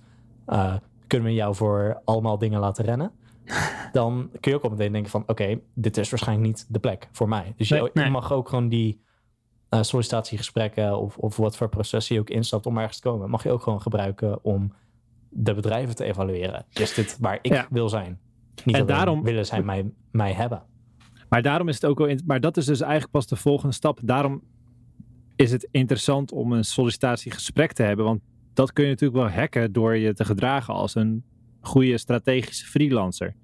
uh, 0.48 0.76
kunnen 1.08 1.28
we 1.28 1.34
jou 1.34 1.56
voor 1.56 2.02
allemaal 2.06 2.38
dingen 2.38 2.60
laten 2.60 2.86
rennen? 2.86 3.12
Dan 3.92 4.30
kun 4.40 4.52
je 4.52 4.58
ook 4.58 4.64
al 4.64 4.70
meteen 4.70 4.92
denken 4.92 5.12
van 5.12 5.24
oké, 5.28 5.60
dit 5.74 5.98
is 5.98 6.10
waarschijnlijk 6.10 6.48
niet 6.48 6.66
de 6.70 6.80
plek 6.80 7.10
voor 7.12 7.28
mij. 7.28 7.54
Dus 7.58 7.70
je, 7.70 8.10
mag 8.12 8.32
ook 8.32 8.50
gewoon 8.50 8.70
die 8.70 9.02
uh, 9.70 9.82
sollicitatiegesprekken 9.82 10.98
of, 10.98 11.18
of 11.18 11.38
wat 11.38 11.58
voor 11.58 11.70
processen 11.70 12.16
je 12.16 12.22
ook 12.22 12.30
instapt 12.30 12.66
om 12.66 12.78
ergens 12.78 13.00
te 13.00 13.10
komen, 13.10 13.30
mag 13.30 13.44
je 13.44 13.52
ook 13.52 13.62
gewoon 13.62 13.82
gebruiken 13.82 14.44
om 14.44 14.74
de 15.30 15.54
bedrijven 15.54 15.96
te 15.96 16.04
evalueren. 16.04 16.66
Is 16.74 16.94
dit 16.94 17.18
waar 17.20 17.40
ik 17.42 17.68
wil 17.70 17.90
zijn? 17.90 18.20
Niet 18.66 18.76
en 18.76 18.86
daarom 18.86 19.24
willen 19.24 19.46
zij 19.46 19.64
mij, 19.64 19.92
mij 20.12 20.34
hebben. 20.34 20.64
Maar 21.30 21.42
daarom 21.42 21.68
is 21.68 21.76
het 21.76 21.86
ook 21.86 21.98
wel. 21.98 22.08
In, 22.08 22.22
maar 22.26 22.40
dat 22.40 22.58
is 22.58 22.66
dus 22.66 22.82
eigenlijk 22.82 23.12
pas 23.12 23.28
de 23.28 23.36
volgende 23.36 23.74
stap. 23.74 24.00
Daarom 24.04 24.42
is 25.36 25.52
het 25.52 25.68
interessant 25.72 26.32
om 26.32 26.52
een 26.52 26.64
sollicitatiegesprek 26.64 27.74
te 27.74 27.84
hebben. 27.84 28.06
Want 28.06 28.22
dat 28.54 28.74
kun 28.74 28.84
je 28.84 28.90
natuurlijk 28.90 29.20
wel 29.20 29.30
hacken 29.30 29.72
door 29.72 29.98
je 29.98 30.14
te 30.14 30.26
gedragen 30.26 30.74
als 30.74 30.96
een 30.96 31.24
goede 31.62 31.98
strategische 31.98 32.66
freelancer. 32.66 33.36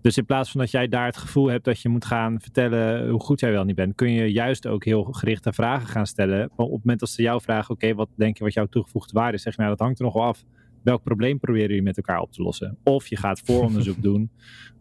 Dus 0.00 0.16
in 0.16 0.24
plaats 0.24 0.50
van 0.50 0.60
dat 0.60 0.70
jij 0.70 0.88
daar 0.88 1.06
het 1.06 1.16
gevoel 1.16 1.46
hebt 1.46 1.64
dat 1.64 1.80
je 1.80 1.88
moet 1.88 2.04
gaan 2.04 2.40
vertellen 2.40 3.08
hoe 3.08 3.20
goed 3.20 3.40
jij 3.40 3.50
wel 3.50 3.64
niet 3.64 3.74
bent, 3.74 3.94
kun 3.94 4.12
je 4.12 4.32
juist 4.32 4.66
ook 4.66 4.84
heel 4.84 5.02
gerichte 5.02 5.52
vragen 5.52 5.88
gaan 5.88 6.06
stellen. 6.06 6.44
Op 6.44 6.58
het 6.58 6.68
moment 6.70 7.00
dat 7.00 7.08
ze 7.08 7.22
jou 7.22 7.40
vragen, 7.40 7.74
oké, 7.74 7.94
wat 7.94 8.08
denk 8.14 8.38
je 8.38 8.44
wat 8.44 8.52
jouw 8.52 8.66
toegevoegde 8.66 9.12
waarde 9.12 9.36
is, 9.36 9.42
zeg 9.42 9.54
je 9.54 9.58
nou 9.62 9.76
dat 9.76 9.84
hangt 9.84 9.98
er 9.98 10.04
nog 10.04 10.14
wel 10.14 10.24
af. 10.24 10.44
Welk 10.82 11.02
probleem 11.02 11.38
proberen 11.38 11.68
jullie 11.68 11.82
met 11.82 11.96
elkaar 11.96 12.20
op 12.20 12.32
te 12.32 12.42
lossen? 12.42 12.78
Of 12.82 13.06
je 13.06 13.16
gaat 13.16 13.40
vooronderzoek 13.46 14.02
doen 14.02 14.30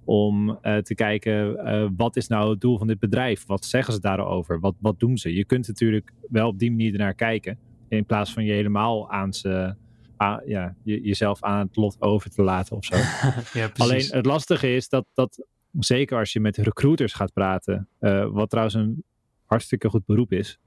om 0.09 0.49
uh, 0.49 0.77
te 0.77 0.95
kijken 0.95 1.67
uh, 1.67 1.87
wat 1.97 2.15
is 2.15 2.27
nou 2.27 2.49
het 2.49 2.61
doel 2.61 2.77
van 2.77 2.87
dit 2.87 2.99
bedrijf? 2.99 3.45
Wat 3.45 3.65
zeggen 3.65 3.93
ze 3.93 3.99
daarover? 3.99 4.59
Wat, 4.59 4.75
wat 4.79 4.99
doen 4.99 5.17
ze? 5.17 5.33
Je 5.33 5.45
kunt 5.45 5.67
natuurlijk 5.67 6.11
wel 6.29 6.47
op 6.47 6.59
die 6.59 6.69
manier 6.69 6.91
ernaar 6.91 7.13
kijken. 7.13 7.59
In 7.87 8.05
plaats 8.05 8.33
van 8.33 8.43
je 8.43 8.51
helemaal 8.51 9.11
aan 9.11 9.33
ze, 9.33 9.75
aan, 10.17 10.41
ja, 10.45 10.75
je, 10.83 11.01
jezelf 11.01 11.43
aan 11.43 11.67
het 11.67 11.75
lot 11.75 12.01
over 12.01 12.29
te 12.29 12.41
laten 12.41 12.75
of 12.75 12.85
zo. 12.85 12.95
ja, 13.59 13.71
Alleen 13.77 14.05
het 14.09 14.25
lastige 14.25 14.75
is 14.75 14.89
dat, 14.89 15.05
dat 15.13 15.45
zeker 15.79 16.17
als 16.17 16.33
je 16.33 16.39
met 16.39 16.57
recruiters 16.57 17.13
gaat 17.13 17.33
praten, 17.33 17.87
uh, 17.99 18.25
wat 18.31 18.49
trouwens 18.49 18.75
een 18.75 19.03
hartstikke 19.45 19.89
goed 19.89 20.05
beroep 20.05 20.31
is. 20.31 20.59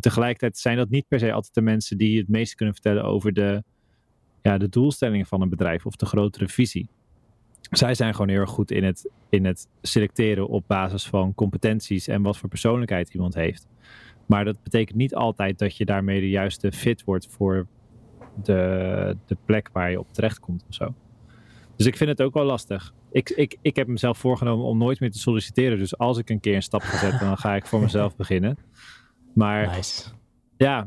Tegelijkertijd 0.00 0.58
zijn 0.58 0.76
dat 0.76 0.90
niet 0.90 1.08
per 1.08 1.18
se 1.18 1.32
altijd 1.32 1.54
de 1.54 1.62
mensen 1.62 1.98
die 1.98 2.18
het 2.18 2.28
meest 2.28 2.54
kunnen 2.54 2.74
vertellen 2.74 3.04
over 3.04 3.32
de, 3.32 3.64
ja, 4.42 4.58
de 4.58 4.68
doelstellingen 4.68 5.26
van 5.26 5.40
een 5.40 5.48
bedrijf 5.48 5.86
of 5.86 5.96
de 5.96 6.06
grotere 6.06 6.48
visie 6.48 6.88
zij 7.70 7.94
zijn 7.94 8.12
gewoon 8.12 8.28
heel 8.28 8.40
erg 8.40 8.50
goed 8.50 8.70
in 8.70 8.84
het, 8.84 9.10
in 9.28 9.44
het 9.44 9.68
selecteren 9.82 10.48
op 10.48 10.64
basis 10.66 11.06
van 11.06 11.34
competenties 11.34 12.08
en 12.08 12.22
wat 12.22 12.38
voor 12.38 12.48
persoonlijkheid 12.48 13.14
iemand 13.14 13.34
heeft. 13.34 13.66
Maar 14.26 14.44
dat 14.44 14.62
betekent 14.62 14.96
niet 14.96 15.14
altijd 15.14 15.58
dat 15.58 15.76
je 15.76 15.84
daarmee 15.84 16.20
de 16.20 16.30
juiste 16.30 16.72
fit 16.72 17.04
wordt 17.04 17.28
voor 17.30 17.66
de, 18.42 19.16
de 19.26 19.36
plek 19.44 19.68
waar 19.72 19.90
je 19.90 19.98
op 19.98 20.06
terecht 20.12 20.40
komt 20.40 20.64
of 20.68 20.74
zo. 20.74 20.94
Dus 21.76 21.86
ik 21.86 21.96
vind 21.96 22.10
het 22.10 22.22
ook 22.22 22.34
wel 22.34 22.44
lastig. 22.44 22.94
Ik, 23.10 23.30
ik, 23.30 23.58
ik 23.62 23.76
heb 23.76 23.86
mezelf 23.86 24.18
voorgenomen 24.18 24.64
om 24.64 24.78
nooit 24.78 25.00
meer 25.00 25.10
te 25.10 25.18
solliciteren. 25.18 25.78
Dus 25.78 25.98
als 25.98 26.18
ik 26.18 26.30
een 26.30 26.40
keer 26.40 26.54
een 26.54 26.62
stap 26.62 26.82
ga 26.82 26.98
zetten, 26.98 27.26
dan 27.26 27.38
ga 27.38 27.54
ik 27.54 27.66
voor 27.66 27.80
mezelf 27.80 28.16
beginnen. 28.16 28.58
Maar 29.32 29.66
nice. 29.66 30.08
ja, 30.56 30.86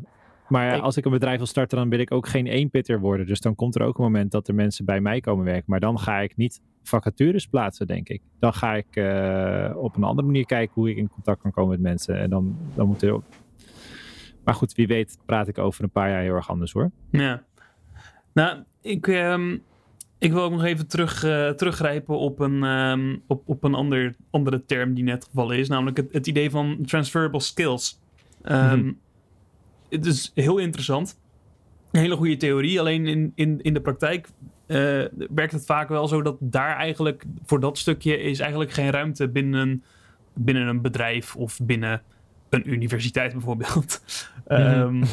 maar 0.49 0.79
als 0.79 0.97
ik 0.97 1.05
een 1.05 1.11
bedrijf 1.11 1.37
wil 1.37 1.45
starten, 1.45 1.77
dan 1.77 1.89
wil 1.89 1.99
ik 1.99 2.11
ook 2.11 2.27
geen 2.27 2.47
eenpitter 2.47 2.99
worden. 2.99 3.25
Dus 3.25 3.39
dan 3.39 3.55
komt 3.55 3.75
er 3.75 3.81
ook 3.81 3.97
een 3.97 4.03
moment 4.03 4.31
dat 4.31 4.47
er 4.47 4.55
mensen 4.55 4.85
bij 4.85 5.01
mij 5.01 5.19
komen 5.19 5.45
werken. 5.45 5.65
Maar 5.67 5.79
dan 5.79 5.99
ga 5.99 6.19
ik 6.19 6.37
niet 6.37 6.61
vacatures 6.83 7.45
plaatsen, 7.45 7.87
denk 7.87 8.09
ik. 8.09 8.21
Dan 8.39 8.53
ga 8.53 8.75
ik 8.75 8.95
uh, 8.95 9.71
op 9.75 9.95
een 9.95 10.03
andere 10.03 10.27
manier 10.27 10.45
kijken 10.45 10.73
hoe 10.73 10.89
ik 10.89 10.97
in 10.97 11.09
contact 11.09 11.41
kan 11.41 11.51
komen 11.51 11.69
met 11.69 11.79
mensen. 11.79 12.19
En 12.19 12.29
dan, 12.29 12.57
dan 12.75 12.87
moet 12.87 13.01
er 13.01 13.11
ook... 13.11 13.23
Maar 14.43 14.53
goed, 14.53 14.73
wie 14.73 14.87
weet 14.87 15.17
praat 15.25 15.47
ik 15.47 15.57
over 15.57 15.83
een 15.83 15.89
paar 15.89 16.09
jaar 16.09 16.21
heel 16.21 16.35
erg 16.35 16.49
anders 16.49 16.71
hoor. 16.71 16.91
Ja. 17.11 17.43
Nou, 18.33 18.63
ik, 18.81 19.07
um, 19.07 19.63
ik 20.17 20.31
wil 20.31 20.41
ook 20.41 20.51
nog 20.51 20.63
even 20.63 20.87
terug, 20.87 21.23
uh, 21.23 21.49
teruggrijpen 21.49 22.17
op 22.17 22.39
een, 22.39 22.63
um, 22.63 23.21
op, 23.27 23.43
op 23.45 23.63
een 23.63 23.73
ander, 23.73 24.15
andere 24.29 24.65
term 24.65 24.93
die 24.93 25.03
net 25.03 25.25
gevallen 25.25 25.57
is. 25.57 25.67
Namelijk 25.67 25.97
het, 25.97 26.13
het 26.13 26.27
idee 26.27 26.49
van 26.49 26.77
transferable 26.85 27.39
skills. 27.39 27.99
Um, 28.43 28.57
mm 28.57 28.69
-hmm 28.69 28.97
het 29.89 30.05
is 30.05 30.31
heel 30.35 30.57
interessant. 30.57 31.19
Een 31.91 31.99
hele 31.99 32.15
goede 32.15 32.37
theorie. 32.37 32.79
Alleen 32.79 33.07
in, 33.07 33.31
in, 33.35 33.61
in 33.61 33.73
de 33.73 33.81
praktijk 33.81 34.27
uh, 34.67 34.77
werkt 35.29 35.51
het 35.51 35.65
vaak 35.65 35.89
wel 35.89 36.07
zo 36.07 36.21
dat 36.21 36.37
daar 36.39 36.75
eigenlijk 36.75 37.23
voor 37.45 37.59
dat 37.59 37.77
stukje 37.77 38.19
is 38.19 38.39
eigenlijk 38.39 38.71
geen 38.71 38.89
ruimte 38.89 39.29
binnen, 39.29 39.83
binnen 40.33 40.67
een 40.67 40.81
bedrijf 40.81 41.35
of 41.35 41.59
binnen 41.63 42.01
een 42.49 42.71
universiteit 42.71 43.31
bijvoorbeeld. 43.31 44.01
Mm 44.47 45.03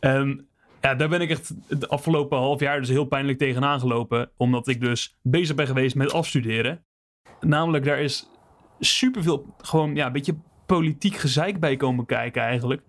um, 0.00 0.46
ja, 0.84 0.94
daar 0.94 1.08
ben 1.08 1.20
ik 1.20 1.30
echt 1.30 1.54
de 1.80 1.88
afgelopen 1.88 2.38
half 2.38 2.60
jaar 2.60 2.80
dus 2.80 2.88
heel 2.88 3.04
pijnlijk 3.04 3.38
tegenaan 3.38 3.80
gelopen. 3.80 4.30
Omdat 4.36 4.68
ik 4.68 4.80
dus 4.80 5.16
bezig 5.22 5.56
ben 5.56 5.66
geweest 5.66 5.94
met 5.94 6.12
afstuderen. 6.12 6.84
Namelijk, 7.40 7.84
daar 7.84 8.00
is 8.00 8.28
superveel 8.80 9.54
gewoon 9.58 9.94
ja, 9.94 10.06
een 10.06 10.12
beetje 10.12 10.36
politiek 10.66 11.16
gezeik 11.16 11.60
bij 11.60 11.76
komen 11.76 12.06
kijken 12.06 12.42
eigenlijk. 12.42 12.82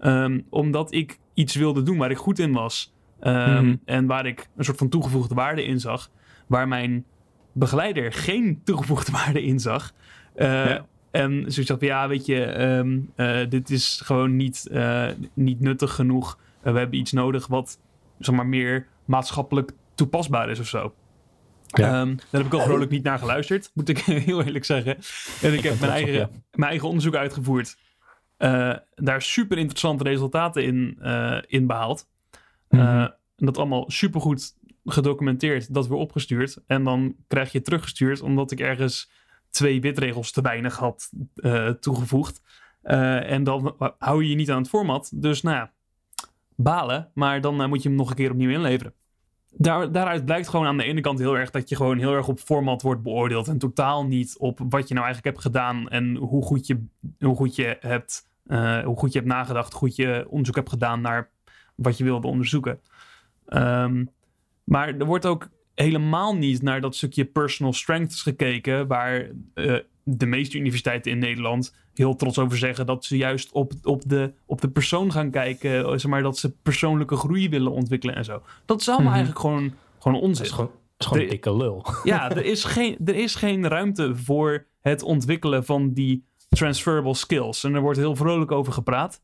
Um, 0.00 0.46
omdat 0.50 0.92
ik 0.92 1.18
iets 1.34 1.54
wilde 1.54 1.82
doen 1.82 1.98
waar 1.98 2.10
ik 2.10 2.16
goed 2.16 2.38
in 2.38 2.52
was. 2.52 2.94
Um, 3.22 3.80
En 3.84 4.06
waar 4.06 4.26
ik 4.26 4.48
een 4.56 4.64
soort 4.64 4.78
van 4.78 4.88
toegevoegde 4.88 5.34
waarde 5.34 5.64
in 5.64 5.80
zag. 5.80 6.10
Waar 6.46 6.68
mijn 6.68 7.04
begeleider 7.52 8.12
geen 8.12 8.60
toegevoegde 8.64 9.12
waarde 9.24 9.42
in 9.42 9.60
zag. 9.60 9.92
Uh, 10.36 10.46
ja. 10.46 10.86
En 11.10 11.52
ze 11.52 11.62
zegt, 11.62 11.80
ja, 11.80 12.08
weet 12.08 12.26
je, 12.26 12.62
um, 12.62 13.12
uh, 13.16 13.38
dit 13.48 13.70
is 13.70 14.00
gewoon 14.04 14.36
niet, 14.36 14.68
uh, 14.70 15.06
niet 15.34 15.60
nuttig 15.60 15.94
genoeg. 15.94 16.38
we 16.62 16.70
hebben 16.70 16.98
iets 16.98 17.12
nodig 17.12 17.46
wat, 17.46 17.78
zeg 18.18 18.34
maar, 18.34 18.46
meer 18.46 18.86
maatschappelijk 19.04 19.72
toepasbaar 19.94 20.50
is 20.50 20.60
of 20.60 20.66
zo. 20.66 20.94
Ja. 21.66 22.00
Um, 22.00 22.16
daar 22.16 22.40
heb 22.42 22.52
ik 22.52 22.58
al 22.58 22.60
vrolijk 22.60 22.90
niet 22.90 23.02
naar 23.02 23.18
geluisterd, 23.18 23.70
moet 23.74 23.88
ik 23.88 23.98
heel 24.28 24.42
eerlijk 24.42 24.64
zeggen. 24.64 24.96
En 25.42 25.52
ik 25.52 25.62
heb 25.62 25.80
mijn 25.80 25.92
eigen, 25.92 26.30
mijn 26.52 26.70
eigen 26.70 26.88
onderzoek 26.88 27.14
uitgevoerd. 27.14 27.76
Uh, 28.42 28.76
daar 28.94 29.22
super 29.22 29.58
interessante 29.58 30.04
resultaten 30.04 30.64
in, 30.64 30.98
uh, 31.02 31.38
in 31.46 31.66
behaald. 31.66 32.08
Mm 32.68 32.80
-hmm. 32.80 33.14
dat 33.36 33.58
allemaal 33.58 33.90
super 33.90 34.20
goed 34.20 34.58
gedocumenteerd, 34.84 35.74
dat 35.74 35.88
weer 35.88 35.98
opgestuurd. 35.98 36.62
En 36.66 36.84
dan 36.84 37.16
krijg 37.28 37.52
je 37.52 37.62
teruggestuurd 37.62 38.20
omdat 38.20 38.50
ik 38.50 38.60
ergens 38.60 39.10
twee 39.50 39.80
witregels 39.80 40.30
te 40.32 40.40
weinig 40.40 40.76
had 40.76 41.10
toegevoegd. 41.80 42.42
en 42.82 43.44
dan 43.44 43.76
hou 43.98 44.22
je 44.22 44.30
je 44.30 44.34
niet 44.34 44.50
aan 44.50 44.58
het 44.58 44.68
format. 44.68 45.10
Dus 45.14 45.42
nou 45.42 45.56
ja, 45.56 45.72
balen. 46.56 47.10
Maar 47.14 47.40
dan 47.40 47.68
moet 47.68 47.82
je 47.82 47.88
hem 47.88 47.98
nog 47.98 48.10
een 48.10 48.16
keer 48.16 48.30
opnieuw 48.30 48.50
inleveren. 48.50 48.94
Daar, 49.56 49.92
daaruit 49.92 50.24
blijkt 50.24 50.48
gewoon 50.48 50.66
aan 50.66 50.76
de 50.76 50.84
ene 50.84 51.00
kant 51.00 51.18
heel 51.18 51.36
erg 51.36 51.50
dat 51.50 51.68
je 51.68 51.76
gewoon 51.76 51.98
heel 51.98 52.14
erg 52.14 52.28
op 52.28 52.38
format 52.38 52.82
wordt 52.82 53.02
beoordeeld. 53.02 53.48
En 53.48 53.58
totaal 53.58 54.06
niet 54.06 54.38
op 54.38 54.58
wat 54.68 54.88
je 54.88 54.94
nou 54.94 55.06
eigenlijk 55.06 55.36
hebt 55.36 55.46
gedaan 55.46 55.88
en 55.88 56.16
hoe 56.16 56.42
goed 56.42 56.66
je, 56.66 56.84
hoe 57.18 57.36
goed 57.36 57.56
je 57.56 57.76
hebt 57.80 58.28
uh, 58.46 58.84
hoe 58.84 58.96
goed 58.96 59.12
je 59.12 59.18
hebt 59.18 59.30
nagedacht, 59.30 59.72
goed 59.72 59.96
je 59.96 60.26
onderzoek 60.28 60.54
hebt 60.54 60.68
gedaan 60.68 61.00
naar 61.00 61.30
wat 61.74 61.98
je 61.98 62.04
wilde 62.04 62.26
onderzoeken. 62.26 62.80
Um, 63.46 64.10
maar 64.64 64.88
er 64.88 65.06
wordt 65.06 65.26
ook 65.26 65.48
helemaal 65.74 66.36
niet 66.36 66.62
naar 66.62 66.80
dat 66.80 66.96
stukje 66.96 67.24
personal 67.24 67.72
strengths 67.72 68.22
gekeken, 68.22 68.86
waar 68.86 69.30
uh, 69.54 69.78
de 70.02 70.26
meeste 70.26 70.58
universiteiten 70.58 71.12
in 71.12 71.18
Nederland 71.18 71.74
heel 71.94 72.16
trots 72.16 72.38
over 72.38 72.58
zeggen 72.58 72.86
dat 72.86 73.04
ze 73.04 73.16
juist 73.16 73.52
op, 73.52 73.72
op, 73.82 74.02
de, 74.06 74.32
op 74.46 74.60
de 74.60 74.70
persoon 74.70 75.12
gaan 75.12 75.30
kijken, 75.30 75.84
eh, 75.84 75.90
zeg 75.90 76.06
maar 76.06 76.22
dat 76.22 76.38
ze 76.38 76.50
persoonlijke 76.62 77.16
groei 77.16 77.48
willen 77.48 77.72
ontwikkelen 77.72 78.14
en 78.14 78.24
zo. 78.24 78.42
Dat 78.64 78.80
is 78.80 78.88
allemaal 78.88 79.06
mm 79.06 79.12
-hmm. 79.12 79.24
eigenlijk 79.24 79.46
gewoon, 79.46 79.74
gewoon 79.98 80.20
onzin. 80.20 80.36
Dat 80.36 80.46
is 80.46 80.52
gewoon, 80.52 80.70
is 80.98 81.06
gewoon 81.06 81.22
een 81.22 81.28
dikke 81.28 81.56
lul. 81.56 81.86
Ja, 82.04 82.30
er 82.30 82.44
is, 82.44 82.64
geen, 82.64 82.98
er 83.04 83.14
is 83.14 83.34
geen 83.34 83.68
ruimte 83.68 84.16
voor 84.16 84.66
het 84.80 85.02
ontwikkelen 85.02 85.64
van 85.64 85.92
die 85.92 86.24
transferable 86.50 87.14
skills. 87.14 87.64
En 87.64 87.74
er 87.74 87.80
wordt 87.80 87.98
heel 87.98 88.16
vrolijk 88.16 88.50
over 88.50 88.72
gepraat 88.72 89.22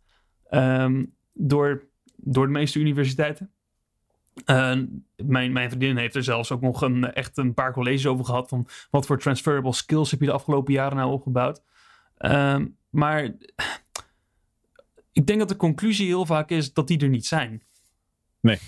um, 0.50 1.14
door, 1.32 1.88
door 2.16 2.46
de 2.46 2.52
meeste 2.52 2.78
universiteiten. 2.78 3.50
Mijn, 5.16 5.52
mijn 5.52 5.68
vriendin 5.68 5.96
heeft 5.96 6.14
er 6.14 6.24
zelfs 6.24 6.50
ook 6.50 6.60
nog 6.60 6.82
een, 6.82 7.12
echt 7.12 7.36
een 7.36 7.54
paar 7.54 7.72
colleges 7.72 8.06
over 8.06 8.24
gehad. 8.24 8.48
Van 8.48 8.68
wat 8.90 9.06
voor 9.06 9.18
transferable 9.18 9.72
skills 9.72 10.10
heb 10.10 10.20
je 10.20 10.26
de 10.26 10.32
afgelopen 10.32 10.72
jaren 10.72 10.96
nou 10.96 11.12
opgebouwd? 11.12 11.62
Um, 12.18 12.76
maar 12.90 13.22
ik 15.12 15.26
denk 15.26 15.38
dat 15.38 15.48
de 15.48 15.56
conclusie 15.56 16.06
heel 16.06 16.26
vaak 16.26 16.50
is 16.50 16.72
dat 16.72 16.88
die 16.88 16.98
er 16.98 17.08
niet 17.08 17.26
zijn. 17.26 17.62
Nee. 18.40 18.58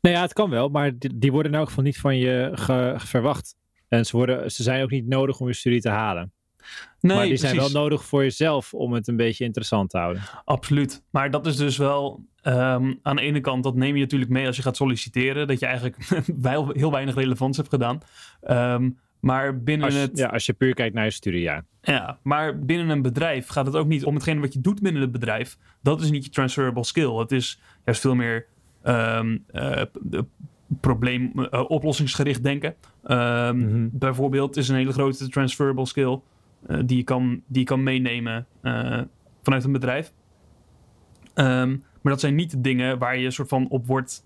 Nou 0.00 0.16
ja, 0.16 0.22
het 0.22 0.32
kan 0.32 0.50
wel, 0.50 0.68
maar 0.68 0.98
die, 0.98 1.32
worden 1.32 1.52
in 1.52 1.58
elk 1.58 1.68
geval 1.68 1.84
niet 1.84 1.98
van 1.98 2.16
je 2.16 2.50
verwacht. 2.96 3.56
En 3.88 4.06
ze, 4.06 4.16
worden, 4.16 4.50
ze 4.50 4.62
zijn 4.62 4.82
ook 4.82 4.90
niet 4.90 5.06
nodig 5.06 5.40
om 5.40 5.46
je 5.46 5.54
studie 5.54 5.80
te 5.80 5.88
halen. 5.88 6.32
Nee, 7.00 7.16
maar 7.16 7.26
die 7.26 7.34
precies. 7.38 7.48
zijn 7.58 7.72
wel 7.72 7.82
nodig 7.82 8.04
voor 8.04 8.22
jezelf 8.22 8.74
om 8.74 8.92
het 8.92 9.08
een 9.08 9.16
beetje 9.16 9.44
interessant 9.44 9.90
te 9.90 9.98
houden. 9.98 10.22
Absoluut. 10.44 11.02
Maar 11.10 11.30
dat 11.30 11.46
is 11.46 11.56
dus 11.56 11.76
wel 11.76 12.24
ehm, 12.42 12.94
aan 13.02 13.16
de 13.16 13.22
ene 13.22 13.40
kant, 13.40 13.62
dat 13.62 13.74
neem 13.74 13.94
je 13.94 14.00
natuurlijk 14.02 14.30
mee 14.30 14.46
als 14.46 14.56
je 14.56 14.62
gaat 14.62 14.76
solliciteren. 14.76 15.46
Dat 15.46 15.58
je 15.60 15.66
eigenlijk 15.66 15.96
heel 16.72 16.90
weinig 16.90 17.14
relevants 17.14 17.56
hebt 17.56 17.68
gedaan. 17.68 18.00
Ehm, 18.42 18.90
maar 19.20 19.62
binnen 19.62 19.86
Als, 19.86 19.94
het. 19.96 20.18
ja, 20.18 20.28
als 20.28 20.46
je 20.46 20.52
puur 20.52 20.74
kijkt 20.74 20.94
naar 20.94 21.04
je 21.04 21.10
studie, 21.10 21.40
ja. 21.40 21.64
Ja, 21.82 22.18
maar 22.22 22.58
binnen 22.58 22.88
een 22.88 23.02
bedrijf 23.02 23.48
gaat 23.48 23.66
het 23.66 23.76
ook 23.76 23.86
niet 23.86 24.04
om 24.04 24.14
hetgene 24.14 24.40
wat 24.40 24.52
je 24.52 24.60
doet 24.60 24.80
binnen 24.82 25.02
het 25.02 25.12
bedrijf. 25.12 25.58
Dat 25.82 26.00
is 26.00 26.10
niet 26.10 26.24
je 26.24 26.30
transferable 26.30 26.84
skill. 26.84 27.12
Het 27.12 27.32
is 27.32 27.60
juist 27.84 28.00
veel 28.00 28.14
meer 28.14 28.46
p- 28.82 30.24
probleem, 30.80 31.32
eh, 31.50 31.64
oplossingsgericht 31.70 32.42
denken. 32.42 32.74
Mhm. 33.02 33.88
Bijvoorbeeld 33.92 34.56
is 34.56 34.68
een 34.68 34.76
hele 34.76 34.92
grote 34.92 35.28
transferable 35.28 35.86
skill 35.86 36.20
eh, 36.66 36.78
die, 36.84 36.96
je 36.96 37.02
kan, 37.02 37.42
die 37.46 37.60
je 37.60 37.66
kan 37.66 37.82
meenemen 37.82 38.46
eh, 38.60 39.00
vanuit 39.42 39.64
een 39.64 39.72
bedrijf. 39.72 40.12
Ehm, 41.34 41.70
maar 41.70 42.12
dat 42.12 42.20
zijn 42.20 42.34
niet 42.34 42.50
de 42.50 42.60
dingen 42.60 42.98
waar 42.98 43.18
je 43.18 43.30
soort 43.30 43.48
van 43.48 43.68
op 43.68 43.86
wordt, 43.86 44.24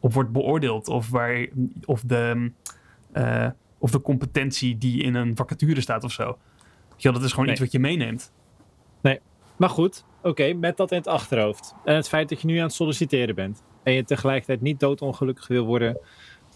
op 0.00 0.12
wordt 0.12 0.32
beoordeeld. 0.32 0.88
Of, 0.88 1.10
waar, 1.10 1.46
of, 1.84 2.00
de, 2.00 2.52
eh, 3.12 3.48
of 3.78 3.90
de 3.90 4.00
competentie 4.00 4.78
die 4.78 5.02
in 5.02 5.14
een 5.14 5.36
vacature 5.36 5.80
staat 5.80 6.04
of 6.04 6.12
zo. 6.12 6.38
Wel, 6.98 7.12
dat 7.12 7.22
is 7.22 7.30
gewoon 7.30 7.44
Nee. 7.44 7.54
iets 7.54 7.62
wat 7.62 7.72
je 7.72 7.78
meeneemt. 7.78 8.32
Maar 9.60 9.70
goed, 9.70 10.04
oké, 10.22 10.52
met 10.52 10.76
dat 10.76 10.90
in 10.90 10.96
het 10.98 11.06
achterhoofd. 11.06 11.74
En 11.84 11.94
het 11.94 12.08
feit 12.08 12.28
dat 12.28 12.40
je 12.40 12.46
nu 12.46 12.56
aan 12.56 12.62
het 12.62 12.72
solliciteren 12.72 13.34
bent. 13.34 13.62
En 13.82 13.92
je 13.92 14.04
tegelijkertijd 14.04 14.60
niet 14.60 14.80
doodongelukkig 14.80 15.48
wil 15.48 15.64
worden. 15.66 15.98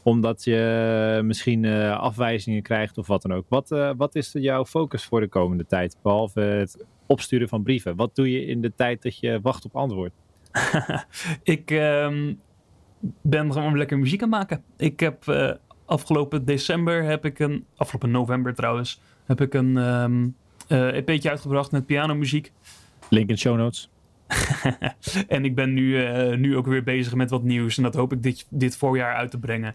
Omdat 0.04 0.44
je 0.44 1.20
misschien 1.24 1.64
eh, 1.64 1.98
afwijzingen 1.98 2.62
krijgt 2.62 2.98
of 2.98 3.06
wat 3.06 3.22
dan 3.22 3.32
ook. 3.32 3.46
Wat, 3.48 3.70
eh, 3.70 3.90
wat 3.96 4.14
is 4.14 4.32
jouw 4.32 4.64
focus 4.64 5.04
voor 5.04 5.20
de 5.20 5.28
komende 5.28 5.66
tijd? 5.66 5.96
Behalve 6.02 6.40
het 6.40 6.84
opsturen 7.06 7.48
van 7.48 7.62
brieven. 7.62 7.96
Wat 7.96 8.14
doe 8.14 8.30
je 8.30 8.46
in 8.46 8.60
de 8.60 8.72
tijd 8.74 9.02
dat 9.02 9.18
je 9.18 9.40
wacht 9.42 9.64
op 9.64 9.76
antwoord? 9.76 10.12
Ik 11.42 11.70
ehm, 11.70 12.34
ben 13.22 13.52
gewoon 13.52 13.78
lekker 13.78 13.98
muziek 13.98 14.22
aan 14.22 14.32
het 14.32 14.38
maken. 14.38 14.62
Ik 14.76 15.00
heb 15.00 15.28
eh, 15.28 15.50
afgelopen 15.84 16.44
december 16.44 17.04
heb 17.04 17.24
ik 17.24 17.38
een, 17.38 17.64
afgelopen 17.76 18.10
november 18.10 18.54
trouwens, 18.54 19.00
heb 19.24 19.40
ik 19.40 19.54
een 19.54 19.76
ehm 19.76 20.26
eh, 20.68 20.94
EP'tje 20.94 21.30
uitgebracht 21.30 21.70
met 21.70 21.86
pianomuziek. 21.86 22.52
Link 23.08 23.28
in 23.28 23.38
show 23.38 23.56
notes. 23.56 23.88
en 25.28 25.44
ik 25.44 25.54
ben 25.54 25.74
nu, 25.74 26.04
eh, 26.04 26.38
nu 26.38 26.56
ook 26.56 26.66
weer 26.66 26.82
bezig 26.82 27.14
met 27.14 27.30
wat 27.30 27.42
nieuws. 27.42 27.76
En 27.76 27.82
dat 27.82 27.94
hoop 27.94 28.12
ik 28.12 28.22
dit, 28.22 28.46
dit 28.50 28.76
voorjaar 28.76 29.14
uit 29.14 29.30
te 29.30 29.38
brengen. 29.38 29.74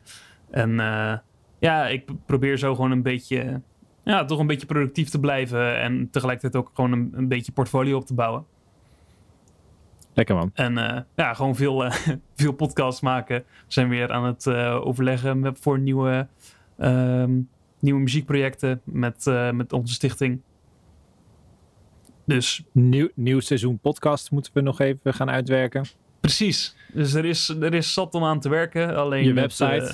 En 0.50 0.80
eh, 0.80 1.18
ja, 1.60 1.88
ik 1.88 2.10
probeer 2.26 2.58
zo 2.58 2.76
gewoon 2.76 2.92
een 2.92 3.02
beetje, 3.02 3.62
ja, 4.04 4.26
toch 4.26 4.40
een 4.40 4.48
beetje 4.48 4.68
productief 4.68 5.10
te 5.10 5.20
blijven. 5.20 5.80
En 5.80 6.10
tegelijkertijd 6.12 6.64
ook 6.64 6.72
gewoon 6.74 6.92
een, 6.92 7.12
een 7.16 7.28
beetje 7.28 7.52
portfolio 7.52 7.98
op 7.98 8.06
te 8.06 8.14
bouwen. 8.14 8.46
Lekker 10.14 10.36
man. 10.36 10.52
En 10.54 10.78
eh, 10.78 11.02
ja, 11.16 11.34
gewoon 11.34 11.56
veel, 11.56 11.92
veel 12.36 12.54
podcasts 12.54 13.02
maken. 13.02 13.38
We 13.38 13.46
zijn 13.68 13.90
weer 13.90 14.12
aan 14.12 14.26
het 14.26 14.48
overleggen 14.48 15.40
met, 15.40 15.60
voor 15.60 15.80
nieuwe, 15.80 16.28
ehm, 16.78 17.40
nieuwe 17.80 18.00
muziekprojecten 18.00 18.82
met, 18.84 19.26
met 19.54 19.74
onze 19.74 19.94
stichting. 19.94 20.42
Dus 22.30 22.64
Nieuw, 22.72 23.10
nieuw 23.16 23.40
seizoen 23.40 23.80
podcast 23.80 24.32
moeten 24.32 24.52
we 24.54 24.62
nog 24.62 24.80
even 24.80 25.14
gaan 25.14 25.30
uitwerken. 25.30 25.86
precies. 26.20 26.76
Dus 26.94 27.14
er 27.14 27.26
is, 27.26 27.50
er 27.50 27.74
is 27.74 27.94
zat 27.94 28.14
om 28.14 28.24
aan 28.24 28.40
te 28.40 28.50
werken. 28.50 28.96
Alleen 28.96 29.22
Je 29.24 29.28
het, 29.28 29.36
website. 29.40 29.86
eh, 29.86 29.94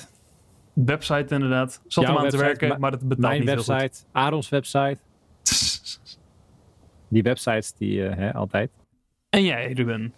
website 0.74 1.34
inderdaad. 1.34 1.82
Zat 1.88 2.04
Jouw 2.04 2.16
om 2.18 2.24
aan 2.24 2.30
te 2.30 2.38
werken, 2.38 2.68
ma- 2.68 2.78
maar 2.78 2.92
het 2.92 3.02
betaalt 3.08 3.20
Mijn 3.28 3.40
niet 3.40 3.50
heel 3.50 3.58
goed. 3.58 3.68
website, 3.68 4.04
Arons 4.12 4.50
website. 4.50 4.98
Die 7.10 7.24
websites 7.24 7.74
die 7.74 8.08
eh, 8.08 8.16
hè, 8.18 8.34
altijd. 8.34 8.72
En 9.30 9.44
jij, 9.44 9.72
Ruben? 9.72 10.14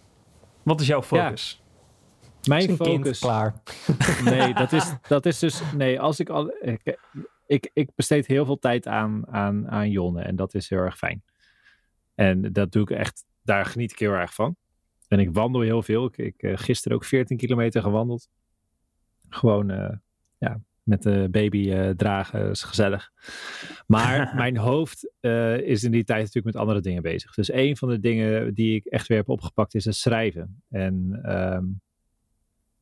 Wat 0.62 0.80
is 0.80 0.86
jouw 0.86 1.02
focus? 1.02 1.62
Mijn 2.48 2.62
Is 2.62 2.68
een 2.68 2.76
kind 2.78 2.96
focus. 3.02 3.18
klaar. 3.18 3.54
Nee, 4.24 4.54
dat 4.54 4.72
is, 4.72 4.92
dat 5.08 5.26
is 5.26 5.38
dus. 5.38 5.60
Nee, 5.76 6.00
als 6.00 6.20
ik 6.20 6.28
al. 6.28 6.54
Ik, 6.60 6.98
ik, 7.46 7.70
ik 7.72 7.90
besteed 7.94 8.26
heel 8.26 8.44
veel 8.44 8.58
tijd 8.58 8.86
aan, 8.86 9.22
aan, 9.30 9.68
aan 9.70 9.90
Jonne 9.90 10.22
en 10.22 10.36
dat 10.36 10.54
is 10.54 10.68
heel 10.68 10.78
erg 10.78 10.96
fijn. 10.98 11.22
En 12.18 12.52
dat 12.52 12.72
doe 12.72 12.82
ik 12.82 12.90
echt. 12.90 13.24
Daar 13.42 13.64
geniet 13.64 13.92
ik 13.92 13.98
heel 13.98 14.12
erg 14.12 14.34
van. 14.34 14.56
En 15.08 15.18
ik 15.18 15.32
wandel 15.32 15.60
heel 15.60 15.82
veel. 15.82 16.04
Ik, 16.04 16.18
ik 16.18 16.42
eh, 16.42 16.52
gisteren 16.56 16.96
ook 16.96 17.04
14 17.04 17.36
kilometer 17.36 17.82
gewandeld. 17.82 18.28
Gewoon, 19.28 19.70
eh, 19.70 19.96
ja, 20.38 20.60
met 20.82 21.02
de 21.02 21.28
baby 21.30 21.70
eh, 21.70 21.90
dragen 21.90 22.50
is 22.50 22.62
gezellig. 22.62 23.10
Maar 23.86 24.32
mijn 24.42 24.56
hoofd 24.56 25.12
is 25.62 25.84
in 25.84 25.90
die 25.90 26.04
tijd 26.04 26.18
natuurlijk 26.18 26.54
met 26.54 26.56
andere 26.56 26.80
dingen 26.80 27.02
bezig. 27.02 27.34
Dus 27.34 27.52
een 27.52 27.76
van 27.76 27.88
de 27.88 28.00
dingen 28.00 28.54
die 28.54 28.76
ik 28.76 28.84
echt 28.84 29.08
weer 29.08 29.18
heb 29.18 29.28
opgepakt 29.28 29.74
is 29.74 29.84
het 29.84 29.94
schrijven. 29.94 30.62
En 30.68 31.20
ehm, 31.22 31.64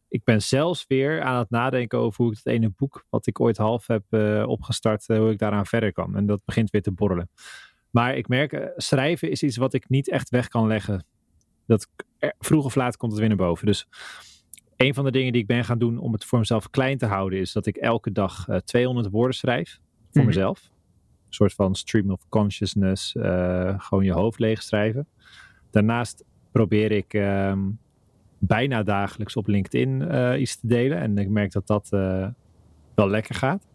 ik 0.09 0.25
ben 0.25 0.43
zelfs 0.43 0.85
weer 0.89 1.23
aan 1.23 1.39
het 1.39 1.51
nadenken 1.51 1.99
over 1.99 2.23
hoe 2.23 2.33
ik 2.33 2.39
het 2.45 2.47
ene 2.47 2.73
boek, 2.77 3.07
wat 3.11 3.27
ik 3.27 3.41
ooit 3.41 3.57
half 3.57 3.87
heb 3.87 4.05
opgestart, 4.47 5.07
hoe 5.07 5.31
ik 5.31 5.39
daaraan 5.39 5.67
verder 5.67 5.93
kan. 5.93 6.17
En 6.17 6.27
dat 6.27 6.45
begint 6.45 6.71
weer 6.71 6.83
te 6.83 6.93
borrelen. 6.93 7.31
Maar 7.91 8.17
ik 8.17 8.29
merk, 8.29 8.53
eh, 8.53 8.67
schrijven 8.77 9.31
is 9.31 9.43
iets 9.43 9.57
wat 9.57 9.73
ik 9.75 9.89
niet 9.89 10.11
echt 10.11 10.29
weg 10.31 10.49
kan 10.49 10.67
leggen. 10.67 11.05
Dat, 11.67 11.89
vroeg 12.39 12.65
of 12.65 12.75
laat 12.75 12.97
komt 12.97 13.11
het 13.11 13.21
weer 13.21 13.29
naar 13.29 13.39
boven. 13.39 13.67
Dus 13.67 13.87
een 14.77 14.95
van 14.95 15.05
de 15.05 15.11
dingen 15.11 15.33
die 15.33 15.41
ik 15.41 15.47
ben 15.47 15.65
gaan 15.65 15.79
doen 15.79 15.99
om 15.99 16.13
het 16.13 16.25
voor 16.25 16.39
mezelf 16.39 16.71
klein 16.71 16.99
te 16.99 17.07
houden, 17.07 17.39
is 17.39 17.53
dat 17.53 17.67
ik 17.67 17.77
elke 17.77 18.13
dag 18.13 18.49
eh, 18.49 18.57
200 18.57 19.11
woorden 19.11 19.37
schrijf 19.37 19.71
voor 20.11 20.21
Mhm. 20.21 20.27
mezelf. 20.27 20.63
Een 21.27 21.33
soort 21.35 21.55
van 21.55 21.75
stream 21.75 22.11
of 22.11 22.29
consciousness, 22.29 23.15
eh, 23.17 23.75
gewoon 23.81 24.05
je 24.05 24.13
hoofd 24.13 24.39
leeg 24.39 24.63
schrijven. 24.63 25.07
Daarnaast 25.71 26.25
probeer 26.53 26.93
ik 26.93 27.15
ehm, 27.15 27.61
bijna 28.39 28.83
dagelijks 28.83 29.37
op 29.37 29.47
LinkedIn 29.47 30.01
iets 30.41 30.57
te 30.61 30.67
delen. 30.67 30.99
En 30.99 31.19
ik 31.19 31.29
merk 31.29 31.53
dat 31.53 31.67
dat 31.67 31.89
wel 32.95 33.09
lekker 33.09 33.35
gaat. 33.35 33.67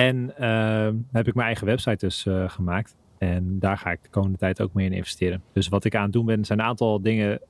En 0.00 0.36
ehm, 0.36 0.96
heb 1.12 1.28
ik 1.28 1.34
mijn 1.34 1.46
eigen 1.46 1.66
website 1.66 2.06
dus 2.06 2.26
eh, 2.26 2.48
gemaakt. 2.48 2.96
En 3.18 3.58
daar 3.58 3.78
ga 3.78 3.90
ik 3.90 4.02
de 4.02 4.08
komende 4.08 4.38
tijd 4.38 4.60
ook 4.60 4.72
mee 4.72 4.86
in 4.86 4.92
investeren. 4.92 5.42
Dus 5.52 5.68
wat 5.68 5.84
ik 5.84 5.94
aan 5.94 6.02
het 6.02 6.12
doen 6.12 6.26
ben, 6.26 6.44
zijn 6.44 6.58
een 6.58 6.64
aantal 6.64 7.02
dingen. 7.02 7.40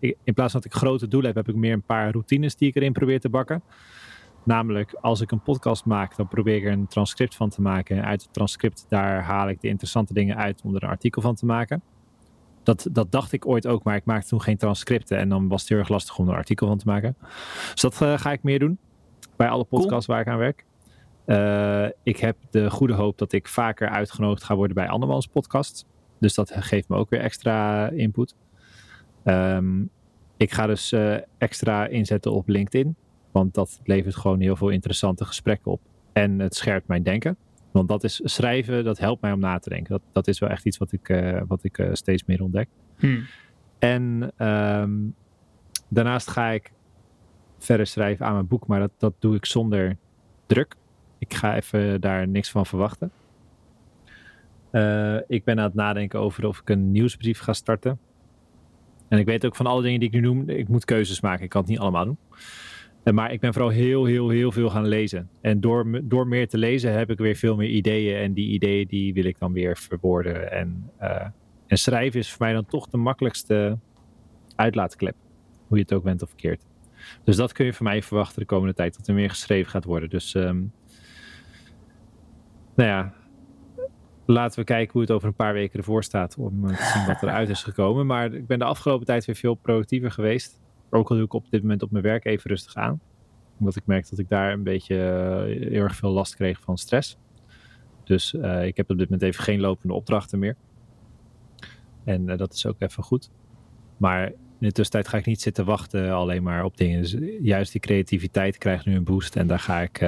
In 0.00 0.34
plaats 0.34 0.52
van 0.52 0.60
dat 0.60 0.64
ik 0.64 0.72
grote 0.72 1.08
doelen 1.08 1.34
heb, 1.34 1.46
heb 1.46 1.54
ik 1.54 1.60
meer 1.60 1.72
een 1.72 1.82
paar 1.82 2.10
routines 2.10 2.56
die 2.56 2.68
ik 2.68 2.76
erin 2.76 2.92
probeer 2.92 3.20
te 3.20 3.28
bakken. 3.28 3.62
Namelijk, 4.44 4.92
als 5.00 5.20
ik 5.20 5.30
een 5.30 5.42
podcast 5.42 5.84
maak, 5.84 6.16
dan 6.16 6.28
probeer 6.28 6.56
ik 6.56 6.64
er 6.64 6.72
een 6.72 6.86
transcript 6.86 7.34
van 7.34 7.48
te 7.48 7.60
maken. 7.60 7.96
En 7.96 8.04
uit 8.04 8.22
het 8.22 8.32
transcript, 8.32 8.86
daar 8.88 9.22
haal 9.22 9.48
ik 9.48 9.60
de 9.60 9.68
interessante 9.68 10.14
dingen 10.14 10.36
uit 10.36 10.60
om 10.64 10.74
er 10.74 10.82
een 10.82 10.88
artikel 10.88 11.22
van 11.22 11.34
te 11.34 11.46
maken. 11.46 11.82
Dat, 12.62 12.88
dat 12.92 13.12
dacht 13.12 13.32
ik 13.32 13.46
ooit 13.46 13.66
ook, 13.66 13.82
maar 13.82 13.96
ik 13.96 14.04
maakte 14.04 14.28
toen 14.28 14.42
geen 14.42 14.56
transcripten. 14.56 15.18
En 15.18 15.28
dan 15.28 15.48
was 15.48 15.60
het 15.60 15.70
heel 15.70 15.78
erg 15.78 15.88
lastig 15.88 16.18
om 16.18 16.26
er 16.26 16.32
een 16.32 16.38
artikel 16.38 16.66
van 16.66 16.78
te 16.78 16.86
maken. 16.86 17.16
Dus 17.72 17.80
dat 17.80 18.00
eh, 18.02 18.18
ga 18.18 18.32
ik 18.32 18.42
meer 18.42 18.58
doen. 18.58 18.78
Bij 19.36 19.48
alle 19.48 19.64
podcasts 19.64 20.06
waar 20.06 20.20
ik 20.20 20.26
aan 20.26 20.38
werk. 20.38 20.64
Eh, 21.24 21.86
ik 22.02 22.16
heb 22.16 22.36
de 22.50 22.70
goede 22.70 22.94
hoop 22.94 23.18
dat 23.18 23.32
ik 23.32 23.48
vaker 23.48 23.88
uitgenodigd 23.88 24.44
ga 24.44 24.54
worden 24.56 24.74
bij 24.74 24.88
andermans 24.88 25.26
podcasts. 25.26 25.84
Dus 26.18 26.34
dat 26.34 26.52
geeft 26.54 26.88
me 26.88 26.96
ook 26.96 27.10
weer 27.10 27.20
extra 27.20 27.88
input. 27.90 28.34
Ehm, 29.24 29.82
ik 30.36 30.52
ga 30.52 30.66
dus 30.66 30.92
eh, 30.92 31.16
extra 31.38 31.86
inzetten 31.86 32.32
op 32.32 32.48
LinkedIn. 32.48 32.96
Want 33.30 33.54
dat 33.54 33.80
levert 33.84 34.16
gewoon 34.16 34.40
heel 34.40 34.56
veel 34.56 34.68
interessante 34.68 35.24
gesprekken 35.24 35.72
op. 35.72 35.80
En 36.12 36.38
het 36.38 36.54
scherpt 36.54 36.86
mijn 36.86 37.02
denken. 37.02 37.36
Want 37.70 37.88
dat 37.88 38.04
is 38.04 38.20
schrijven, 38.24 38.84
dat 38.84 38.98
helpt 38.98 39.22
mij 39.22 39.32
om 39.32 39.40
na 39.40 39.58
te 39.58 39.68
denken. 39.68 39.90
Dat, 39.90 40.02
dat 40.12 40.28
is 40.28 40.38
wel 40.38 40.48
echt 40.48 40.66
iets 40.66 40.78
wat 40.78 40.92
ik, 40.92 41.08
eh, 41.08 41.42
wat 41.46 41.64
ik 41.64 41.88
steeds 41.92 42.24
meer 42.24 42.42
ontdek. 42.42 42.68
Hmm. 42.98 43.26
En 43.78 44.32
ehm, 44.36 44.92
daarnaast 45.88 46.28
ga 46.30 46.50
ik 46.50 46.72
verder 47.58 47.86
schrijven 47.86 48.26
aan 48.26 48.32
mijn 48.32 48.46
boek, 48.46 48.66
maar 48.66 48.80
dat, 48.80 48.92
dat 48.98 49.14
doe 49.18 49.36
ik 49.36 49.46
zonder 49.46 49.96
druk. 50.46 50.76
Ik 51.22 51.34
ga 51.34 51.56
even 51.56 52.00
daar 52.00 52.28
niks 52.28 52.50
van 52.50 52.66
verwachten. 52.66 53.10
Eh, 54.70 55.16
ik 55.26 55.44
ben 55.44 55.58
aan 55.58 55.64
het 55.64 55.74
nadenken 55.74 56.20
over 56.20 56.46
of 56.46 56.60
ik 56.60 56.68
een 56.68 56.90
nieuwsbrief 56.90 57.38
ga 57.38 57.52
starten. 57.52 57.98
En 59.08 59.18
ik 59.18 59.26
weet 59.26 59.46
ook 59.46 59.56
van 59.56 59.66
alle 59.66 59.82
dingen 59.82 60.00
die 60.00 60.08
ik 60.08 60.14
nu 60.14 60.20
noem, 60.20 60.48
ik 60.48 60.68
moet 60.68 60.84
keuzes 60.84 61.20
maken. 61.20 61.44
Ik 61.44 61.50
kan 61.50 61.60
het 61.60 61.70
niet 61.70 61.78
allemaal 61.78 62.04
doen. 62.04 62.18
Eh, 63.02 63.14
maar 63.14 63.32
ik 63.32 63.40
ben 63.40 63.52
vooral 63.52 63.70
heel, 63.70 64.04
heel, 64.04 64.28
heel 64.28 64.52
veel 64.52 64.70
gaan 64.70 64.86
lezen. 64.86 65.28
En 65.40 65.60
door, 65.60 66.00
door 66.02 66.26
meer 66.26 66.48
te 66.48 66.58
lezen 66.58 66.92
heb 66.92 67.10
ik 67.10 67.18
weer 67.18 67.34
veel 67.34 67.56
meer 67.56 67.68
ideeën. 67.68 68.16
En 68.16 68.32
die 68.32 68.48
ideeën 68.48 68.86
die 68.86 69.14
wil 69.14 69.24
ik 69.24 69.38
dan 69.38 69.52
weer 69.52 69.76
verwoorden. 69.76 70.52
En, 70.52 70.90
eh, 70.98 71.26
en 71.66 71.76
schrijven 71.78 72.20
is 72.20 72.30
voor 72.30 72.44
mij 72.44 72.52
dan 72.52 72.66
toch 72.66 72.88
de 72.88 72.96
makkelijkste 72.96 73.78
uitlaatklep. 74.56 75.14
Hoe 75.66 75.76
je 75.76 75.82
het 75.82 75.92
ook 75.92 76.04
bent 76.04 76.22
of 76.22 76.28
verkeerd. 76.28 76.66
Dus 77.24 77.36
dat 77.36 77.52
kun 77.52 77.64
je 77.64 77.72
van 77.72 77.86
mij 77.86 78.02
verwachten 78.02 78.40
de 78.40 78.46
komende 78.46 78.74
tijd. 78.74 78.96
Dat 78.96 79.08
er 79.08 79.14
meer 79.14 79.30
geschreven 79.30 79.70
gaat 79.70 79.84
worden. 79.84 80.08
Dus 80.08 80.34
ehm, 80.34 80.62
nou 82.74 82.88
ja, 82.88 83.12
laten 84.26 84.58
we 84.58 84.64
kijken 84.64 84.92
hoe 84.92 85.00
het 85.00 85.10
over 85.10 85.28
een 85.28 85.34
paar 85.34 85.52
weken 85.52 85.78
ervoor 85.78 86.04
staat. 86.04 86.36
Om 86.38 86.68
eh, 86.68 86.76
te 86.76 86.90
zien 86.94 87.06
wat 87.06 87.22
eruit 87.22 87.48
is 87.48 87.62
gekomen. 87.72 88.06
Maar 88.06 88.32
ik 88.32 88.46
ben 88.46 88.58
de 88.58 88.64
afgelopen 88.64 89.06
tijd 89.06 89.24
weer 89.24 89.36
veel 89.36 89.54
productiever 89.54 90.10
geweest. 90.10 90.60
Ook 90.90 91.10
al 91.10 91.16
doe 91.16 91.24
ik 91.24 91.32
op 91.32 91.50
dit 91.50 91.62
moment 91.62 91.82
op 91.82 91.90
mijn 91.90 92.04
werk 92.04 92.24
even 92.24 92.50
rustig 92.50 92.74
aan. 92.74 93.00
Omdat 93.58 93.76
ik 93.76 93.86
merk 93.86 94.10
dat 94.10 94.18
ik 94.18 94.28
daar 94.28 94.52
een 94.52 94.62
beetje 94.62 94.96
eh, 94.96 95.68
heel 95.68 95.82
erg 95.82 95.96
veel 95.96 96.10
last 96.10 96.34
kreeg 96.34 96.60
van 96.60 96.78
stress. 96.78 97.18
Dus 98.04 98.30
Dus 98.30 98.42
ik 98.62 98.76
heb 98.76 98.90
op 98.90 98.98
dit 98.98 99.10
moment 99.10 99.22
even 99.22 99.44
geen 99.44 99.60
lopende 99.60 99.94
opdrachten 99.94 100.38
meer. 100.38 100.56
En 102.04 102.26
dat 102.26 102.52
is 102.52 102.66
ook 102.66 102.76
even 102.78 103.02
goed. 103.02 103.30
Maar 103.96 104.26
in 104.28 104.68
de 104.68 104.72
tussentijd 104.72 105.08
ga 105.08 105.18
ik 105.18 105.26
niet 105.26 105.40
zitten 105.40 105.64
wachten 105.64 106.12
alleen 106.12 106.42
maar 106.42 106.64
op 106.64 106.76
dingen. 106.76 107.02
Dus 107.02 107.16
juist 107.40 107.72
die 107.72 107.80
creativiteit 107.80 108.58
krijgt 108.58 108.86
nu 108.86 108.94
een 108.94 109.04
boost. 109.04 109.36
En 109.36 109.46
daar 109.46 109.58
ga 109.58 109.80
ik. 109.80 110.00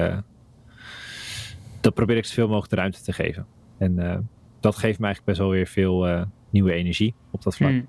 Dat 1.85 1.93
probeer 1.93 2.17
ik 2.17 2.25
zoveel 2.25 2.47
mogelijk 2.47 2.69
de 2.69 2.75
ruimte 2.75 3.01
te 3.01 3.13
geven. 3.13 3.45
En 3.77 3.99
uh, 3.99 4.17
dat 4.59 4.75
geeft 4.75 4.99
me 4.99 5.05
eigenlijk 5.05 5.25
best 5.25 5.37
wel 5.37 5.49
weer 5.49 5.67
veel 5.67 6.09
uh, 6.09 6.21
nieuwe 6.49 6.73
energie 6.73 7.15
op 7.31 7.43
dat 7.43 7.55
vlak. 7.55 7.69
Hmm. 7.69 7.87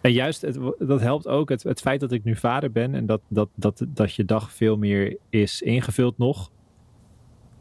En 0.00 0.12
juist, 0.12 0.42
het, 0.42 0.58
dat 0.78 1.00
helpt 1.00 1.28
ook 1.28 1.48
het, 1.48 1.62
het 1.62 1.80
feit 1.80 2.00
dat 2.00 2.12
ik 2.12 2.24
nu 2.24 2.36
vader 2.36 2.72
ben 2.72 2.94
en 2.94 3.06
dat, 3.06 3.20
dat, 3.28 3.48
dat, 3.54 3.84
dat 3.88 4.14
je 4.14 4.24
dag 4.24 4.52
veel 4.52 4.76
meer 4.76 5.16
is 5.30 5.62
ingevuld 5.62 6.18
nog. 6.18 6.50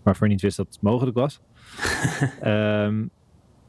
Waarvoor 0.03 0.27
je 0.27 0.33
niet 0.33 0.41
wist 0.41 0.57
dat 0.57 0.67
het 0.67 0.81
mogelijk 0.81 1.17
was. 1.17 1.41
um, 2.43 3.09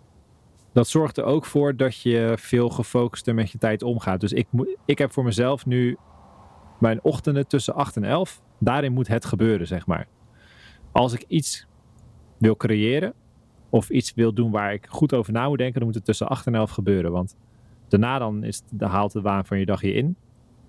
dat 0.72 0.88
zorgt 0.88 1.16
er 1.16 1.24
ook 1.24 1.44
voor 1.44 1.76
dat 1.76 2.00
je 2.00 2.34
veel 2.38 2.68
gefocuster 2.68 3.34
met 3.34 3.50
je 3.50 3.58
tijd 3.58 3.82
omgaat. 3.82 4.20
Dus 4.20 4.32
ik, 4.32 4.46
ik 4.84 4.98
heb 4.98 5.12
voor 5.12 5.24
mezelf 5.24 5.66
nu 5.66 5.96
mijn 6.80 7.02
ochtenden 7.02 7.46
tussen 7.46 7.74
8 7.74 7.96
en 7.96 8.04
11. 8.04 8.42
Daarin 8.58 8.92
moet 8.92 9.08
het 9.08 9.24
gebeuren, 9.24 9.66
zeg 9.66 9.86
maar. 9.86 10.06
Als 10.92 11.12
ik 11.12 11.24
iets 11.28 11.66
wil 12.38 12.56
creëren 12.56 13.12
of 13.70 13.90
iets 13.90 14.14
wil 14.14 14.32
doen 14.32 14.50
waar 14.50 14.72
ik 14.72 14.86
goed 14.88 15.14
over 15.14 15.32
na 15.32 15.48
moet 15.48 15.58
denken, 15.58 15.78
dan 15.78 15.84
moet 15.84 15.94
het 15.94 16.04
tussen 16.04 16.28
8 16.28 16.46
en 16.46 16.54
11 16.54 16.70
gebeuren. 16.70 17.12
Want 17.12 17.36
daarna 17.88 18.18
dan 18.18 18.44
is 18.44 18.62
de, 18.70 18.86
haalt 18.86 19.12
de 19.12 19.20
waan 19.20 19.46
van 19.46 19.58
je 19.58 19.66
dag 19.66 19.82
je 19.82 19.92
in. 19.92 20.16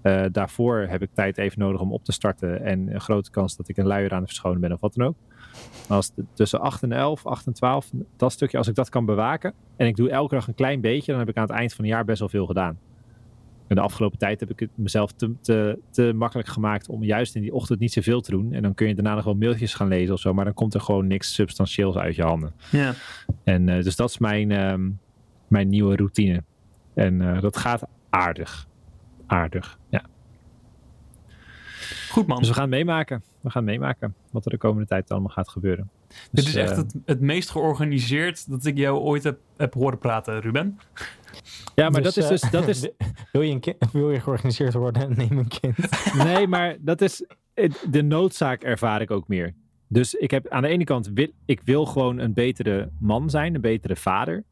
Uh, 0.03 0.25
daarvoor 0.31 0.77
heb 0.89 1.01
ik 1.01 1.09
tijd 1.13 1.37
even 1.37 1.59
nodig 1.59 1.81
om 1.81 1.93
op 1.93 2.03
te 2.03 2.11
starten 2.11 2.63
en 2.63 2.93
een 2.93 3.01
grote 3.01 3.31
kans 3.31 3.55
dat 3.55 3.67
ik 3.67 3.77
een 3.77 3.85
luier 3.85 4.11
aan 4.11 4.19
het 4.19 4.27
verschonen 4.27 4.61
ben 4.61 4.71
of 4.71 4.79
wat 4.79 4.93
dan 4.93 5.07
ook. 5.07 5.15
Als 5.87 6.11
tussen 6.33 6.59
8 6.59 6.83
en 6.83 6.91
11, 6.91 7.25
8 7.25 7.47
en 7.47 7.53
12, 7.53 7.91
dat 8.17 8.31
stukje, 8.31 8.57
als 8.57 8.67
ik 8.67 8.75
dat 8.75 8.89
kan 8.89 9.05
bewaken 9.05 9.53
en 9.75 9.87
ik 9.87 9.95
doe 9.95 10.09
elke 10.09 10.35
dag 10.35 10.47
een 10.47 10.55
klein 10.55 10.81
beetje, 10.81 11.11
dan 11.11 11.19
heb 11.19 11.29
ik 11.29 11.37
aan 11.37 11.43
het 11.43 11.51
eind 11.51 11.73
van 11.73 11.85
het 11.85 11.93
jaar 11.93 12.05
best 12.05 12.19
wel 12.19 12.29
veel 12.29 12.45
gedaan. 12.45 12.77
En 13.69 13.75
de 13.75 13.81
afgelopen 13.81 14.17
tijd 14.17 14.39
heb 14.39 14.49
ik 14.49 14.59
het 14.59 14.69
mezelf 14.75 15.11
te, 15.11 15.33
te, 15.41 15.79
te 15.89 16.13
makkelijk 16.15 16.47
gemaakt 16.47 16.87
om 16.87 17.03
juist 17.03 17.35
in 17.35 17.41
die 17.41 17.53
ochtend 17.53 17.79
niet 17.79 17.93
zoveel 17.93 18.21
te 18.21 18.31
doen. 18.31 18.53
En 18.53 18.61
dan 18.61 18.73
kun 18.73 18.87
je 18.87 18.95
daarna 18.95 19.15
nog 19.15 19.23
wel 19.23 19.35
mailtjes 19.35 19.73
gaan 19.73 19.87
lezen 19.87 20.13
of 20.13 20.19
zo, 20.19 20.33
maar 20.33 20.45
dan 20.45 20.53
komt 20.53 20.73
er 20.73 20.81
gewoon 20.81 21.07
niks 21.07 21.33
substantieels 21.33 21.95
uit 21.95 22.15
je 22.15 22.23
handen. 22.23 22.53
Ja. 22.71 22.93
En 23.43 23.67
uh, 23.67 23.83
dus 23.83 23.95
dat 23.95 24.09
is 24.09 24.17
mijn, 24.17 24.49
uh, 24.49 24.91
mijn 25.47 25.69
nieuwe 25.69 25.95
routine. 25.95 26.43
En 26.93 27.21
uh, 27.21 27.41
dat 27.41 27.57
gaat 27.57 27.83
aardig. 28.09 28.67
Aardig, 29.25 29.79
ja. 29.89 30.03
Goed 32.09 32.27
man. 32.27 32.37
Dus 32.37 32.47
we 32.47 32.53
gaan 32.53 32.69
meemaken. 32.69 33.23
We 33.41 33.49
gaan 33.49 33.63
meemaken 33.63 34.15
wat 34.31 34.45
er 34.45 34.51
de 34.51 34.57
komende 34.57 34.87
tijd 34.87 35.11
allemaal 35.11 35.29
gaat 35.29 35.49
gebeuren. 35.49 35.89
Dit 36.31 36.45
is 36.45 36.53
dus, 36.53 36.55
echt 36.55 36.75
het, 36.75 36.95
het 37.05 37.19
meest 37.19 37.49
georganiseerd 37.49 38.49
dat 38.49 38.65
ik 38.65 38.77
jou 38.77 38.99
ooit 38.99 39.23
heb, 39.23 39.39
heb 39.57 39.73
horen 39.73 39.97
praten, 39.97 40.41
Ruben. 40.41 40.79
Ja, 41.75 41.89
maar 41.89 42.01
dus, 42.01 42.13
dat 42.13 42.23
is 42.23 42.41
dus... 42.41 42.51
Dat 42.51 42.67
is... 42.67 42.89
wil, 43.31 43.41
je 43.41 43.51
een 43.51 43.59
kind, 43.59 43.77
wil 43.91 44.11
je 44.11 44.19
georganiseerd 44.19 44.73
worden? 44.73 45.17
Neem 45.17 45.37
een 45.37 45.47
kind. 45.47 45.77
nee, 46.27 46.47
maar 46.47 46.77
dat 46.79 47.01
is... 47.01 47.25
De 47.89 48.01
noodzaak 48.01 48.63
ervaar 48.63 49.01
ik 49.01 49.11
ook 49.11 49.27
meer. 49.27 49.55
Dus 49.87 50.13
ik 50.13 50.31
heb 50.31 50.47
aan 50.47 50.61
de 50.61 50.67
ene 50.67 50.83
kant... 50.83 51.11
Wil, 51.13 51.31
ik 51.45 51.61
wil 51.63 51.85
gewoon 51.85 52.17
een 52.17 52.33
betere 52.33 52.91
man 52.99 53.29
zijn. 53.29 53.55
Een 53.55 53.61
betere 53.61 53.95
vader. 53.95 54.43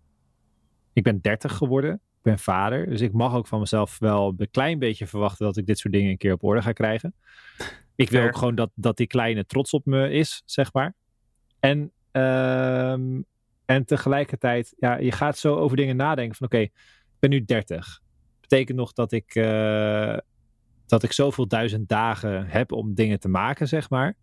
Ik 0.94 1.04
ben 1.04 1.22
30 1.22 1.54
geworden. 1.54 1.94
Ik 1.94 2.22
ben 2.22 2.40
vader. 2.40 2.90
Dus 2.90 3.02
ik 3.02 3.14
mag 3.14 3.34
ook 3.34 3.48
van 3.48 3.60
mezelf 3.60 4.00
wel 4.00 4.34
een 4.38 4.52
klein 4.52 4.80
beetje 4.80 5.08
verwachten... 5.08 5.46
dat 5.46 5.58
ik 5.58 5.66
dit 5.66 5.80
soort 5.80 5.94
dingen 5.94 6.12
een 6.12 6.18
keer 6.18 6.34
op 6.34 6.44
orde 6.44 6.62
ga 6.62 6.72
krijgen. 6.72 7.14
Ik 7.96 8.10
wil 8.10 8.24
ook 8.24 8.38
gewoon 8.38 8.56
dat, 8.56 8.70
dat 8.76 8.98
die 8.98 9.08
kleine 9.08 9.46
trots 9.46 9.72
op 9.72 9.86
me 9.86 10.10
is, 10.12 10.42
zeg 10.46 10.74
maar. 10.74 10.96
En, 11.60 11.92
um, 12.12 13.26
en 13.66 13.86
tegelijkertijd, 13.86 14.74
ja, 14.78 14.98
je 14.98 15.12
gaat 15.12 15.38
zo 15.38 15.56
over 15.56 15.78
dingen 15.78 15.96
nadenken 15.96 16.36
van 16.36 16.48
oké, 16.48 16.58
ik 16.58 16.72
ben 17.20 17.30
nu 17.30 17.46
30. 17.46 18.02
Betekent 18.42 18.78
nog 18.78 18.94
dat 18.94 19.12
ik, 19.12 19.36
uh, 19.36 20.18
dat 20.86 21.04
ik 21.04 21.12
zoveel 21.12 21.48
duizend 21.48 21.90
dagen 21.90 22.48
heb 22.48 22.72
om 22.72 22.94
dingen 22.94 23.20
te 23.20 23.28
maken, 23.28 23.68
zeg 23.68 23.90
maar. 23.90 24.16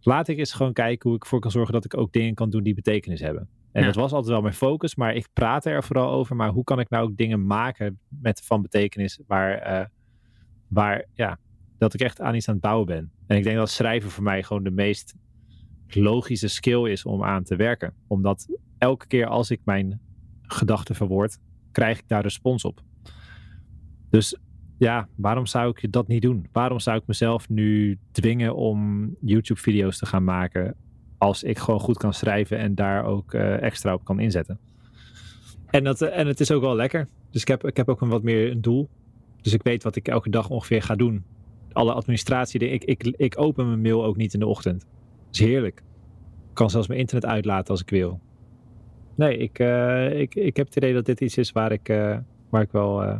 Laat 0.00 0.28
ik 0.28 0.38
eens 0.38 0.52
gewoon 0.52 0.72
kijken 0.72 1.08
hoe 1.08 1.16
ik 1.16 1.22
ervoor 1.22 1.40
kan 1.40 1.50
zorgen 1.50 1.72
dat 1.72 1.84
ik 1.84 1.96
ook 1.96 2.12
dingen 2.12 2.34
kan 2.34 2.50
doen 2.50 2.62
die 2.62 2.74
betekenis 2.74 3.20
hebben. 3.20 3.48
En 3.72 3.80
ja. 3.80 3.86
dat 3.86 3.96
was 3.96 4.12
altijd 4.12 4.32
wel 4.32 4.42
mijn 4.42 4.54
focus, 4.54 4.94
maar 4.94 5.14
ik 5.14 5.28
praat 5.32 5.64
er 5.64 5.84
vooral 5.84 6.10
over. 6.10 6.36
Maar 6.36 6.48
hoe 6.48 6.64
kan 6.64 6.80
ik 6.80 6.90
nou 6.90 7.04
ook 7.04 7.16
dingen 7.16 7.46
maken 7.46 7.98
met 8.08 8.40
van 8.40 8.62
betekenis 8.62 9.20
waar, 9.26 9.80
uh, 9.80 9.86
waar 10.68 11.04
ja, 11.14 11.38
dat 11.78 11.94
ik 11.94 12.00
echt 12.00 12.20
aan 12.20 12.34
iets 12.34 12.48
aan 12.48 12.54
het 12.54 12.62
bouwen 12.62 12.86
ben. 12.86 13.12
En 13.26 13.36
ik 13.36 13.42
denk 13.42 13.56
dat 13.56 13.70
schrijven 13.70 14.10
voor 14.10 14.22
mij 14.22 14.42
gewoon 14.42 14.64
de 14.64 14.70
meest 14.70 15.14
logische 15.94 16.48
skill 16.48 16.90
is 16.90 17.04
om 17.04 17.24
aan 17.24 17.42
te 17.42 17.56
werken. 17.56 17.92
Omdat 18.06 18.46
elke 18.78 19.06
keer 19.06 19.26
als 19.26 19.50
ik 19.50 19.60
mijn 19.64 20.00
gedachten 20.42 20.94
verwoord, 20.94 21.38
krijg 21.72 21.98
ik 21.98 22.08
daar 22.08 22.22
respons 22.22 22.64
op. 22.64 22.80
Dus 24.10 24.36
ja, 24.78 25.08
waarom 25.14 25.46
zou 25.46 25.74
ik 25.76 25.92
dat 25.92 26.08
niet 26.08 26.22
doen? 26.22 26.46
Waarom 26.52 26.80
zou 26.80 26.98
ik 26.98 27.06
mezelf 27.06 27.48
nu 27.48 27.98
dwingen 28.12 28.56
om 28.56 29.08
YouTube-video's 29.20 29.98
te 29.98 30.06
gaan 30.06 30.24
maken 30.24 30.76
als 31.18 31.42
ik 31.42 31.58
gewoon 31.58 31.80
goed 31.80 31.96
kan 31.96 32.14
schrijven 32.14 32.58
en 32.58 32.74
daar 32.74 33.04
ook 33.04 33.34
uh, 33.34 33.62
extra 33.62 33.94
op 33.94 34.04
kan 34.04 34.20
inzetten? 34.20 34.58
En, 35.66 35.84
dat, 35.84 36.00
en 36.00 36.26
het 36.26 36.40
is 36.40 36.50
ook 36.50 36.62
wel 36.62 36.76
lekker. 36.76 37.08
Dus 37.30 37.40
ik 37.40 37.48
heb, 37.48 37.66
ik 37.66 37.76
heb 37.76 37.88
ook 37.88 38.00
een 38.00 38.08
wat 38.08 38.22
meer 38.22 38.50
een 38.50 38.60
doel. 38.60 38.88
Dus 39.40 39.52
ik 39.52 39.62
weet 39.62 39.82
wat 39.82 39.96
ik 39.96 40.08
elke 40.08 40.30
dag 40.30 40.48
ongeveer 40.48 40.82
ga 40.82 40.94
doen 40.94 41.24
alle 41.74 41.92
administratie. 41.92 42.60
Ik, 42.60 42.84
ik, 42.84 43.14
ik 43.16 43.40
open 43.40 43.66
mijn 43.66 43.80
mail 43.80 44.04
ook 44.04 44.16
niet 44.16 44.34
in 44.34 44.40
de 44.40 44.46
ochtend. 44.46 44.86
Dat 45.34 45.42
is 45.42 45.48
heerlijk. 45.52 45.82
Ik 46.48 46.54
kan 46.54 46.70
zelfs 46.70 46.88
mijn 46.88 47.00
internet 47.00 47.26
uitlaten 47.26 47.70
als 47.70 47.80
ik 47.80 47.90
wil. 47.90 48.20
Nee, 49.14 49.36
ik, 49.36 49.58
uh, 49.58 50.20
ik, 50.20 50.34
ik 50.34 50.56
heb 50.56 50.66
het 50.66 50.76
idee 50.76 50.92
dat 50.92 51.06
dit 51.06 51.20
iets 51.20 51.36
is 51.36 51.52
waar 51.52 51.72
ik, 51.72 51.88
uh, 51.88 52.16
waar 52.50 52.62
ik 52.62 52.72
wel 52.72 53.04
uh, 53.04 53.16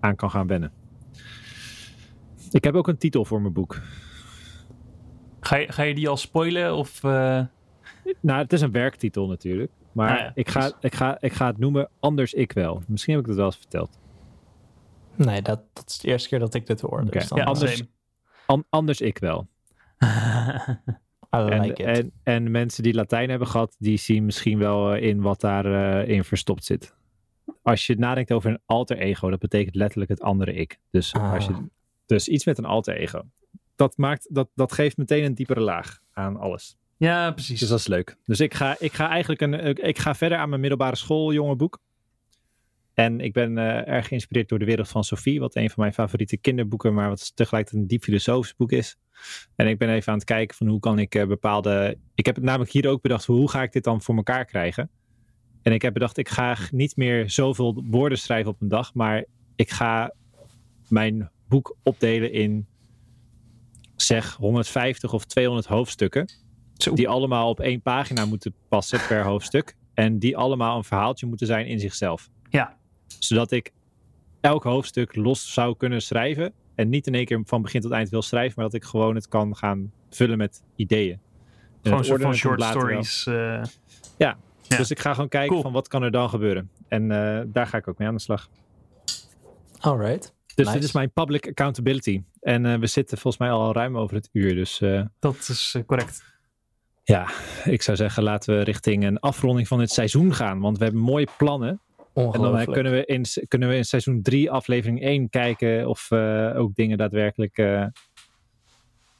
aan 0.00 0.16
kan 0.16 0.30
gaan 0.30 0.46
wennen. 0.46 0.72
Ik 2.50 2.64
heb 2.64 2.74
ook 2.74 2.88
een 2.88 2.98
titel 2.98 3.24
voor 3.24 3.40
mijn 3.40 3.52
boek. 3.52 3.80
Ga 5.40 5.56
je, 5.56 5.72
ga 5.72 5.82
je 5.82 5.94
die 5.94 6.08
al 6.08 6.16
spoilen? 6.16 6.74
Of, 6.74 7.02
Nou, 8.20 8.42
het 8.42 8.52
is 8.52 8.60
een 8.60 8.72
werktitel 8.72 9.26
natuurlijk. 9.26 9.72
Maar 9.92 10.10
ah 10.10 10.18
ja, 10.18 10.30
ik, 10.34 10.48
ga, 10.48 10.72
ik, 10.80 10.94
ga, 10.94 11.16
ik 11.20 11.32
ga 11.32 11.46
het 11.46 11.58
noemen 11.58 11.88
Anders 12.00 12.34
Ik 12.34 12.52
Wel. 12.52 12.82
Misschien 12.86 13.14
heb 13.14 13.22
ik 13.22 13.28
het 13.28 13.36
wel 13.36 13.46
eens 13.46 13.56
verteld. 13.56 13.98
Nee, 15.14 15.42
dat, 15.42 15.60
dat 15.72 15.88
is 15.88 15.98
de 15.98 16.08
eerste 16.08 16.28
keer 16.28 16.38
dat 16.38 16.54
ik 16.54 16.66
dit 16.66 16.80
hoor. 16.80 17.00
Okay. 17.00 17.20
Dus 17.20 17.28
ja, 17.28 17.44
anders, 17.44 17.82
an, 18.46 18.64
anders 18.68 19.00
ik 19.00 19.18
wel. 19.18 19.48
en, 21.44 21.74
en, 21.74 22.12
en, 22.22 22.50
mensen 22.50 22.82
die 22.82 22.94
Latijn 22.94 23.30
hebben 23.30 23.48
gehad, 23.48 23.76
die 23.78 23.96
zien 23.96 24.24
misschien 24.24 24.58
wel 24.58 24.92
eh, 24.94 25.02
in 25.02 25.20
wat 25.20 25.40
daarin 25.40 26.06
uh, 26.06 26.14
in 26.14 26.24
verstopt 26.24 26.64
zit. 26.64 26.94
Als 27.62 27.86
je 27.86 27.96
nadenkt 27.98 28.32
over 28.32 28.50
een 28.50 28.60
alter 28.66 28.98
ego, 28.98 29.30
dat 29.30 29.38
betekent 29.38 29.74
letterlijk 29.74 30.10
het 30.10 30.20
andere 30.20 30.54
ik. 30.54 30.78
Dus, 30.90 31.12
ah. 31.12 31.32
als 31.32 31.46
je, 31.46 31.54
dus 32.06 32.28
iets 32.28 32.44
met 32.44 32.58
een 32.58 32.64
alter 32.64 32.96
ego. 32.96 33.22
Dat, 33.76 33.96
maakt, 33.96 34.34
dat, 34.34 34.48
dat 34.54 34.72
geeft 34.72 34.96
meteen 34.96 35.24
een 35.24 35.34
diepere 35.34 35.60
laag 35.60 36.00
aan 36.12 36.36
alles. 36.36 36.76
Ja, 36.96 37.30
precies. 37.30 37.60
Dus 37.60 37.68
dat 37.68 37.78
is 37.78 37.86
leuk. 37.86 38.16
Dus 38.24 38.40
ik 38.40 38.54
ga, 38.54 38.76
ik 38.78 38.92
ga 38.92 39.08
eigenlijk 39.08 39.40
een, 39.40 39.76
ik 39.86 39.98
ga 39.98 40.14
verder 40.14 40.38
aan 40.38 40.48
mijn 40.48 40.60
middelbare 40.60 40.96
school 40.96 41.32
jongenboek. 41.32 41.78
En 42.96 43.20
ik 43.20 43.32
ben 43.32 43.56
uh, 43.56 43.88
erg 43.88 44.08
geïnspireerd 44.08 44.48
door 44.48 44.58
de 44.58 44.64
wereld 44.64 44.88
van 44.88 45.04
Sophie, 45.04 45.40
wat 45.40 45.56
een 45.56 45.70
van 45.70 45.80
mijn 45.80 45.92
favoriete 45.92 46.36
kinderboeken, 46.36 46.94
maar 46.94 47.08
wat 47.08 47.36
tegelijkertijd 47.36 47.82
een 47.82 47.88
diep 47.88 48.02
filosofisch 48.02 48.54
boek 48.54 48.72
is. 48.72 48.96
En 49.56 49.68
ik 49.68 49.78
ben 49.78 49.88
even 49.88 50.12
aan 50.12 50.18
het 50.18 50.26
kijken 50.26 50.56
van 50.56 50.66
hoe 50.66 50.80
kan 50.80 50.98
ik 50.98 51.14
uh, 51.14 51.26
bepaalde. 51.26 51.98
Ik 52.14 52.26
heb 52.26 52.34
het 52.34 52.44
namelijk 52.44 52.70
hier 52.70 52.88
ook 52.88 53.02
bedacht, 53.02 53.24
hoe 53.24 53.50
ga 53.50 53.62
ik 53.62 53.72
dit 53.72 53.84
dan 53.84 54.02
voor 54.02 54.16
elkaar 54.16 54.44
krijgen? 54.44 54.90
En 55.62 55.72
ik 55.72 55.82
heb 55.82 55.92
bedacht, 55.92 56.16
ik 56.16 56.28
ga 56.28 56.56
niet 56.70 56.96
meer 56.96 57.30
zoveel 57.30 57.84
woorden 57.86 58.18
schrijven 58.18 58.50
op 58.50 58.60
een 58.60 58.68
dag, 58.68 58.94
maar 58.94 59.24
ik 59.56 59.70
ga 59.70 60.12
mijn 60.88 61.30
boek 61.48 61.76
opdelen 61.82 62.32
in 62.32 62.66
zeg 63.96 64.36
150 64.36 65.12
of 65.12 65.24
200 65.24 65.66
hoofdstukken. 65.66 66.28
Zo. 66.74 66.94
Die 66.94 67.08
allemaal 67.08 67.48
op 67.48 67.60
één 67.60 67.82
pagina 67.82 68.24
moeten 68.24 68.54
passen 68.68 69.00
per 69.08 69.24
hoofdstuk. 69.24 69.76
En 69.94 70.18
die 70.18 70.36
allemaal 70.36 70.76
een 70.76 70.84
verhaaltje 70.84 71.26
moeten 71.26 71.46
zijn 71.46 71.66
in 71.66 71.78
zichzelf. 71.78 72.28
Ja 72.50 72.76
zodat 73.18 73.50
ik 73.50 73.72
elk 74.40 74.62
hoofdstuk 74.62 75.16
los 75.16 75.52
zou 75.52 75.76
kunnen 75.76 76.02
schrijven. 76.02 76.52
En 76.74 76.88
niet 76.88 77.06
in 77.06 77.14
één 77.14 77.24
keer 77.24 77.40
van 77.44 77.62
begin 77.62 77.80
tot 77.80 77.90
eind 77.90 78.08
wil 78.08 78.22
schrijven, 78.22 78.52
maar 78.56 78.64
dat 78.64 78.74
ik 78.74 78.84
gewoon 78.84 79.14
het 79.14 79.28
kan 79.28 79.56
gaan 79.56 79.92
vullen 80.10 80.38
met 80.38 80.62
ideeën. 80.76 81.20
gewoon 81.82 82.04
soort 82.04 82.22
van 82.22 82.34
short 82.34 82.62
stories. 82.62 83.26
Uh... 83.26 83.62
Ja. 84.18 84.38
dus 84.68 84.90
ik 84.90 84.98
ga 84.98 85.12
gewoon 85.12 85.28
kijken 85.28 85.62
van 85.62 85.72
wat 85.72 85.88
kan 85.88 86.02
er 86.02 86.10
dan 86.10 86.28
gebeuren. 86.28 86.70
En 86.88 87.02
uh, 87.02 87.40
daar 87.46 87.66
ga 87.66 87.78
ik 87.78 87.88
ook 87.88 87.98
mee 87.98 88.08
aan 88.08 88.14
de 88.14 88.20
slag. 88.20 88.48
Alright. 89.78 90.34
Dus 90.54 90.64
nice. 90.64 90.78
dit 90.78 90.88
is 90.88 90.92
mijn 90.92 91.12
public 91.12 91.48
accountability. 91.48 92.22
En 92.40 92.64
uh, 92.64 92.78
we 92.78 92.86
zitten 92.86 93.18
volgens 93.18 93.42
mij 93.42 93.52
al 93.52 93.72
ruim 93.72 93.98
over 93.98 94.16
het 94.16 94.28
uur. 94.32 94.54
Dus, 94.54 94.78
dat 95.18 95.48
is 95.48 95.76
correct. 95.86 96.24
Ja, 97.02 97.30
ik 97.64 97.82
zou 97.82 97.96
zeggen 97.96 98.22
laten 98.22 98.56
we 98.56 98.64
richting 98.64 99.04
een 99.04 99.18
afronding 99.18 99.68
van 99.68 99.78
dit 99.78 99.90
seizoen 99.90 100.34
gaan. 100.34 100.60
Want 100.60 100.78
we 100.78 100.84
hebben 100.84 101.02
mooie 101.02 101.28
plannen. 101.38 101.80
En 102.16 102.40
dan 102.40 102.58
eh, 102.58 102.66
kunnen 102.66 102.92
we, 102.92 103.04
in, 103.04 103.24
kunnen 103.48 103.68
we 103.68 103.76
in 103.76 103.84
seizoen 103.84 104.22
3, 104.22 104.50
aflevering 104.50 105.02
1 105.02 105.28
kijken 105.28 105.88
of 105.88 106.10
uh, 106.10 106.52
ook 106.56 106.74
dingen 106.74 106.98
daadwerkelijk 106.98 107.58
uh, 107.58 107.86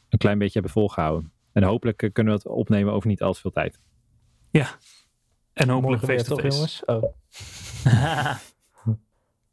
een 0.08 0.18
klein 0.18 0.38
beetje 0.38 0.52
hebben 0.52 0.70
volgehouden. 0.70 1.32
En 1.52 1.62
hopelijk 1.62 2.10
kunnen 2.12 2.32
we 2.32 2.38
het 2.38 2.48
opnemen 2.48 2.92
over 2.92 3.08
niet 3.08 3.22
al 3.22 3.32
te 3.32 3.40
veel 3.40 3.50
tijd. 3.50 3.80
Ja. 4.50 4.68
En 5.52 5.68
hopelijk 5.68 6.02
weer 6.02 6.24
toch, 6.24 6.42
jongens? 6.42 6.82
Oh. 6.84 7.04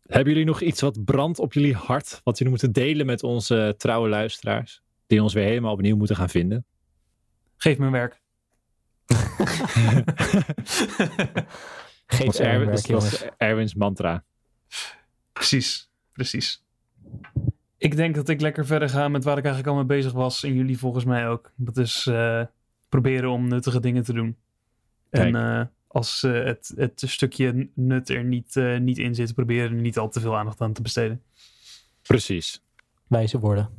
Hebben 0.04 0.34
jullie 0.34 0.48
nog 0.48 0.62
iets 0.62 0.82
wat 0.82 1.04
brandt 1.04 1.40
op 1.40 1.54
jullie 1.54 1.76
hart, 1.76 2.22
wat 2.24 2.38
jullie 2.38 2.54
moeten 2.54 2.72
delen 2.72 3.06
met 3.06 3.24
onze 3.24 3.74
trouwe 3.78 4.10
luisteraars, 4.10 4.82
die 5.08 5.24
ons 5.24 5.34
weer 5.34 5.46
helemaal 5.46 5.74
opnieuw 5.74 5.98
moeten 5.98 6.16
gaan 6.16 6.30
vinden? 6.30 6.66
Geef 7.58 7.78
me 7.78 7.90
werk. 7.90 8.22
Geef 12.16 12.40
er 12.40 12.46
Erwin, 12.46 12.82
dat. 12.88 13.30
Erwin's 13.38 13.74
mantra. 13.74 14.24
Precies, 15.34 15.90
precies. 16.12 16.64
Ik 17.78 17.96
denk 17.96 18.16
dat 18.16 18.30
ik 18.30 18.42
lekker 18.42 18.66
verder 18.66 18.90
ga 18.90 19.08
met 19.08 19.24
waar 19.24 19.38
ik 19.38 19.46
eigenlijk 19.46 19.76
al 19.76 19.84
mee 19.84 19.98
bezig 19.98 20.12
was. 20.12 20.44
En 20.44 20.54
jullie 20.54 20.78
volgens 20.78 21.06
mij 21.06 21.28
ook. 21.28 21.52
Dat 21.56 21.78
is 21.78 22.06
eh, 22.08 22.44
proberen 22.90 23.30
om 23.30 23.48
nuttige 23.48 23.80
dingen 23.80 24.04
te 24.04 24.14
doen. 24.14 24.38
En 25.10 25.36
eh, 25.36 25.66
als 25.94 26.24
eh, 26.24 26.44
het, 26.44 26.74
het 26.76 27.04
stukje 27.06 27.70
nut 27.74 28.10
er 28.10 28.24
niet, 28.24 28.56
eh, 28.56 28.78
niet 28.78 28.98
in 28.98 29.16
zit, 29.16 29.34
proberen 29.34 29.76
er 29.76 29.82
niet 29.82 29.98
al 29.98 30.10
te 30.10 30.20
veel 30.20 30.38
aandacht 30.38 30.62
aan 30.62 30.74
te 30.74 30.82
besteden. 30.82 31.22
Precies. 32.02 32.64
Wijze 33.08 33.40
woorden. 33.40 33.70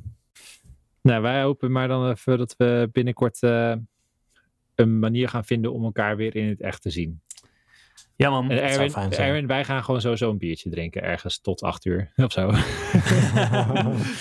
Nou, 1.01 1.22
wij 1.22 1.43
hopen 1.43 1.72
maar 1.72 1.89
dan 1.89 2.11
even 2.11 2.39
dat 2.39 2.55
we 2.57 2.89
binnenkort 2.93 3.43
eh, 3.43 3.74
een 4.74 4.99
manier 4.99 5.28
gaan 5.28 5.45
vinden 5.45 5.72
om 5.72 5.85
elkaar 5.85 6.16
weer 6.16 6.37
in 6.37 6.49
het 6.49 6.61
echt 6.61 6.82
te 6.82 6.91
zien. 6.91 7.20
Ja 8.16 8.30
man, 8.30 8.50
En 8.50 8.56
zou 8.56 8.70
Erwin, 8.70 8.90
fijn 8.90 9.12
zijn. 9.12 9.28
Erwin, 9.28 9.46
wij 9.46 9.64
gaan 9.64 9.84
gewoon 9.84 10.00
sowieso 10.00 10.30
een 10.30 10.38
biertje 10.38 10.70
drinken 10.70 11.02
ergens 11.02 11.40
tot 11.40 11.62
acht 11.62 11.84
uur 11.84 12.12
of 12.26 12.32
zo. 12.32 12.46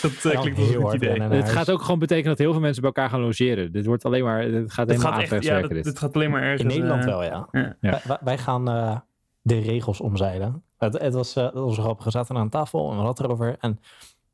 dat 0.02 0.34
eh, 0.34 0.42
klinkt 0.42 0.60
als 0.60 0.70
een 0.70 0.82
goed 0.82 0.94
idee. 0.94 1.22
Het 1.22 1.50
gaat 1.50 1.72
ook 1.72 1.82
gewoon 1.82 2.00
betekenen 2.00 2.30
dat 2.30 2.38
heel 2.38 2.52
veel 2.52 2.62
mensen 2.62 2.82
bij 2.82 2.92
elkaar 2.92 3.10
gaan 3.10 3.22
logeren. 3.22 3.72
Dit 3.72 3.86
wordt 3.86 4.06
alleen 4.06 4.24
maar, 4.24 4.42
het 4.42 4.74
gaat 4.74 4.88
Het 4.88 4.98
helemaal 4.98 4.98
gaat 4.98 4.98
echt, 5.00 5.00
ja, 5.00 5.12
aantrekkingswerken 5.16 5.76
dit, 5.76 5.84
dit. 5.84 5.94
dit 5.94 6.00
gaat 6.00 6.16
alleen 6.16 6.32
maar 6.32 6.42
ergens. 6.42 6.62
In 6.62 6.68
Nederland 6.68 7.04
eh, 7.04 7.10
wel, 7.10 7.24
ja. 7.24 7.48
ja. 7.52 7.78
Ja. 7.82 8.20
Wij, 8.24 8.38
gaan 8.38 8.70
eh, 8.70 8.98
de 9.42 9.60
regels 9.60 10.02
omzeilen. 10.02 10.64
Het, 10.78 11.02
het 11.02 11.14
was, 11.14 11.36
eh, 11.36 11.44
dat 11.44 11.54
was 11.54 11.78
grappig. 11.78 12.06
We 12.06 12.12
zaten 12.12 12.38
aan 12.38 12.50
tafel 12.50 12.80
en 12.80 12.98
we 12.98 13.04
hadden 13.04 13.26
het 13.26 13.26
erover. 13.26 13.58
En 13.60 13.80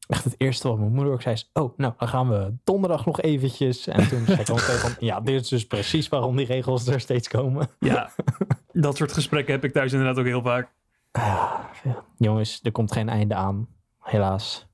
echt 0.10 0.24
het 0.24 0.36
eerste 0.38 0.68
wat 0.68 0.78
mijn 0.78 0.92
moeder 0.92 1.14
ook 1.14 1.22
zei 1.22 1.34
is... 1.36 1.50
Oh, 1.54 1.78
nou, 1.78 1.94
dan 1.98 2.08
gaan 2.08 2.30
we 2.30 2.54
donderdag 2.64 3.06
nog 3.06 3.22
eventjes. 3.22 3.88
En 3.88 4.08
toen 4.08 4.26
zei 4.26 4.40
ik 4.40 4.48
meteen 4.48 4.78
van... 4.78 4.92
Ja, 5.00 5.20
dit 5.20 5.42
is 5.42 5.48
dus 5.48 5.68
precies 5.68 6.08
waarom 6.08 6.36
die 6.36 6.46
regels 6.46 6.88
er 6.88 7.00
steeds 7.00 7.28
komen. 7.28 7.68
Ja, 7.80 8.12
dat 8.72 8.98
soort 8.98 9.12
gesprekken 9.14 9.54
heb 9.54 9.64
ik 9.64 9.72
thuis 9.72 9.92
inderdaad 9.92 10.18
ook 10.20 10.26
heel 10.26 10.42
vaak. 10.42 10.72
Ah, 11.12 11.60
ja. 11.84 12.04
Jongens, 12.18 12.60
er 12.64 12.72
komt 12.72 12.92
geen 12.92 13.10
einde 13.10 13.36
aan. 13.36 13.68
Helaas. 14.00 14.68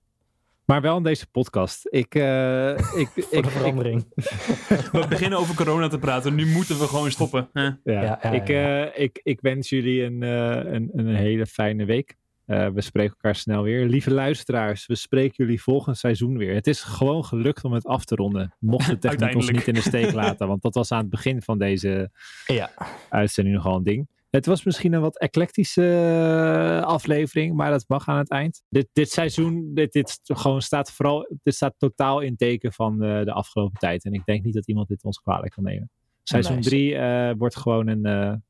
Maar 0.66 0.82
wel 0.82 0.98
in 0.98 1.04
deze 1.04 1.28
podcast. 1.32 1.88
Ik, 1.90 2.16
eh, 2.16 2.70
ik, 2.78 2.78
Voor 2.78 2.98
ik, 3.16 3.30
de 3.30 3.38
ik, 3.38 3.46
verandering. 3.50 4.06
We 4.92 5.06
beginnen 5.10 5.40
over 5.40 5.56
corona 5.56 5.88
te 5.88 6.00
praten. 6.00 6.36
Nu 6.36 6.46
moeten 6.46 6.80
we 6.80 6.88
gewoon 6.88 7.12
stoppen. 7.12 7.50
hè? 7.54 7.64
ja, 7.64 7.78
Ja, 7.84 8.02
ja, 8.02 8.32
ik, 8.32 8.48
ja. 8.48 8.86
eh, 8.86 9.04
ik, 9.04 9.20
ik 9.24 9.42
wens 9.42 9.70
jullie 9.70 10.04
een, 10.04 10.24
eh, 10.24 10.74
een, 10.74 10.90
een 10.94 11.16
hele 11.16 11.46
fijne 11.46 11.86
week. 11.86 12.16
Eh, 12.46 12.68
we 12.68 12.82
spreken 12.82 13.12
elkaar 13.12 13.36
snel 13.36 13.64
weer. 13.64 13.86
Lieve 13.86 14.12
luisteraars, 14.12 14.86
we 14.86 14.96
spreken 14.96 15.34
jullie 15.38 15.62
volgend 15.62 15.98
seizoen 15.98 16.38
weer. 16.38 16.54
Het 16.54 16.68
is 16.68 16.82
gewoon 16.82 17.26
gelukt 17.26 17.64
om 17.64 17.74
het 17.74 17.86
af 17.86 18.06
te 18.06 18.16
ronden. 18.16 18.56
Mocht 18.60 18.88
de 18.88 18.98
techniek 19.08 19.36
ons 19.36 19.52
niet 19.52 19.68
in 19.68 19.74
de 19.74 19.82
steek 19.82 20.12
laten. 20.12 20.48
Want 20.48 20.62
dat 20.62 20.76
was 20.76 20.92
aan 20.92 21.00
het 21.00 21.10
begin 21.10 21.42
van 21.42 21.58
deze 21.58 22.12
Ja, 22.46 22.72
uitzending 23.10 23.56
nogal 23.56 23.76
een 23.76 23.84
ding. 23.84 24.08
Het 24.30 24.46
was 24.46 24.64
misschien 24.64 24.94
een 24.94 25.02
wat 25.02 25.20
eclectische 25.20 25.90
eh, 25.90 26.88
aflevering, 26.88 27.56
maar 27.56 27.72
dat 27.72 27.86
mag 27.88 28.08
aan 28.08 28.18
het 28.18 28.30
eind. 28.30 28.64
Dit, 28.70 28.90
dit 28.94 29.10
seizoen, 29.12 29.72
dit, 29.74 29.92
dit, 29.92 30.20
gewoon 30.24 30.62
staat 30.62 30.92
vooral, 30.92 31.38
dit 31.44 31.56
staat 31.56 31.74
totaal 31.78 32.20
in 32.20 32.36
teken 32.36 32.74
van 32.74 33.04
eh, 33.04 33.24
de 33.24 33.32
afgelopen 33.32 33.80
tijd. 33.80 34.06
En 34.06 34.14
ik 34.14 34.26
denk 34.26 34.44
niet 34.44 34.54
dat 34.54 34.68
iemand 34.68 34.88
dit 34.88 35.04
ons 35.04 35.18
kwalijk 35.18 35.54
kan 35.54 35.64
nemen. 35.64 35.90
Seizoen 36.24 36.54
Nee, 36.54 36.64
3 36.64 37.36
wordt 37.36 37.56
gewoon 37.56 37.88
een 37.88 38.44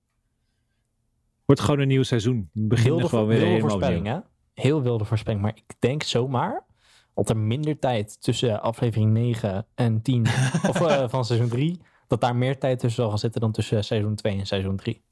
wordt 1.46 1.62
gewoon 1.62 1.80
een 1.80 1.88
nieuw 1.88 2.04
seizoen. 2.04 2.50
We 2.54 2.68
beginnen 2.68 2.94
wilde, 2.94 3.10
gewoon 3.10 3.28
weer 3.28 3.38
wilde 3.38 3.52
helemaal 3.52 3.70
voorspelling, 3.70 4.08
hè? 4.08 4.20
Heel 4.54 4.82
wilde 4.82 5.06
voorspelling. 5.06 5.42
Maar 5.42 5.56
ik 5.56 5.76
denk 5.80 6.04
zomaar 6.04 6.66
dat 7.14 7.30
er 7.30 7.38
minder 7.38 7.80
tijd 7.80 8.22
tussen 8.22 8.62
aflevering 8.62 9.12
9 9.12 9.66
en 9.76 10.02
10 10.02 10.26
of 10.70 10.82
eh, 10.82 11.10
van 11.10 11.26
seizoen 11.26 11.50
3, 11.50 11.80
dat 12.08 12.22
daar 12.22 12.36
meer 12.36 12.60
tijd 12.60 12.80
tussen 12.80 13.02
zal 13.02 13.10
gaan 13.10 13.20
zitten 13.20 13.42
dan 13.42 13.52
tussen 13.52 13.84
seizoen 13.84 14.16
2 14.16 14.38
en 14.38 14.46
seizoen 14.46 14.76
3. 14.76 15.04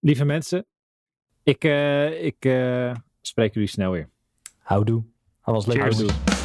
Lieve 0.00 0.24
mensen, 0.24 0.66
ik, 1.42 1.64
eh, 1.64 2.24
ik 2.24 2.44
eh, 2.44 2.94
spreek 3.20 3.54
jullie 3.54 3.68
snel 3.68 3.90
weer. 3.90 4.10
Houdoe. 4.58 5.04
Dat 5.44 5.54
was 5.54 5.66
leuk. 5.66 5.80
Cheers. 5.80 5.98
jongens. 5.98 6.16
Houdoe. 6.16 6.35